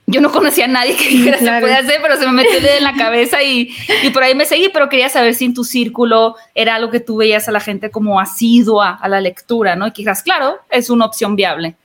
yo 0.06 0.20
no 0.20 0.30
conocía 0.32 0.64
a 0.64 0.68
nadie 0.68 0.96
que 0.96 1.08
dijera 1.08 1.38
se 1.38 1.60
puede 1.60 1.74
hacer, 1.74 2.00
pero 2.02 2.16
se 2.16 2.26
me 2.26 2.32
metió 2.32 2.58
en 2.58 2.84
la 2.84 2.94
cabeza 2.94 3.42
y, 3.42 3.74
y, 4.02 4.10
por 4.10 4.22
ahí 4.22 4.34
me 4.34 4.44
seguí, 4.44 4.68
pero 4.72 4.88
quería 4.88 5.08
saber 5.08 5.34
si 5.34 5.44
en 5.44 5.54
tu 5.54 5.64
círculo 5.64 6.36
era 6.54 6.74
algo 6.74 6.90
que 6.90 7.00
tú 7.00 7.16
veías 7.16 7.48
a 7.48 7.52
la 7.52 7.60
gente 7.60 7.90
como 7.90 8.18
asidua 8.18 8.98
a 9.00 9.08
la 9.08 9.20
lectura, 9.20 9.76
¿no? 9.76 9.86
Y 9.86 9.92
quizás, 9.92 10.22
claro, 10.22 10.58
es 10.70 10.90
una 10.90 11.06
opción 11.06 11.36
viable. 11.36 11.76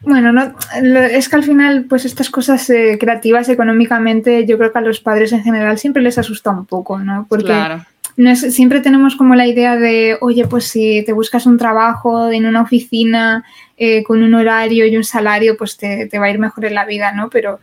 Bueno, 0.00 0.32
no, 0.32 0.54
es 0.72 1.28
que 1.28 1.36
al 1.36 1.44
final, 1.44 1.86
pues 1.88 2.04
estas 2.04 2.30
cosas 2.30 2.68
eh, 2.70 2.96
creativas 2.98 3.48
económicamente, 3.48 4.46
yo 4.46 4.56
creo 4.58 4.72
que 4.72 4.78
a 4.78 4.82
los 4.82 5.00
padres 5.00 5.32
en 5.32 5.42
general 5.42 5.78
siempre 5.78 6.02
les 6.02 6.18
asusta 6.18 6.50
un 6.50 6.66
poco, 6.66 6.98
¿no? 6.98 7.26
Porque 7.28 7.46
claro. 7.46 7.84
No 8.18 8.30
es, 8.30 8.40
siempre 8.52 8.80
tenemos 8.80 9.14
como 9.14 9.36
la 9.36 9.46
idea 9.46 9.76
de, 9.76 10.18
oye, 10.20 10.44
pues 10.46 10.64
si 10.64 11.04
te 11.04 11.12
buscas 11.12 11.46
un 11.46 11.56
trabajo 11.56 12.30
en 12.32 12.46
una 12.46 12.62
oficina 12.62 13.44
eh, 13.76 14.02
con 14.02 14.24
un 14.24 14.34
horario 14.34 14.86
y 14.86 14.96
un 14.96 15.04
salario, 15.04 15.56
pues 15.56 15.76
te, 15.76 16.06
te, 16.06 16.18
va 16.18 16.26
a 16.26 16.30
ir 16.30 16.40
mejor 16.40 16.64
en 16.64 16.74
la 16.74 16.84
vida, 16.84 17.12
¿no? 17.12 17.30
Pero 17.30 17.60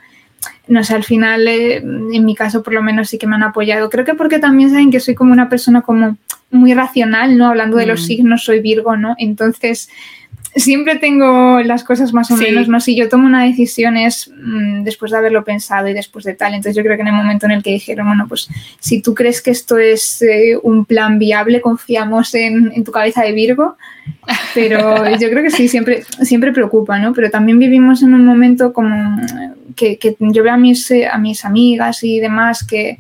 no 0.70 0.82
sé, 0.86 0.95
al 0.95 1.03
final, 1.03 1.45
eh, 1.45 1.76
en 1.76 2.24
mi 2.24 2.36
caso 2.36 2.64
por 2.64 2.74
lo 2.74 2.82
menos 2.82 3.10
sí 3.10 3.18
que 3.18 3.28
me 3.28 3.36
han 3.36 3.43
apoyado. 3.43 3.89
Creo 3.89 4.06
que 4.06 4.14
porque 4.14 4.39
también 4.39 4.70
saben 4.70 4.91
que 4.91 5.01
soy 5.01 5.14
como 5.14 5.34
una 5.34 5.49
persona 5.49 5.82
como 5.82 6.18
muy 6.51 6.74
racional, 6.74 7.38
¿no? 7.38 7.47
Hablando 7.47 7.76
de 7.76 7.88
los 7.88 8.01
mm. 8.03 8.06
signos, 8.06 8.45
soy 8.45 8.62
Virgo, 8.62 8.95
¿no? 8.95 9.16
Entonces 9.18 9.89
siempre 10.56 10.95
tengo 10.95 11.62
las 11.62 11.84
cosas 11.84 12.14
más 12.14 12.32
o 12.32 12.38
menos, 12.38 12.68
¿no? 12.68 12.80
Si 12.80 12.95
yo 12.95 13.10
tomo 13.10 13.26
una 13.26 13.43
decisión 13.43 13.97
es 13.97 14.32
mm, 14.36 14.84
después 14.84 15.12
de 15.12 15.18
haberlo 15.18 15.43
pensado 15.43 15.88
y 15.88 15.93
después 15.93 16.24
de 16.24 16.34
tal. 16.34 16.53
Entonces 16.53 16.76
yo 16.76 16.84
creo 16.84 16.95
que 16.95 17.01
en 17.01 17.10
el 17.10 17.14
momento 17.14 17.45
en 17.45 17.51
el 17.51 17.64
que 17.64 17.72
dijeron, 17.72 18.08
bueno, 18.08 18.26
pues 18.28 18.47
si 18.80 19.01
tú 19.01 19.14
crees 19.14 19.41
que 19.41 19.51
esto 19.51 19.78
es 19.78 20.22
eh, 20.22 20.58
un 20.62 20.86
plan 20.86 21.20
viable, 21.20 21.62
confiamos 21.62 22.34
en, 22.36 22.84
tu 22.84 22.91
cabeza 22.91 23.24
de 23.24 23.34
Virgo. 23.34 23.76
Pero 24.53 25.10
yo 25.20 25.30
creo 25.30 25.43
que 25.43 25.51
sí, 25.51 25.68
siempre, 25.68 26.03
siempre 26.22 26.53
preocupa, 26.53 26.97
¿no? 26.99 27.14
Pero 27.14 27.30
también 27.30 27.60
vivimos 27.60 28.01
en 28.01 28.14
un 28.14 28.26
momento 28.26 28.72
como 28.72 29.22
que, 29.76 29.99
yo 30.20 30.43
veo 30.43 30.53
a 30.53 30.58
mis, 30.58 30.89
a 30.91 31.18
mis 31.18 31.43
amigas 31.43 32.03
y 32.03 32.20
demás 32.20 32.66
que, 32.66 32.97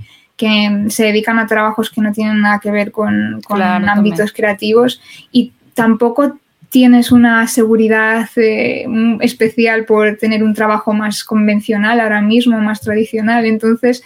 se 0.89 1.03
dedican 1.05 1.39
a 1.39 1.47
trabajos 1.47 1.89
que 1.89 2.01
no 2.01 2.11
tienen 2.11 2.41
nada 2.41 2.59
que 2.59 2.69
ver 2.69 2.91
con, 2.91 3.41
ámbitos 3.49 4.33
creativos 4.33 5.01
y 5.31 5.53
tampoco 5.73 6.37
tienes 6.69 7.11
una 7.11 7.47
seguridad 7.47 8.27
eh, 8.35 8.85
especial 9.21 9.85
por 9.85 10.17
tener 10.17 10.43
un 10.43 10.53
trabajo 10.53 10.93
más 10.93 11.23
convencional 11.23 11.99
ahora 11.99 12.21
mismo, 12.21 12.59
más 12.59 12.81
tradicional. 12.81 13.45
Entonces, 13.45 14.03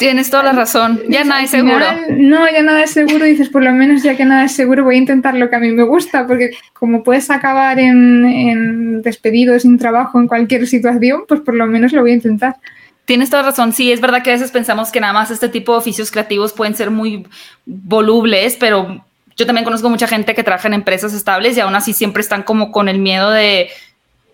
Tienes 0.00 0.30
toda 0.30 0.42
la 0.44 0.52
razón. 0.52 0.98
Ya 1.10 1.24
nada 1.24 1.42
es 1.42 1.50
seguro. 1.50 1.84
no, 2.08 2.50
ya 2.50 2.62
nada 2.62 2.84
es 2.84 2.90
seguro. 2.90 3.22
Dices, 3.26 3.50
por 3.50 3.62
lo 3.62 3.70
menos 3.72 4.02
ya 4.02 4.16
que 4.16 4.24
nada 4.24 4.46
es 4.46 4.52
seguro, 4.52 4.82
voy 4.82 4.94
a 4.94 4.98
intentar 4.98 5.34
lo 5.34 5.50
que 5.50 5.56
a 5.56 5.58
mí 5.58 5.72
me 5.72 5.82
gusta, 5.82 6.26
porque 6.26 6.52
como 6.72 7.02
puedes 7.02 7.28
acabar 7.28 7.78
en, 7.78 8.24
en 8.24 9.02
despedido, 9.02 9.60
sin 9.60 9.76
trabajo, 9.76 10.18
en 10.18 10.26
cualquier 10.26 10.66
situación, 10.66 11.24
pues 11.28 11.42
por 11.42 11.54
lo 11.54 11.66
menos 11.66 11.92
lo 11.92 12.00
voy 12.00 12.12
a 12.12 12.14
intentar. 12.14 12.56
Tienes 13.04 13.28
toda 13.28 13.42
razón. 13.42 13.74
Sí, 13.74 13.92
es 13.92 14.00
verdad 14.00 14.22
que 14.22 14.30
a 14.30 14.32
veces 14.32 14.50
pensamos 14.50 14.90
que 14.90 15.00
nada 15.00 15.12
más 15.12 15.30
este 15.30 15.50
tipo 15.50 15.72
de 15.72 15.78
oficios 15.80 16.10
creativos 16.10 16.54
pueden 16.54 16.74
ser 16.74 16.90
muy 16.90 17.26
volubles, 17.66 18.56
pero 18.58 19.04
yo 19.40 19.46
también 19.46 19.64
conozco 19.64 19.88
mucha 19.88 20.06
gente 20.06 20.34
que 20.34 20.44
trabaja 20.44 20.68
en 20.68 20.74
empresas 20.74 21.14
estables 21.14 21.56
y 21.56 21.60
aún 21.60 21.74
así 21.74 21.94
siempre 21.94 22.20
están 22.20 22.42
como 22.42 22.70
con 22.70 22.90
el 22.90 22.98
miedo 22.98 23.30
de 23.30 23.70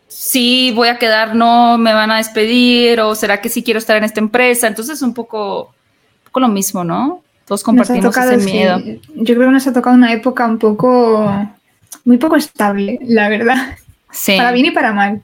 sí 0.08 0.72
voy 0.74 0.88
a 0.88 0.98
quedar, 0.98 1.36
no 1.36 1.78
me 1.78 1.94
van 1.94 2.10
a 2.10 2.16
despedir 2.16 3.00
o 3.00 3.14
será 3.14 3.40
que 3.40 3.48
sí 3.48 3.62
quiero 3.62 3.78
estar 3.78 3.96
en 3.96 4.02
esta 4.02 4.18
empresa. 4.18 4.66
Entonces 4.66 4.96
es 4.96 5.02
un 5.02 5.14
poco, 5.14 5.72
un 6.34 6.42
lo 6.42 6.48
mismo, 6.48 6.82
¿no? 6.82 7.22
Todos 7.46 7.62
compartimos 7.62 8.16
ese 8.16 8.36
miedo. 8.38 8.80
Yo 9.14 9.36
creo 9.36 9.46
que 9.46 9.52
nos 9.52 9.66
ha 9.68 9.72
tocado 9.72 9.94
una 9.94 10.12
época 10.12 10.44
un 10.44 10.58
poco, 10.58 11.32
muy 12.04 12.16
poco 12.16 12.34
estable, 12.34 12.98
la 13.02 13.28
verdad. 13.28 13.76
Sí. 14.10 14.36
Para 14.36 14.50
bien 14.50 14.66
y 14.66 14.70
para 14.72 14.92
mal. 14.92 15.22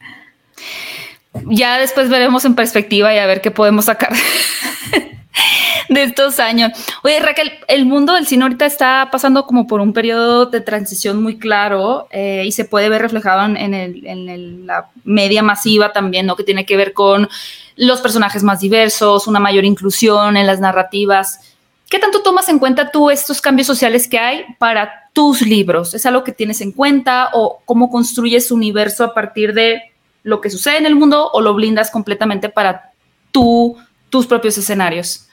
Ya 1.47 1.78
después 1.78 2.09
veremos 2.09 2.45
en 2.45 2.55
perspectiva 2.55 3.12
y 3.12 3.18
a 3.18 3.26
ver 3.26 3.41
qué 3.41 3.51
podemos 3.51 3.87
sacar 3.87 4.12
de 5.89 6.03
estos 6.03 6.39
años. 6.41 6.72
Oye, 7.03 7.20
Raquel, 7.20 7.53
el 7.68 7.87
mundo 7.87 8.14
del 8.14 8.26
cine 8.26 8.45
ahorita 8.45 8.66
está 8.66 9.09
pasando 9.11 9.47
como 9.47 9.66
por 9.66 9.80
un 9.80 9.93
periodo 9.93 10.47
de 10.47 10.61
transición 10.61 11.22
muy 11.22 11.39
claro 11.39 12.09
eh, 12.11 12.43
y 12.47 12.53
se 12.53 12.64
puede 12.64 12.89
ver 12.89 13.03
reflejado 13.03 13.45
en, 13.57 13.74
el, 13.74 14.66
la 14.66 14.91
media 15.05 15.43
masiva 15.43 15.93
también, 15.93 16.26
¿no? 16.26 16.37
Que 16.37 16.45
tiene 16.45 16.66
que 16.66 16.76
ver 16.76 16.93
con 16.93 17.28
los 17.76 18.01
personajes 18.01 18.43
más 18.43 18.61
diversos, 18.61 19.26
una 19.26 19.41
mayor 19.41 19.64
inclusión 19.64 20.37
en 20.37 20.47
las 20.47 20.61
narrativas. 20.61 21.41
¿Qué 21.89 21.99
tanto 21.99 22.22
tomas 22.22 22.49
en 22.49 22.59
cuenta 22.59 22.91
tú 22.91 23.11
estos 23.11 23.41
cambios 23.41 23.66
sociales 23.66 24.09
que 24.09 24.18
hay 24.18 24.45
para 24.59 25.11
tus 25.12 25.43
libros? 25.43 25.95
¿Es 25.95 26.07
algo 26.07 26.24
que 26.24 26.33
tienes 26.33 26.61
en 26.61 26.72
cuenta 26.72 27.30
o 27.35 27.61
cómo 27.64 27.91
construyes 27.91 28.49
tu 28.49 28.55
universo 28.55 29.05
a 29.05 29.14
partir 29.14 29.53
de 29.53 29.83
lo 30.22 30.41
que 30.41 30.51
sucede 30.51 30.78
en 30.78 30.87
el 30.87 30.95
mundo 30.95 31.28
o 31.33 31.41
lo 31.41 31.53
blindas 31.55 31.91
completamente 31.91 32.49
para 32.49 32.93
tú, 33.30 33.76
tus 34.13 34.27
propios 34.27 34.59
escenarios? 34.59 35.27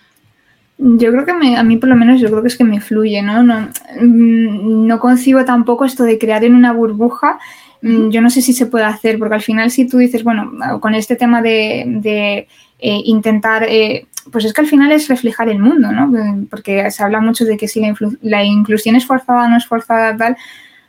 Yo 0.77 1.11
creo 1.11 1.25
que 1.25 1.31
a 1.31 1.63
mí 1.63 1.75
por 1.75 1.89
lo 1.89 1.97
menos 1.97 2.21
yo 2.21 2.29
creo 2.29 2.41
que 2.41 2.47
es 2.47 2.57
que 2.57 2.63
me 2.63 2.79
fluye, 2.79 3.21
¿no? 3.21 3.43
No, 3.43 3.67
mm, 3.99 4.87
no 4.87 4.99
concibo 4.99 5.43
tampoco 5.43 5.83
esto 5.83 6.05
de 6.05 6.17
crear 6.17 6.45
en 6.45 6.55
una 6.55 6.71
burbuja. 6.71 7.37
Mm, 7.81 8.09
yo 8.09 8.21
no 8.21 8.29
sé 8.29 8.41
si 8.41 8.53
se 8.53 8.67
puede 8.67 8.85
hacer, 8.85 9.19
porque 9.19 9.35
al 9.35 9.41
final 9.41 9.69
si 9.69 9.85
tú 9.85 9.97
dices, 9.97 10.23
bueno, 10.23 10.53
con 10.79 10.95
este 10.95 11.17
tema 11.17 11.41
de, 11.41 12.47
eh, 12.79 13.01
intentar, 13.03 13.65
eh, 13.67 14.07
pues 14.31 14.45
es 14.45 14.53
que 14.53 14.61
al 14.61 14.67
final 14.67 14.93
es 14.93 15.09
reflejar 15.09 15.49
el 15.49 15.59
mundo, 15.59 15.91
¿no? 15.91 16.47
Porque 16.49 16.89
se 16.91 17.03
habla 17.03 17.19
mucho 17.19 17.43
de 17.43 17.57
que 17.57 17.67
si 17.67 17.81
la, 18.21 18.45
inclusión 18.45 18.95
es 18.95 19.05
forzada, 19.05 19.49
no 19.49 19.57
es 19.57 19.65
forzada, 19.65 20.15
tal. 20.15 20.37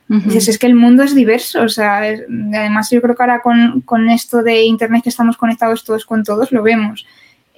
Dices, 0.07 0.49
es 0.49 0.59
que 0.59 0.67
el 0.67 0.75
mundo 0.75 1.03
es 1.05 1.15
diverso, 1.15 1.63
o 1.63 1.69
sea, 1.69 1.99
además 1.99 2.91
yo 2.91 3.01
creo 3.01 3.15
que 3.15 3.23
ahora 3.23 3.43
con, 3.43 3.81
con 3.83 4.09
esto 4.09 4.43
de 4.43 4.63
Internet 4.63 5.03
que 5.05 5.09
estamos 5.09 5.37
conectados 5.37 5.85
todos 5.85 6.05
con 6.05 6.23
todos, 6.23 6.53
lo 6.53 6.63
vemos. 6.63 7.07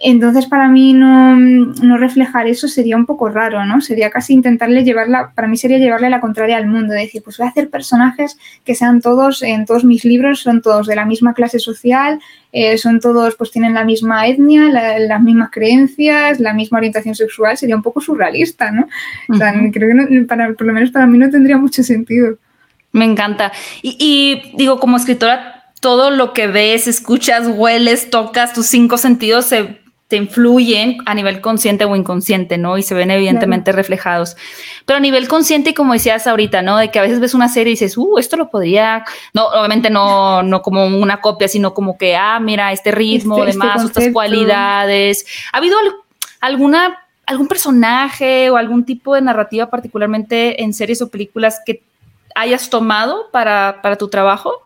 Entonces, 0.04 0.46
para 0.46 0.66
mí 0.66 0.94
no, 0.94 1.96
reflejar 1.96 2.48
eso 2.48 2.66
sería 2.66 2.96
un 2.96 3.06
poco 3.06 3.28
raro, 3.28 3.64
¿no? 3.64 3.80
Sería 3.80 4.10
casi 4.10 4.32
intentarle 4.32 4.82
llevarla, 4.82 5.30
para 5.32 5.46
mí 5.46 5.56
sería 5.56 5.78
llevarle 5.78 6.10
la 6.10 6.20
contraria 6.20 6.56
al 6.56 6.66
mundo, 6.66 6.92
decir, 6.92 7.22
pues 7.22 7.38
voy 7.38 7.46
a 7.46 7.50
hacer 7.50 7.70
personajes 7.70 8.36
que 8.64 8.74
sean 8.74 9.00
todos, 9.00 9.42
en 9.42 9.64
todos 9.64 9.84
mis 9.84 10.04
libros, 10.04 10.40
son 10.40 10.60
todos 10.60 10.88
de 10.88 10.96
la 10.96 11.04
misma 11.04 11.34
clase 11.34 11.60
social, 11.60 12.18
eh, 12.50 12.78
son 12.78 12.98
todos, 12.98 13.36
pues 13.36 13.52
tienen 13.52 13.74
la 13.74 13.84
misma 13.84 14.26
etnia, 14.26 14.70
las 14.98 15.22
mismas 15.22 15.50
creencias, 15.52 16.40
la 16.40 16.52
misma 16.52 16.78
orientación 16.78 17.14
sexual, 17.14 17.56
sería 17.56 17.76
un 17.76 17.82
poco 17.82 18.00
surrealista, 18.00 18.72
¿no? 18.72 18.88
O 19.28 19.36
sea, 19.36 19.54
creo 19.72 20.08
que 20.08 20.22
para, 20.22 20.52
por 20.54 20.66
lo 20.66 20.72
menos 20.72 20.90
para 20.90 21.06
mí 21.06 21.16
no 21.16 21.30
tendría 21.30 21.58
mucho 21.58 21.84
sentido. 21.84 22.38
Me 22.90 23.04
encanta. 23.04 23.52
Y, 23.82 23.96
y 24.00 24.56
digo, 24.56 24.80
como 24.80 24.96
escritora, 24.96 25.70
todo 25.80 26.10
lo 26.10 26.32
que 26.32 26.48
ves, 26.48 26.88
escuchas, 26.88 27.46
hueles, 27.46 28.10
tocas, 28.10 28.52
tus 28.52 28.66
cinco 28.66 28.98
sentidos 28.98 29.46
se 29.46 29.81
te 30.12 30.18
influyen 30.18 30.98
a 31.06 31.14
nivel 31.14 31.40
consciente 31.40 31.86
o 31.86 31.96
inconsciente, 31.96 32.58
¿no? 32.58 32.76
Y 32.76 32.82
se 32.82 32.94
ven 32.94 33.10
evidentemente 33.10 33.72
reflejados. 33.72 34.36
Pero 34.84 34.98
a 34.98 35.00
nivel 35.00 35.26
consciente, 35.26 35.72
como 35.72 35.94
decías 35.94 36.26
ahorita, 36.26 36.60
¿no? 36.60 36.76
De 36.76 36.90
que 36.90 36.98
a 36.98 37.02
veces 37.02 37.18
ves 37.18 37.32
una 37.32 37.48
serie 37.48 37.70
y 37.70 37.76
dices, 37.76 37.96
uh, 37.96 38.18
esto 38.18 38.36
lo 38.36 38.50
podría, 38.50 39.06
no, 39.32 39.46
obviamente 39.46 39.88
no, 39.88 40.42
no 40.42 40.60
como 40.60 40.84
una 40.84 41.22
copia, 41.22 41.48
sino 41.48 41.72
como 41.72 41.96
que, 41.96 42.14
ah, 42.14 42.38
mira, 42.40 42.72
este 42.72 42.90
ritmo, 42.90 43.38
este, 43.38 43.52
este 43.52 43.58
demás, 43.58 43.84
estas 43.86 44.08
cualidades. 44.12 45.24
¿Ha 45.50 45.56
habido 45.56 45.78
alguna, 46.40 47.06
algún 47.24 47.48
personaje 47.48 48.50
o 48.50 48.58
algún 48.58 48.84
tipo 48.84 49.14
de 49.14 49.22
narrativa, 49.22 49.70
particularmente 49.70 50.62
en 50.62 50.74
series 50.74 51.00
o 51.00 51.08
películas, 51.08 51.62
que 51.64 51.84
hayas 52.34 52.68
tomado 52.68 53.30
para, 53.32 53.80
para 53.80 53.96
tu 53.96 54.08
trabajo? 54.08 54.60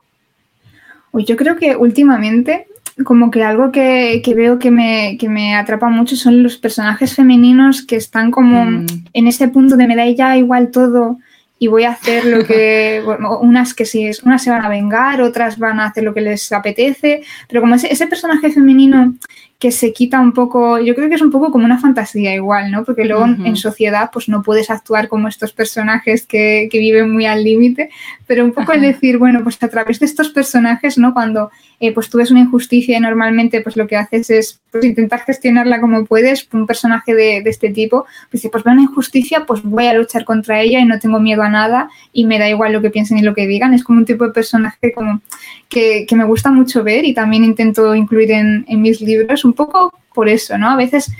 Yo 1.13 1.37
creo 1.37 1.57
que 1.57 1.77
últimamente 1.77 2.67
como 3.05 3.31
que 3.31 3.43
algo 3.43 3.73
que, 3.73 4.23
veo 4.35 4.59
que 4.59 4.71
me, 4.71 5.17
que 5.19 5.29
me, 5.29 5.55
atrapa 5.55 5.89
mucho 5.89 6.17
son 6.17 6.43
los 6.43 6.57
personajes 6.57 7.15
femeninos 7.15 7.83
que 7.83 7.97
están 7.97 8.31
como 8.31 8.65
mm. 8.65 8.87
en 9.13 9.27
ese 9.27 9.49
punto 9.49 9.77
de 9.77 9.87
me 9.87 9.97
da 9.97 10.09
ya 10.09 10.37
igual 10.37 10.71
todo 10.71 11.19
y 11.59 11.69
voy 11.69 11.85
a 11.85 11.91
hacer 11.91 12.25
lo 12.25 12.45
que, 12.45 13.03
unas 13.41 13.75
que 13.75 13.85
sí, 13.85 14.11
unas 14.25 14.43
se 14.43 14.51
van 14.51 14.65
a 14.65 14.69
vengar, 14.69 15.21
otras 15.21 15.59
van 15.59 15.81
a 15.81 15.87
hacer 15.87 16.05
lo 16.05 16.15
que 16.15 16.21
les 16.21 16.51
apetece, 16.53 17.23
pero 17.49 17.61
como 17.61 17.75
ese, 17.75 17.93
ese 17.93 18.07
personaje 18.07 18.51
femenino 18.51 19.15
que 19.59 19.73
se 19.73 19.93
quita 19.93 20.21
un 20.21 20.33
poco, 20.33 20.79
yo 20.79 20.95
creo 20.95 21.09
que 21.09 21.15
es 21.15 21.23
un 21.23 21.31
poco 21.31 21.51
como 21.51 21.65
una 21.65 21.79
fantasía 21.79 22.35
igual, 22.35 22.71
¿no? 22.71 22.85
Porque 22.85 23.07
luego 23.07 23.25
en 23.25 23.57
sociedad 23.57 24.11
pues 24.13 24.29
no 24.29 24.43
puedes 24.43 24.71
actuar 24.71 25.09
como 25.09 25.29
estos 25.29 25.53
personajes 25.53 26.27
que, 26.27 26.69
que 26.71 26.79
viven 26.79 27.11
muy 27.11 27.25
al 27.25 27.43
límite, 27.43 27.89
pero 28.27 28.45
un 28.45 28.53
poco 28.53 28.73
el 28.73 28.83
decir, 28.83 29.17
bueno, 29.17 29.43
pues 29.43 29.63
a 29.63 29.69
través 29.69 29.99
de 29.99 30.07
estos 30.07 30.29
personajes, 30.29 30.99
¿no? 30.99 31.15
Cuando 31.15 31.51
eh, 31.81 31.93
pues 31.93 32.11
tú 32.11 32.19
ves 32.19 32.31
una 32.31 32.41
injusticia 32.41 32.99
y 32.99 33.01
normalmente 33.01 33.63
pues 33.63 33.77
lo 33.77 33.87
que 33.87 33.97
haces 33.97 34.29
es 34.31 34.61
pues, 34.71 34.85
intentar 34.85 35.21
gestionarla 35.21 35.81
como 35.81 36.05
puedes, 36.05 36.47
un 36.53 36.67
personaje 36.67 37.15
de, 37.15 37.41
de 37.43 37.51
este 37.51 37.71
tipo, 37.71 38.05
pues 38.31 38.43
dice, 38.43 38.51
pues 38.51 38.63
veo 38.63 38.75
una 38.75 38.83
injusticia, 38.83 39.45
pues 39.47 39.63
voy 39.63 39.87
a 39.87 39.95
luchar 39.95 40.25
contra 40.27 40.61
ella 40.61 40.81
y 40.81 40.85
no 40.85 40.99
tengo 40.99 41.19
miedo 41.19 41.43
a 41.43 41.49
nada 41.49 41.89
y 42.13 42.27
me 42.27 42.39
da 42.39 42.49
igual 42.49 42.75
lo 42.75 42.83
que 42.83 42.91
piensen 42.91 43.19
y 43.19 43.23
lo 43.23 43.35
que 43.35 43.47
digan, 43.47 43.73
es 43.73 43.85
como 43.85 44.01
un 44.01 44.05
tipo 44.05 44.27
de 44.27 44.33
personaje 44.33 44.93
como 44.93 45.23
que, 45.71 46.05
que 46.07 46.17
me 46.17 46.25
gusta 46.25 46.51
mucho 46.51 46.85
ver 46.85 47.07
y 47.07 47.15
también 47.15 47.45
intento 47.45 47.95
incluir 47.95 48.33
en, 48.33 48.67
en 48.69 48.83
mis 48.83 49.01
libros 49.01 49.46
un 49.47 49.55
poco 49.55 49.93
por 50.15 50.29
eso, 50.29 50.59
¿no? 50.59 50.71
A 50.71 50.77
veces 50.77 51.11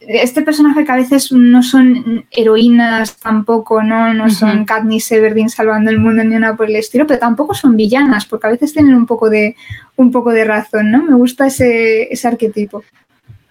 este 0.00 0.42
personaje 0.42 0.84
que 0.84 0.92
a 0.92 0.96
veces 0.96 1.32
no 1.32 1.62
son 1.62 2.26
heroínas 2.30 3.16
tampoco, 3.16 3.82
¿no? 3.82 4.14
No 4.14 4.30
son 4.30 4.64
Katniss 4.64 5.10
Everdeen 5.10 5.50
salvando 5.50 5.90
el 5.90 5.98
mundo 5.98 6.22
ni 6.22 6.36
nada 6.36 6.56
por 6.56 6.68
el 6.68 6.76
estilo, 6.76 7.06
pero 7.06 7.18
tampoco 7.18 7.54
son 7.54 7.76
villanas, 7.76 8.26
porque 8.26 8.46
a 8.46 8.50
veces 8.50 8.72
tienen 8.72 8.94
un 8.94 9.06
poco 9.06 9.30
de, 9.30 9.56
un 9.96 10.12
poco 10.12 10.30
de 10.30 10.44
razón, 10.44 10.90
¿no? 10.90 11.02
Me 11.02 11.14
gusta 11.16 11.46
ese, 11.46 12.12
ese 12.12 12.28
arquetipo. 12.28 12.84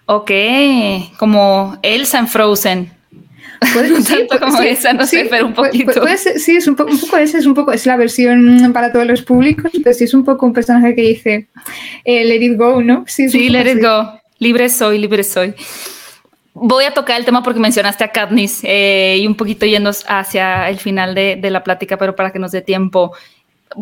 Ok, 0.06 0.30
como 1.18 1.78
Elsa 1.82 2.18
en 2.18 2.28
Frozen. 2.28 2.95
Puede, 3.72 4.02
sí, 4.02 4.26
como 4.40 4.60
esa, 4.62 4.92
no 4.92 5.06
sé, 5.06 5.26
pero 5.30 5.46
un 5.46 5.54
poquito. 5.54 6.02
sí, 6.36 6.56
es 6.56 6.66
un, 6.66 6.76
poco, 6.76 6.90
un 6.92 7.00
poco 7.00 7.16
ese, 7.16 7.38
es 7.38 7.46
un 7.46 7.54
poco, 7.54 7.72
es 7.72 7.86
la 7.86 7.96
versión 7.96 8.70
para 8.72 8.92
todos 8.92 9.06
los 9.06 9.22
públicos, 9.22 9.70
pero 9.82 9.94
sí 9.94 10.04
es 10.04 10.14
un 10.14 10.24
poco 10.24 10.46
un 10.46 10.52
personaje 10.52 10.94
que 10.94 11.02
dice 11.02 11.48
eh, 12.04 12.24
let 12.24 12.44
it 12.44 12.58
go, 12.58 12.82
¿no? 12.82 13.04
Sí, 13.06 13.48
let 13.48 13.70
it 13.70 13.82
go. 13.82 14.20
Libre 14.38 14.68
soy, 14.68 14.98
libre 14.98 15.24
soy. 15.24 15.54
Voy 16.58 16.84
a 16.84 16.94
tocar 16.94 17.18
el 17.18 17.26
tema 17.26 17.42
porque 17.42 17.60
mencionaste 17.60 18.02
a 18.02 18.08
Katniss 18.08 18.60
eh, 18.62 19.18
y 19.20 19.26
un 19.26 19.34
poquito 19.34 19.66
yendo 19.66 19.90
hacia 20.08 20.70
el 20.70 20.78
final 20.78 21.14
de, 21.14 21.38
la 21.50 21.62
plática, 21.62 21.98
pero 21.98 22.16
para 22.16 22.32
que 22.32 22.38
nos 22.38 22.52
dé 22.52 22.62
tiempo. 22.62 23.12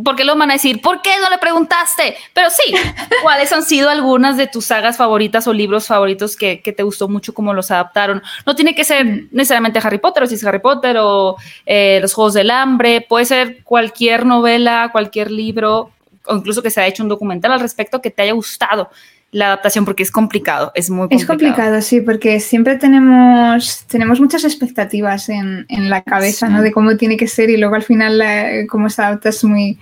Porque 0.03 0.25
lo 0.25 0.35
van 0.37 0.51
a 0.51 0.55
decir, 0.55 0.81
¿por 0.81 1.03
qué 1.03 1.11
no 1.21 1.29
le 1.29 1.39
preguntaste? 1.39 2.17
Pero 2.33 2.49
sí, 2.51 2.75
¿cuáles 3.23 3.53
han 3.53 3.63
sido 3.63 3.91
algunas 3.91 4.37
de 4.37 4.47
tus 4.47 4.65
sagas 4.65 4.97
favoritas 4.97 5.47
o 5.47 5.53
libros 5.53 5.87
favoritos 5.87 6.37
que, 6.37 6.57
te 6.57 6.83
gustó 6.83 7.09
mucho 7.09 7.35
cómo 7.35 7.53
los 7.53 7.71
adaptaron? 7.71 8.23
No 8.47 8.57
tiene 8.57 8.75
que 8.75 8.85
ser 8.85 9.25
necesariamente 9.31 9.81
Harry 9.83 9.99
Potter, 9.99 10.23
o 10.23 10.27
si 10.27 10.37
es 10.37 10.45
Harry 10.45 10.61
Potter 10.61 10.97
o 10.99 11.37
eh, 11.67 11.99
Los 12.01 12.15
Juegos 12.15 12.35
del 12.35 12.51
Hambre, 12.51 13.03
puede 13.03 13.27
ser 13.27 13.63
cualquier 13.63 14.25
novela, 14.25 14.89
cualquier 14.91 15.31
libro, 15.31 15.91
o 16.27 16.37
incluso 16.37 16.63
que 16.63 16.71
se 16.71 16.81
haya 16.81 16.89
hecho 16.89 17.03
un 17.03 17.09
documental 17.11 17.53
al 17.53 17.61
respecto 17.61 18.01
que 18.01 18.11
te 18.11 18.23
haya 18.23 18.33
gustado 18.33 18.91
la 19.35 19.47
adaptación 19.47 19.85
porque 19.85 20.05
es 20.05 20.13
complicado, 20.13 20.71
es 20.77 20.91
muy 20.91 21.09
complicado. 21.09 21.21
Es 21.21 21.27
complicado, 21.27 21.83
sí, 21.83 22.01
porque 22.01 22.39
siempre 22.39 22.77
tenemos, 22.77 23.85
tenemos 23.89 24.21
muchas 24.21 24.45
expectativas 24.45 25.29
en, 25.29 25.67
en 25.69 25.91
la 25.91 26.03
cabeza, 26.03 26.49
¿no? 26.49 26.63
De 26.63 26.71
cómo 26.71 26.97
tiene 26.97 27.17
que 27.17 27.27
ser 27.27 27.51
y 27.51 27.57
luego 27.57 27.75
al 27.75 27.83
final 27.83 28.23
cómo 28.69 28.89
se 28.89 29.03
adapta 29.03 29.31
es 29.31 29.43
muy... 29.43 29.77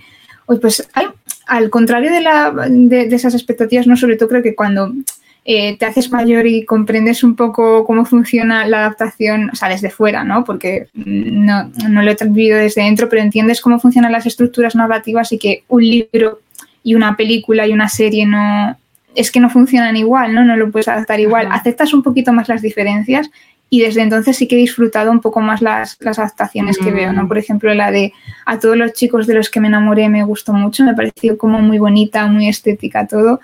pues 0.59 0.89
al 1.45 1.69
contrario 1.69 2.11
de, 2.11 2.21
la, 2.21 2.51
de, 2.67 3.03
esas 3.13 3.35
expectativas, 3.35 3.85
no 3.85 3.95
sobre 3.95 4.15
todo 4.15 4.29
creo 4.29 4.41
que 4.41 4.55
cuando 4.55 4.91
eh, 5.45 5.77
te 5.77 5.85
haces 5.85 6.11
mayor 6.11 6.47
y 6.47 6.65
comprendes 6.65 7.23
un 7.23 7.35
poco 7.35 7.85
cómo 7.85 8.05
funciona 8.05 8.65
la 8.65 8.79
adaptación, 8.79 9.51
o 9.53 9.55
sea, 9.55 9.69
desde 9.69 9.91
fuera, 9.91 10.23
¿no? 10.23 10.45
Porque 10.45 10.87
no, 10.95 11.71
no 11.91 12.01
lo 12.01 12.09
he 12.09 12.17
vivido 12.21 12.57
desde 12.57 12.81
dentro, 12.81 13.07
pero 13.07 13.21
entiendes 13.21 13.61
cómo 13.61 13.79
funcionan 13.79 14.13
las 14.13 14.25
estructuras 14.25 14.73
narrativas 14.73 15.31
y 15.31 15.37
que 15.37 15.63
un 15.67 15.83
libro 15.83 16.39
y 16.81 16.95
una 16.95 17.15
película 17.15 17.67
y 17.67 17.71
una 17.71 17.87
serie 17.87 18.25
no, 18.25 18.75
es 19.15 19.31
que 19.31 19.39
no 19.39 19.49
funcionan 19.49 19.95
igual, 19.95 20.33
¿no? 20.33 20.43
No 20.43 20.55
lo 20.55 20.71
puedes 20.71 20.87
adaptar 20.87 21.19
igual. 21.19 21.47
Aceptas 21.51 21.93
un 21.93 22.03
poquito 22.03 22.33
más 22.33 22.49
las 22.49 22.61
diferencias 22.61 23.29
y 23.69 23.81
desde 23.81 24.01
entonces 24.01 24.37
sí 24.37 24.47
que 24.47 24.55
he 24.55 24.59
disfrutado 24.59 25.11
un 25.11 25.19
poco 25.19 25.41
más 25.41 25.61
las, 25.61 25.97
adaptaciones 26.05 26.77
que 26.77 26.91
veo, 26.91 27.11
¿no? 27.11 27.23
Mm. 27.23 27.27
Por 27.27 27.39
ejemplo, 27.39 27.73
la 27.73 27.89
de 27.89 28.13
A 28.45 28.59
todos 28.59 28.77
los 28.77 28.93
chicos 28.93 29.25
de 29.25 29.33
los 29.33 29.49
que 29.49 29.59
me 29.59 29.67
enamoré 29.67 30.09
me 30.09 30.23
gustó 30.23 30.53
mucho, 30.53 30.83
me 30.83 30.93
pareció 30.93 31.39
como 31.39 31.59
muy 31.59 31.79
bonita, 31.79 32.27
muy 32.27 32.47
estética 32.47 33.07
todo. 33.07 33.39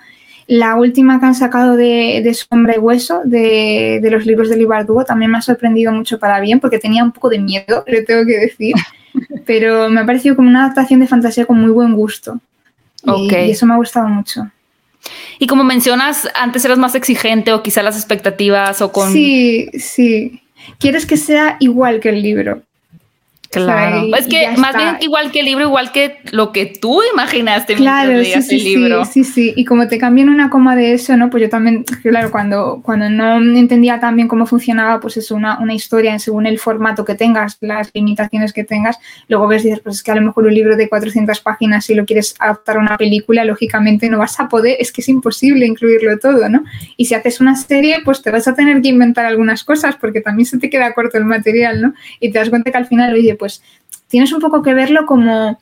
La 0.46 0.76
última 0.76 1.18
que 1.18 1.26
han 1.26 1.34
sacado 1.34 1.76
de, 1.76 2.20
de 2.22 2.34
Sombra 2.34 2.76
y 2.76 2.78
Hueso, 2.78 3.22
de, 3.24 4.00
los 4.10 4.24
libros 4.24 4.48
de 4.48 4.56
Libardugo, 4.56 5.04
también 5.04 5.32
me 5.32 5.38
ha 5.38 5.42
sorprendido 5.42 5.92
mucho 5.92 6.18
para 6.18 6.38
bien, 6.38 6.60
porque 6.60 6.78
tenía 6.78 7.02
un 7.02 7.12
poco 7.12 7.28
de 7.28 7.40
miedo, 7.40 7.82
le 7.88 8.02
tengo 8.02 8.24
que 8.24 8.38
decir, 8.38 8.74
pero 9.46 9.90
me 9.90 10.00
ha 10.00 10.06
parecido 10.06 10.36
como 10.36 10.48
una 10.48 10.64
adaptación 10.64 11.00
de 11.00 11.08
fantasía 11.08 11.44
con 11.44 11.60
muy 11.60 11.70
buen 11.70 11.94
gusto. 11.94 12.38
y 13.04 13.34
eso 13.34 13.66
me 13.66 13.74
ha 13.74 13.78
gustado 13.78 14.06
mucho. 14.08 14.48
Y 15.38 15.46
como 15.46 15.64
mencionas, 15.64 16.28
antes 16.34 16.64
eras 16.64 16.78
más 16.78 16.94
exigente 16.94 17.52
o 17.52 17.62
quizá 17.62 17.82
las 17.82 17.96
expectativas 17.96 18.82
o 18.82 18.92
con... 18.92 19.12
Sí, 19.12 19.70
sí. 19.78 20.42
Quieres 20.78 21.06
que 21.06 21.16
sea 21.16 21.56
igual 21.60 22.00
que 22.00 22.10
el 22.10 22.22
libro. 22.22 22.62
Claro. 23.50 24.06
es 24.16 24.28
que 24.28 24.48
más 24.56 24.76
bien 24.76 24.98
igual 25.00 25.32
que 25.32 25.40
el 25.40 25.46
libro, 25.46 25.64
igual 25.64 25.90
que 25.90 26.18
lo 26.30 26.52
que 26.52 26.66
tú 26.66 27.00
imaginaste 27.12 27.74
claro, 27.74 28.12
mientras 28.12 28.46
sí, 28.46 28.60
sí, 28.60 28.74
el 28.74 28.80
libro. 28.82 29.04
Sí, 29.04 29.24
sí, 29.24 29.32
sí. 29.32 29.52
Y 29.56 29.64
como 29.64 29.88
te 29.88 29.98
cambian 29.98 30.28
una 30.28 30.50
coma 30.50 30.76
de 30.76 30.92
eso, 30.92 31.16
¿no? 31.16 31.30
Pues 31.30 31.42
yo 31.42 31.48
también, 31.48 31.82
claro, 32.02 32.30
cuando, 32.30 32.80
cuando 32.84 33.10
no 33.10 33.38
entendía 33.38 33.98
tan 33.98 34.14
bien 34.14 34.28
cómo 34.28 34.46
funcionaba, 34.46 35.00
pues 35.00 35.16
es 35.16 35.32
una, 35.32 35.58
una 35.58 35.74
historia 35.74 36.16
según 36.20 36.46
el 36.46 36.60
formato 36.60 37.04
que 37.04 37.16
tengas, 37.16 37.58
las 37.60 37.90
limitaciones 37.92 38.52
que 38.52 38.62
tengas, 38.62 38.98
luego 39.26 39.48
ves 39.48 39.64
y 39.64 39.68
dices, 39.68 39.82
pues 39.82 39.96
es 39.96 40.02
que 40.04 40.12
a 40.12 40.14
lo 40.14 40.22
mejor 40.22 40.46
un 40.46 40.54
libro 40.54 40.76
de 40.76 40.88
400 40.88 41.40
páginas, 41.40 41.84
si 41.84 41.94
lo 41.94 42.04
quieres 42.04 42.36
adaptar 42.38 42.76
a 42.76 42.80
una 42.80 42.96
película, 42.96 43.44
lógicamente 43.44 44.08
no 44.08 44.18
vas 44.18 44.38
a 44.38 44.48
poder, 44.48 44.76
es 44.78 44.92
que 44.92 45.00
es 45.00 45.08
imposible 45.08 45.66
incluirlo 45.66 46.16
todo, 46.20 46.48
¿no? 46.48 46.62
Y 46.96 47.06
si 47.06 47.14
haces 47.14 47.40
una 47.40 47.56
serie, 47.56 47.98
pues 48.04 48.22
te 48.22 48.30
vas 48.30 48.46
a 48.46 48.54
tener 48.54 48.80
que 48.80 48.88
inventar 48.88 49.26
algunas 49.26 49.64
cosas 49.64 49.96
porque 49.96 50.20
también 50.20 50.46
se 50.46 50.58
te 50.58 50.70
queda 50.70 50.94
corto 50.94 51.18
el 51.18 51.24
material, 51.24 51.82
¿no? 51.82 51.94
Y 52.20 52.30
te 52.30 52.38
das 52.38 52.48
cuenta 52.48 52.70
que 52.70 52.78
al 52.78 52.86
final, 52.86 53.12
oye, 53.12 53.34
pues 53.40 53.60
tienes 54.08 54.32
un 54.32 54.40
poco 54.40 54.62
que 54.62 54.74
verlo 54.74 55.06
como 55.06 55.58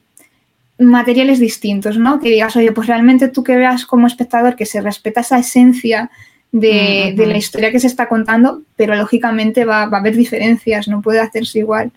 materiales 0.79 1.39
distintos, 1.39 1.97
¿no? 1.97 2.21
Que 2.21 2.31
digas, 2.31 2.57
oye, 2.57 2.73
pues 2.73 2.87
realmente 2.87 3.29
tú 3.29 3.43
que 3.43 3.57
veas 3.57 3.87
como 3.87 4.07
espectador 4.07 4.57
que 4.57 4.67
se 4.67 4.81
respeta 4.81 5.23
esa 5.23 5.39
esencia 5.39 6.11
de, 6.53 7.15
la 7.17 7.37
historia 7.37 7.71
que 7.73 7.81
se 7.81 7.87
está 7.87 8.09
contando, 8.09 8.63
pero 8.77 8.95
lógicamente 8.97 9.65
va, 9.65 9.87
va, 9.87 9.99
a 9.99 10.01
haber 10.01 10.17
diferencias, 10.17 10.89
no 10.89 11.01
puede 11.03 11.21
hacerse 11.21 11.61
igual. 11.61 11.93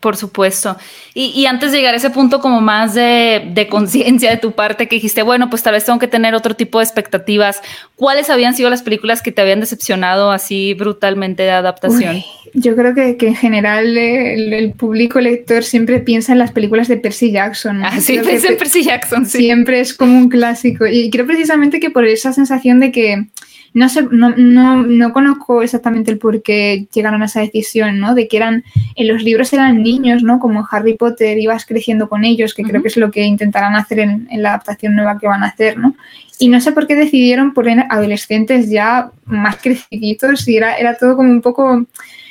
Por 0.00 0.16
supuesto. 0.16 0.76
Y, 1.12 1.46
antes 1.46 1.72
de 1.72 1.78
llegar 1.78 1.94
a 1.94 1.96
ese 1.96 2.10
punto 2.10 2.40
como 2.40 2.60
más 2.60 2.94
de, 2.94 3.66
conciencia 3.68 4.30
de 4.30 4.36
tu 4.36 4.52
parte, 4.52 4.86
que 4.86 4.96
dijiste, 4.96 5.22
bueno, 5.22 5.50
pues 5.50 5.64
tal 5.64 5.72
vez 5.72 5.84
tengo 5.84 5.98
que 5.98 6.06
tener 6.06 6.36
otro 6.36 6.54
tipo 6.54 6.78
de 6.78 6.84
expectativas, 6.84 7.60
¿cuáles 7.96 8.30
habían 8.30 8.54
sido 8.54 8.70
las 8.70 8.82
películas 8.82 9.22
que 9.22 9.32
te 9.32 9.42
habían 9.42 9.58
decepcionado 9.58 10.30
así 10.30 10.74
brutalmente 10.74 11.42
de 11.42 11.50
adaptación? 11.50 12.22
yo 12.54 12.76
creo 12.76 12.94
que, 12.94 13.16
en 13.20 13.34
general 13.34 13.96
el, 13.96 14.72
público 14.72 15.20
lector 15.20 15.64
siempre 15.64 16.00
piensa 16.00 16.32
en 16.32 16.38
las 16.38 16.52
películas 16.52 16.88
de 16.88 16.96
Percy 16.96 17.32
Jackson. 17.32 17.84
Ah, 17.84 18.00
sí, 18.00 18.18
piensa 18.18 18.48
en 18.48 18.56
Percy 18.56 18.84
Jackson, 18.84 19.26
sí. 19.26 19.38
Siempre 19.38 19.80
es 19.80 19.94
como 19.94 20.16
un 20.16 20.28
clásico. 20.28 20.86
Y 20.86 21.10
creo 21.10 21.26
precisamente 21.26 21.80
que 21.80 21.90
por 21.90 22.06
esa 22.06 22.32
sensación 22.32 22.80
de 22.80 22.92
que 22.92 23.26
no, 23.74 23.88
sé, 23.88 24.02
no, 24.10 24.30
no, 24.36 24.82
no, 24.82 25.12
conozco 25.12 25.62
exactamente 25.62 26.10
el 26.10 26.18
por 26.18 26.42
qué 26.42 26.86
llegaron 26.92 27.22
a 27.22 27.26
esa 27.26 27.40
decisión, 27.40 27.98
¿no? 27.98 28.14
De 28.14 28.28
que 28.28 28.36
eran, 28.36 28.64
en 28.96 29.08
los 29.08 29.22
libros 29.22 29.52
eran 29.52 29.82
niños, 29.82 30.22
¿no? 30.22 30.38
Como 30.38 30.66
Harry 30.70 30.94
Potter, 30.94 31.38
ibas 31.38 31.66
creciendo 31.66 32.08
con 32.08 32.24
ellos, 32.24 32.54
que 32.54 32.62
creo 32.62 32.82
que 32.82 32.88
es 32.88 32.96
lo 32.96 33.10
que 33.10 33.24
intentarán 33.24 33.74
hacer 33.74 34.00
en, 34.00 34.28
la 34.30 34.50
adaptación 34.50 34.94
nueva 34.94 35.18
que 35.18 35.26
van 35.26 35.42
a 35.42 35.48
hacer, 35.48 35.78
¿no? 35.78 35.94
Y 36.38 36.48
no 36.48 36.60
sé 36.60 36.72
por 36.72 36.86
qué 36.86 36.94
decidieron 36.94 37.52
poner 37.52 37.84
adolescentes 37.90 38.70
ya 38.70 39.10
más 39.24 39.56
creciditos 39.56 40.46
y 40.48 40.56
era, 40.56 40.76
era 40.76 40.96
todo 40.96 41.16
como 41.16 41.30
un 41.30 41.42
poco... 41.42 41.86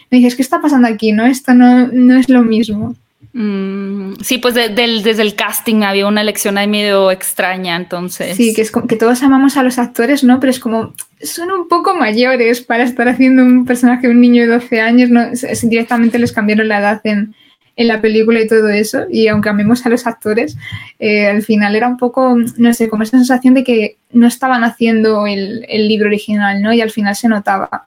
Me 0.10 0.20
dices, 0.20 0.36
¿qué 0.36 0.42
está 0.42 0.62
pasando 0.62 0.88
aquí? 0.88 1.12
¿No? 1.12 1.26
Esto 1.26 1.54
no, 1.54 1.88
no 1.88 2.18
es 2.18 2.30
lo 2.30 2.42
mismo. 2.42 2.96
Mm, 3.40 4.16
sí, 4.24 4.40
pues 4.40 4.56
desde 4.56 5.22
el 5.22 5.36
casting 5.36 5.84
había 5.84 6.08
una 6.08 6.22
elección 6.22 6.58
ahí 6.58 6.68
medio 6.68 7.12
extraña, 7.12 7.76
entonces. 7.76 8.36
Sí, 8.36 8.52
que 8.56 8.64
es 8.64 8.72
que 8.72 8.96
todos 8.96 9.22
amamos 9.22 9.58
a 9.58 9.64
los 9.64 9.78
actores, 9.78 10.24
¿no? 10.24 10.40
Pero 10.40 10.50
es 10.50 10.60
como, 10.60 10.96
son 11.22 11.52
un 11.52 11.68
poco 11.68 11.94
mayores 11.94 12.62
para 12.62 12.82
estar 12.82 13.08
haciendo 13.08 13.44
un 13.44 13.66
personaje, 13.66 14.10
un 14.10 14.22
niño 14.22 14.42
de 14.42 14.48
12 14.48 14.82
años, 14.82 15.12
¿no? 15.12 15.22
directamente 15.62 16.18
les 16.18 16.32
cambiaron 16.32 16.68
la 16.68 16.80
edad 16.80 17.02
en, 17.04 17.36
la 17.76 18.02
película 18.02 18.42
y 18.42 18.48
todo 18.48 18.70
eso, 18.70 19.06
y 19.08 19.28
aunque 19.28 19.50
amemos 19.50 19.86
a 19.86 19.90
los 19.90 20.08
actores, 20.08 20.58
eh, 20.98 21.28
al 21.28 21.44
final 21.44 21.76
era 21.76 21.88
un 21.88 21.98
poco, 21.98 22.36
no 22.58 22.74
sé, 22.74 22.90
como 22.90 23.04
esa 23.04 23.18
sensación 23.18 23.54
de 23.54 23.64
que 23.64 23.98
no 24.12 24.26
estaban 24.26 24.64
haciendo 24.64 25.28
el 25.28 25.88
libro 25.88 26.08
original, 26.08 26.60
¿no? 26.60 26.74
Y 26.74 26.82
al 26.82 26.90
final 26.90 27.16
se 27.16 27.28
notaba 27.28 27.86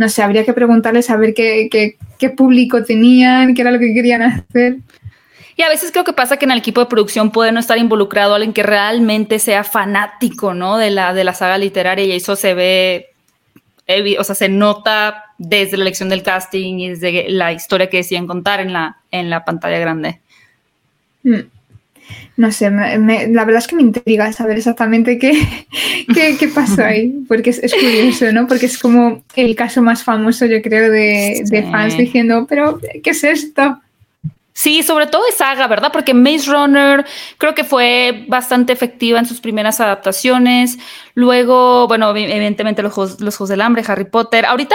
no 0.00 0.08
sé, 0.08 0.22
habría 0.22 0.46
que 0.46 0.54
preguntarles 0.54 1.10
a 1.10 1.18
ver 1.18 1.34
qué, 1.34 1.68
qué, 2.18 2.30
público 2.30 2.82
tenían, 2.82 3.54
qué 3.54 3.60
era 3.60 3.70
lo 3.70 3.78
que 3.78 3.92
querían 3.92 4.22
hacer. 4.22 4.78
Y 5.56 5.62
a 5.62 5.68
veces 5.68 5.92
creo 5.92 6.04
que 6.04 6.14
pasa 6.14 6.38
que 6.38 6.46
en 6.46 6.52
el 6.52 6.58
equipo 6.58 6.80
de 6.80 6.86
producción 6.86 7.30
puede 7.30 7.52
no 7.52 7.60
estar 7.60 7.76
involucrado 7.76 8.34
alguien 8.34 8.54
que 8.54 8.62
realmente 8.62 9.38
sea 9.38 9.62
fanático, 9.62 10.54
¿no? 10.54 10.78
De 10.78 10.90
la, 10.90 11.12
de 11.12 11.22
la 11.22 11.34
saga 11.34 11.58
literaria 11.58 12.06
y 12.06 12.12
eso 12.12 12.34
se 12.34 12.54
ve, 12.54 13.08
o 14.18 14.24
sea, 14.24 14.34
se 14.34 14.48
nota 14.48 15.34
desde 15.36 15.76
la 15.76 15.82
elección 15.82 16.08
del 16.08 16.22
casting 16.22 16.78
y 16.78 16.88
desde 16.88 17.28
la 17.28 17.52
historia 17.52 17.90
que 17.90 17.98
decían 17.98 18.26
contar 18.26 18.60
en 18.60 18.72
la, 18.72 18.96
en 19.10 19.28
la 19.28 19.44
pantalla 19.44 19.78
grande. 19.78 20.18
Mm. 21.24 21.40
No 22.36 22.50
sé, 22.52 22.70
la 22.70 23.44
verdad 23.44 23.58
es 23.58 23.66
que 23.66 23.76
me 23.76 23.82
intriga 23.82 24.32
saber 24.32 24.58
exactamente 24.58 25.18
qué, 25.18 25.32
qué, 26.38 26.48
pasó 26.48 26.84
ahí, 26.84 27.24
porque 27.28 27.50
es, 27.50 27.74
curioso, 27.74 28.32
¿no? 28.32 28.46
Porque 28.46 28.66
es 28.66 28.78
como 28.78 29.22
el 29.36 29.54
caso 29.56 29.82
más 29.82 30.02
famoso, 30.02 30.46
yo 30.46 30.62
creo, 30.62 30.90
de, 30.90 31.42
de 31.44 31.62
fans 31.64 31.96
diciendo, 31.96 32.46
pero 32.48 32.80
¿qué 33.02 33.10
es 33.10 33.24
esto? 33.24 33.80
Sí, 34.60 34.82
sobre 34.82 35.06
todo 35.06 35.24
de 35.24 35.32
saga, 35.32 35.66
¿verdad? 35.68 35.90
Porque 35.90 36.12
Maze 36.12 36.50
Runner 36.50 37.06
creo 37.38 37.54
que 37.54 37.64
fue 37.64 38.26
bastante 38.28 38.74
efectiva 38.74 39.18
en 39.18 39.24
sus 39.24 39.40
primeras 39.40 39.80
adaptaciones. 39.80 40.76
Luego, 41.14 41.88
bueno, 41.88 42.14
evidentemente 42.14 42.82
los 42.82 42.92
Juegos, 42.92 43.20
los 43.22 43.48
del 43.48 43.62
Hambre, 43.62 43.82
Harry 43.86 44.04
Potter. 44.04 44.44
Ahorita, 44.44 44.74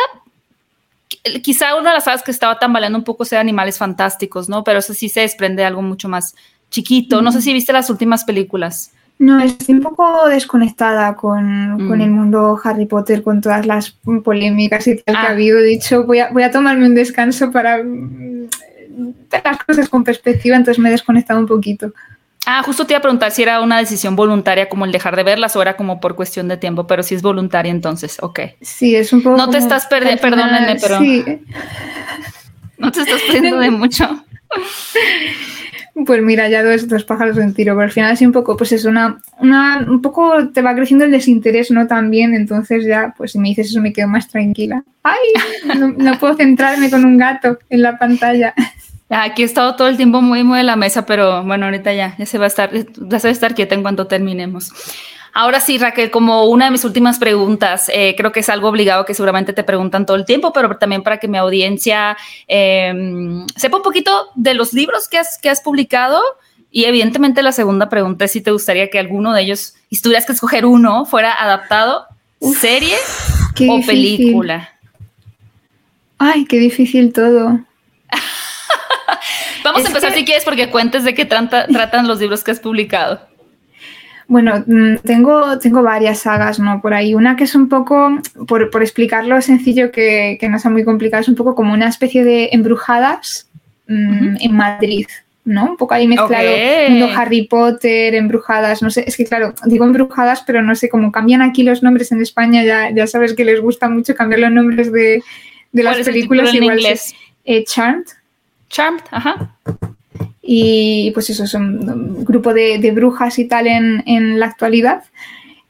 quizá 1.44 1.76
una 1.76 1.90
de 1.90 1.98
las 1.98 2.06
sagas 2.06 2.24
que 2.24 2.32
estaba 2.32 2.58
tambaleando 2.58 2.98
un 2.98 3.04
poco 3.04 3.26
sea 3.26 3.42
Animales 3.42 3.78
Fantásticos, 3.78 4.50
¿no? 4.50 4.64
Pero 4.64 4.80
eso 4.80 4.96
sí 4.96 5.08
se 5.08 5.20
desprende 5.20 5.62
de 5.62 5.68
algo 5.68 5.84
mucho 5.84 6.10
más 6.10 6.36
chiquito. 6.70 7.22
No 7.22 7.32
sé 7.32 7.42
si 7.42 7.54
viste 7.54 7.74
las 7.74 7.90
últimas 7.90 8.24
películas. 8.24 8.92
No, 9.18 9.40
estoy 9.40 9.76
un 9.76 9.82
poco 9.82 10.28
desconectada 10.28 11.16
con, 11.16 11.88
con, 11.88 12.02
el 12.02 12.10
mm. 12.10 12.14
mundo 12.14 12.60
Harry 12.62 12.86
Potter, 12.86 13.24
con 13.24 13.40
todas 13.40 13.66
las 13.66 13.92
polémicas 14.24 14.88
y 14.88 14.98
tal 14.98 15.16
que 15.16 15.22
ha 15.22 15.30
ah. 15.30 15.32
habido. 15.32 15.60
De 15.60 15.74
hecho, 15.74 16.06
voy 16.06 16.20
a, 16.20 16.30
voy 16.32 16.44
a 16.44 16.52
tomarme 16.52 16.86
un 16.86 16.96
descanso 16.96 17.50
para 17.52 17.82
las 19.44 19.64
cosas 19.66 19.88
con 19.88 20.04
perspectiva, 20.04 20.58
entonces 20.58 20.82
me 20.82 20.90
he 20.90 20.92
desconectado 20.92 21.40
un 21.40 21.48
poquito. 21.48 21.94
Ah, 22.46 22.62
justo 22.64 22.86
te 22.86 22.94
iba 22.94 23.00
a 23.00 23.02
preguntar 23.02 23.32
si 23.32 23.42
era 23.42 23.62
una 23.62 23.80
decisión 23.80 24.16
voluntaria 24.16 24.70
como 24.70 24.86
el 24.86 24.92
dejar 24.92 25.16
de 25.16 25.24
verlas 25.24 25.56
o 25.56 25.62
era 25.62 25.76
como 25.76 26.00
por 26.00 26.16
cuestión 26.16 26.48
de 26.48 26.58
tiempo, 26.58 26.86
pero 26.86 27.02
si 27.02 27.16
es 27.16 27.22
voluntaria 27.22 27.72
entonces, 27.72 28.18
ok. 28.22 28.40
Sí, 28.62 28.96
es 28.96 29.12
un 29.14 29.24
poco... 29.24 29.38
No 29.38 29.50
te 29.50 29.58
estás 29.58 29.88
perdiendo, 29.88 30.22
perdónenme, 30.22 30.78
pero... 30.82 31.00
Sí. 31.00 31.24
No 32.78 32.92
te 32.92 33.02
estás 33.02 33.22
perdiendo 33.22 33.58
de 33.58 33.72
mucho. 33.72 34.06
Pues 36.06 36.22
mira, 36.22 36.50
ya 36.50 36.62
dos, 36.62 36.90
dos 36.90 37.06
pájaros 37.06 37.38
en 37.38 37.54
tiro, 37.54 37.74
pero 37.74 37.86
al 37.86 37.92
final 37.92 38.18
sí 38.18 38.26
un 38.26 38.34
poco, 38.34 38.58
pues 38.58 38.74
es 38.74 38.84
una, 38.84 39.18
una, 39.40 39.86
un 39.88 40.02
poco 40.02 40.50
te 40.50 40.62
va 40.62 40.76
creciendo 40.76 41.06
el 41.06 41.12
desinterés, 41.12 41.72
¿no? 41.72 41.88
También, 41.88 42.34
entonces 42.34 42.86
ya, 42.86 43.14
pues 43.16 43.32
si 43.32 43.40
me 43.40 43.48
dices 43.48 43.68
eso 43.68 43.80
me 43.80 43.94
quedo 43.94 44.10
más 44.10 44.28
tranquila. 44.28 44.84
¡Ay! 45.04 45.18
No, 45.98 46.20
puedo 46.20 46.36
centrarme 46.36 46.90
con 46.90 47.06
un 47.06 47.18
gato 47.18 47.60
en 47.70 47.82
la 47.82 47.98
pantalla. 47.98 48.54
Aquí 49.08 49.44
he 49.44 49.46
estado 49.46 49.76
todo 49.76 49.88
el 49.88 49.96
tiempo 49.96 50.22
muy, 50.22 50.44
muy 50.44 50.60
en 50.60 50.66
la 50.66 50.76
mesa, 50.76 51.06
pero 51.06 51.44
bueno, 51.44 51.66
ahorita 51.66 51.94
ya, 51.94 52.16
ya 52.18 52.26
se 52.26 52.40
va 52.40 52.46
a 52.46 52.48
estar, 52.48 52.72
ya 52.74 53.20
se 53.20 53.28
va 53.28 53.30
a 53.30 53.32
estar 53.32 53.56
quieta 53.56 53.76
en 53.76 53.82
cuanto 53.82 54.08
terminemos. 54.08 54.74
Ahora 55.38 55.60
sí, 55.60 55.78
Raquel, 55.78 56.12
como 56.12 56.46
una 56.46 56.64
de 56.64 56.72
mis 56.72 56.86
últimas 56.86 57.20
preguntas, 57.20 57.92
eh, 57.94 58.16
creo 58.16 58.32
que 58.32 58.40
es 58.40 58.48
algo 58.48 58.70
obligado 58.70 59.04
que 59.04 59.14
seguramente 59.14 59.52
te 59.52 59.66
preguntan 59.66 60.06
todo 60.06 60.16
el 60.16 60.24
tiempo, 60.24 60.54
pero 60.54 60.78
también 60.78 61.04
para 61.04 61.18
que 61.18 61.28
mi 61.28 61.38
audiencia 61.38 62.16
em, 62.48 63.46
sepa 63.58 63.76
un 63.76 63.84
poquito 63.84 64.30
de 64.36 64.54
los 64.54 64.72
libros 64.72 65.10
que 65.10 65.18
has, 65.18 65.38
que 65.38 65.50
has 65.50 65.60
publicado. 65.60 66.22
Y 66.72 66.86
evidentemente 66.86 67.44
la 67.44 67.52
segunda 67.52 67.90
pregunta 67.90 68.24
es 68.24 68.32
si 68.32 68.40
te 68.40 68.52
gustaría 68.52 68.90
que 68.90 68.98
alguno 68.98 69.34
de 69.34 69.42
ellos, 69.42 69.74
si 69.92 70.02
tuvieras 70.02 70.26
que 70.26 70.32
escoger 70.32 70.66
uno, 70.66 71.06
fuera 71.06 71.34
adaptado, 71.34 72.06
serie 72.58 72.96
o 73.68 73.82
película. 73.86 74.70
Ay, 76.18 76.46
qué 76.46 76.60
difícil 76.60 77.12
todo. 77.12 77.60
Vamos 79.66 79.84
a 79.84 79.88
empezar 79.88 80.14
si 80.14 80.24
quieres 80.24 80.46
porque 80.46 80.70
cuentes 80.70 81.04
de 81.04 81.14
qué 81.14 81.26
tratan 81.26 82.08
los 82.08 82.22
libros 82.22 82.42
que 82.42 82.52
has 82.52 82.62
publicado. 82.62 83.35
Bueno, 84.28 84.64
mm, 84.66 84.98
tengo, 85.04 85.60
tengo 85.60 85.84
varias 85.84 86.20
sagas, 86.20 86.60
¿no? 86.60 86.82
Por 86.82 86.94
ahí. 86.94 87.14
Una 87.14 87.36
que 87.36 87.44
es 87.44 87.56
un 87.56 87.70
poco, 87.70 88.20
por, 88.48 88.70
por 88.72 88.82
explicarlo 88.82 89.42
sencillo, 89.42 89.92
que, 89.92 90.38
que, 90.40 90.50
no 90.50 90.60
sea 90.60 90.72
muy 90.72 90.84
complicado, 90.84 91.22
es 91.22 91.30
un 91.30 91.36
poco 91.36 91.54
como 91.56 91.74
una 91.74 91.88
especie 91.88 92.24
de 92.24 92.50
embrujadas 92.52 93.48
mm, 93.88 94.38
en 94.40 94.56
Madrid, 94.56 95.08
¿no? 95.44 95.72
Un 95.72 95.78
poco 95.78 95.94
ahí 95.94 96.08
mezclado 96.08 96.50
mundo 96.90 97.10
Harry 97.16 97.44
Potter, 97.44 98.16
embrujadas, 98.16 98.82
no 98.82 98.90
sé, 98.90 99.04
es 99.06 99.16
que 99.16 99.26
claro, 99.26 99.54
digo 99.66 99.86
embrujadas, 99.86 100.44
pero 100.46 100.64
no 100.64 100.74
sé, 100.76 100.90
cómo 100.90 101.12
cambian 101.12 101.44
aquí 101.44 101.64
los 101.64 101.84
nombres 101.84 102.12
en 102.12 102.22
España, 102.22 102.64
ya, 102.64 102.90
ya 102.90 103.06
sabes 103.06 103.34
que 103.34 103.46
les 103.46 103.62
gusta 103.62 103.90
mucho 103.90 104.16
cambiar 104.16 104.40
los 104.40 104.52
nombres 104.52 104.92
de, 104.92 105.24
de 105.72 105.84
las 105.84 106.00
películas. 106.00 106.54
en 106.54 106.64
inglés? 106.64 107.14
Eh, 107.44 107.64
Charmed. 107.64 108.06
Charmed, 108.70 109.04
ajá 109.12 109.56
y 110.48 111.12
pues 111.12 111.30
eso, 111.32 111.48
son 111.48 111.90
un 111.90 112.24
grupo 112.24 112.54
de, 112.54 112.92
brujas 112.92 113.40
y 113.40 113.46
tal 113.46 113.66
en, 113.66 114.04
en, 114.06 114.40
la 114.40 114.46
actualidad. 114.46 115.04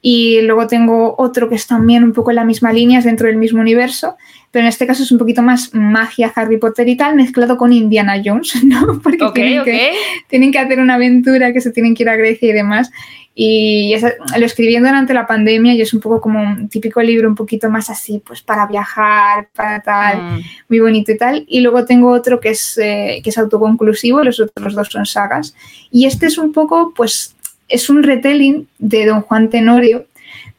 Y 0.02 0.42
luego 0.42 0.68
tengo 0.68 1.16
otro 1.18 1.48
que 1.48 1.56
es 1.56 1.66
también 1.66 2.04
un 2.04 2.12
poco 2.12 2.32
en 2.32 2.36
la 2.36 2.46
misma 2.46 2.74
línea, 2.74 3.00
es 3.00 3.06
dentro 3.06 3.28
del 3.28 3.38
mismo 3.38 3.62
universo, 3.62 4.18
pero 4.56 4.64
en 4.64 4.70
este 4.70 4.88
caso 4.88 5.04
es 5.04 5.12
un 5.12 5.18
poquito 5.18 5.42
más 5.42 5.74
magia, 5.74 6.32
Harry 6.34 6.56
Potter 6.56 6.88
y 6.88 6.96
tal, 6.96 7.14
mezclado 7.14 7.58
con 7.58 7.74
Indiana 7.74 8.22
Jones, 8.24 8.56
¿no? 8.64 9.02
Porque 9.04 9.18
tienen, 9.34 9.66
Que, 9.66 9.92
tienen 10.30 10.50
que 10.50 10.60
hacer 10.60 10.80
una 10.80 10.94
aventura, 10.94 11.52
que 11.52 11.60
se 11.60 11.72
tienen 11.72 11.94
que 11.94 12.04
ir 12.04 12.10
a 12.10 12.16
Grecia 12.16 12.52
y 12.52 12.54
demás. 12.54 12.90
Y 13.36 13.94
lo 14.38 14.46
escribí 14.46 14.78
durante 14.78 15.14
la 15.14 15.28
pandemia 15.28 15.74
y 15.74 15.82
es 15.82 15.94
un 15.94 16.00
poco 16.00 16.22
como 16.22 16.42
un 16.42 16.70
típico 16.70 17.02
libro 17.02 17.28
un 17.28 17.36
poquito 17.36 17.70
más 17.70 17.90
así, 17.90 18.22
pues 18.26 18.42
para 18.42 18.66
viajar, 18.66 19.50
para 19.54 19.82
tal, 19.82 20.22
mm. 20.22 20.42
muy 20.70 20.80
bonito 20.80 21.12
y 21.12 21.18
tal. 21.18 21.44
Y 21.50 21.60
luego 21.60 21.84
tengo 21.84 22.10
otro 22.12 22.40
que 22.40 22.52
es, 22.52 22.78
eh, 22.78 23.20
que 23.22 23.32
es 23.32 23.38
autoconclusivo, 23.38 24.24
los 24.24 24.40
otros 24.40 24.74
dos 24.74 24.88
son 24.88 25.06
sagas. 25.06 25.54
Y 25.92 26.06
este 26.06 26.28
es 26.28 26.38
un 26.38 26.54
poco, 26.54 26.94
pues, 26.96 27.36
es 27.68 27.90
un 27.90 28.04
retelling 28.04 28.70
de 28.80 29.06
Don 29.06 29.20
Juan 29.20 29.50
Tenorio, 29.50 30.06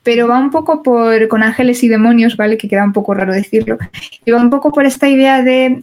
pero 0.06 0.28
va 0.28 0.38
un 0.38 0.52
poco 0.52 0.84
por, 0.84 1.26
con 1.26 1.42
ángeles 1.42 1.82
y 1.82 1.88
demonios, 1.88 2.36
¿vale? 2.36 2.56
Que 2.56 2.68
queda 2.68 2.84
un 2.84 2.92
poco 2.92 3.12
raro 3.12 3.32
decirlo. 3.32 3.76
Y 4.24 4.30
va 4.30 4.40
un 4.40 4.50
poco 4.50 4.70
por 4.70 4.86
esta 4.86 5.08
idea 5.08 5.42
de 5.42 5.82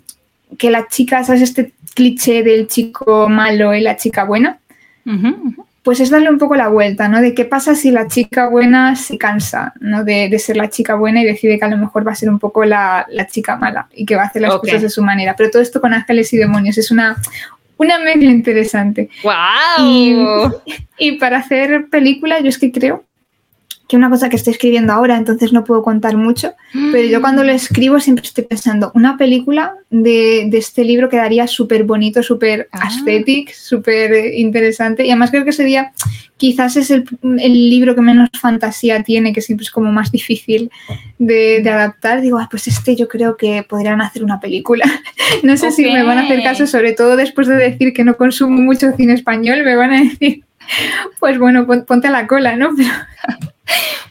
que 0.58 0.72
la 0.72 0.88
chica, 0.88 1.26
¿sabes? 1.26 1.42
Este 1.42 1.74
cliché 1.94 2.42
del 2.42 2.68
chico 2.68 3.28
malo 3.28 3.76
y 3.76 3.82
la 3.82 3.98
chica 3.98 4.24
buena 4.24 4.60
pues 5.84 6.00
es 6.00 6.10
darle 6.10 6.30
un 6.30 6.38
poco 6.38 6.56
la 6.56 6.70
vuelta, 6.70 7.10
¿no? 7.10 7.20
De 7.20 7.34
qué 7.34 7.44
pasa 7.44 7.76
si 7.76 7.92
la 7.92 8.08
chica 8.08 8.48
buena 8.48 8.96
se 8.96 9.18
cansa, 9.18 9.74
¿no? 9.82 10.06
De, 10.06 10.40
ser 10.40 10.56
la 10.56 10.70
chica 10.70 10.96
buena 10.96 11.22
y 11.22 11.26
decide 11.26 11.60
que 11.60 11.66
a 11.66 11.68
lo 11.68 11.78
mejor 11.78 12.08
va 12.08 12.14
a 12.14 12.16
ser 12.16 12.30
un 12.30 12.40
poco 12.40 12.64
la, 12.64 13.06
chica 13.30 13.58
mala 13.58 13.90
y 13.94 14.06
que 14.06 14.16
va 14.16 14.24
a 14.24 14.28
hacer 14.28 14.42
las 14.42 14.56
cosas 14.56 14.82
de 14.82 14.90
su 14.90 15.04
manera. 15.04 15.36
Pero 15.36 15.52
todo 15.52 15.62
esto 15.62 15.82
con 15.82 15.94
ángeles 15.94 16.32
y 16.32 16.38
demonios 16.38 16.78
es 16.78 16.90
una, 16.90 17.18
una 17.76 18.00
mezcla 18.00 18.32
interesante. 18.32 19.10
¡Wow! 19.26 20.62
y 20.98 21.12
para 21.20 21.40
hacer 21.40 21.90
película, 21.90 22.40
yo 22.40 22.48
es 22.48 22.58
que 22.58 22.72
creo 22.72 23.04
que 23.94 23.98
una 23.98 24.10
cosa 24.10 24.28
que 24.28 24.38
estoy 24.38 24.54
escribiendo 24.54 24.92
ahora, 24.92 25.16
entonces 25.18 25.54
no 25.54 25.64
puedo 25.64 25.84
contar 25.84 26.18
mucho, 26.18 26.54
pero 26.92 27.08
yo 27.08 27.22
cuando 27.22 27.44
lo 27.44 27.54
mm. 27.54 27.56
escribo 27.56 28.00
siempre 28.00 28.26
estoy 28.26 28.44
pensando, 28.44 28.92
una 28.96 29.18
película 29.18 29.76
de, 29.92 30.50
este 30.52 30.84
libro 30.84 31.10
quedaría 31.10 31.46
súper 31.46 31.84
bonito, 31.84 32.24
súper 32.24 32.70
ah. 32.72 32.88
aesthetic, 32.88 33.54
súper 33.54 34.34
interesante, 34.34 35.06
y 35.06 35.12
además 35.12 35.30
creo 35.30 35.46
que 35.46 35.52
sería, 35.52 35.94
quizás 36.38 36.76
es 36.76 36.90
el, 36.90 37.06
libro 37.22 37.94
que 37.94 38.02
menos 38.02 38.30
fantasía 38.34 39.04
tiene, 39.04 39.32
que 39.32 39.42
siempre 39.42 39.64
es 39.64 39.70
como 39.70 39.92
más 39.92 40.12
difícil 40.12 40.72
de, 41.20 41.62
adaptar, 41.70 42.22
digo, 42.22 42.40
pues 42.50 42.68
este 42.68 42.96
yo 42.96 43.08
creo 43.08 43.38
que 43.38 43.62
podrían 43.62 44.02
hacer 44.02 44.24
una 44.24 44.40
película. 44.40 44.86
no 45.44 45.56
sé 45.56 45.70
si 45.70 45.86
me 45.86 46.02
van 46.02 46.18
a 46.18 46.22
hacer 46.24 46.42
caso, 46.42 46.66
sobre 46.66 46.94
todo 46.94 47.16
después 47.16 47.48
de 47.48 47.58
decir 47.58 47.94
que 47.94 48.04
no 48.04 48.18
consumo 48.18 48.60
mucho 48.60 48.92
cine 48.98 49.14
español, 49.14 49.62
me 49.64 49.76
van 49.76 49.94
a 49.94 50.04
decir, 50.04 50.46
pues 51.20 51.40
bueno, 51.40 51.68
ponte 51.86 52.08
a 52.08 52.12
la 52.12 52.28
cola, 52.28 52.56
¿no? 52.56 52.70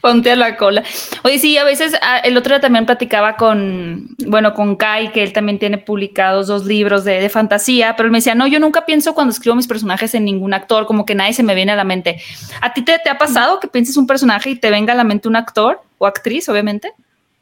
Ponte 0.01 0.31
a 0.31 0.35
la 0.35 0.57
cola. 0.57 0.83
Oye, 1.23 1.39
sí, 1.39 1.57
a 1.57 1.63
veces 1.63 1.93
ah, 2.01 2.17
el 2.17 2.35
otro 2.35 2.53
día 2.53 2.59
también 2.59 2.85
platicaba 2.85 3.37
con, 3.37 4.09
bueno, 4.27 4.53
con 4.53 4.75
Kai, 4.75 5.11
que 5.11 5.23
él 5.23 5.31
también 5.31 5.59
tiene 5.59 5.77
publicados 5.77 6.47
dos 6.47 6.65
libros 6.65 7.05
de, 7.05 7.29
fantasía, 7.29 7.95
pero 7.95 8.07
él 8.07 8.11
me 8.11 8.17
decía, 8.17 8.35
no, 8.35 8.47
yo 8.47 8.59
nunca 8.59 8.85
pienso 8.85 9.13
cuando 9.13 9.31
escribo 9.31 9.55
mis 9.55 9.67
personajes 9.67 10.13
en 10.13 10.25
ningún 10.25 10.53
actor, 10.53 10.85
como 10.87 11.05
que 11.05 11.15
nadie 11.15 11.33
se 11.33 11.43
me 11.43 11.55
viene 11.55 11.71
a 11.71 11.75
la 11.75 11.85
mente. 11.85 12.17
¿A 12.61 12.73
ti 12.73 12.81
te, 12.81 12.99
te 12.99 13.09
ha 13.09 13.17
pasado 13.17 13.59
que 13.59 13.67
pienses 13.67 13.95
un 13.95 14.07
personaje 14.07 14.49
y 14.49 14.55
te 14.55 14.71
venga 14.71 14.91
a 14.91 14.97
la 14.97 15.05
mente 15.05 15.29
un 15.29 15.37
actor 15.37 15.79
o 15.99 16.05
actriz, 16.05 16.49
obviamente? 16.49 16.91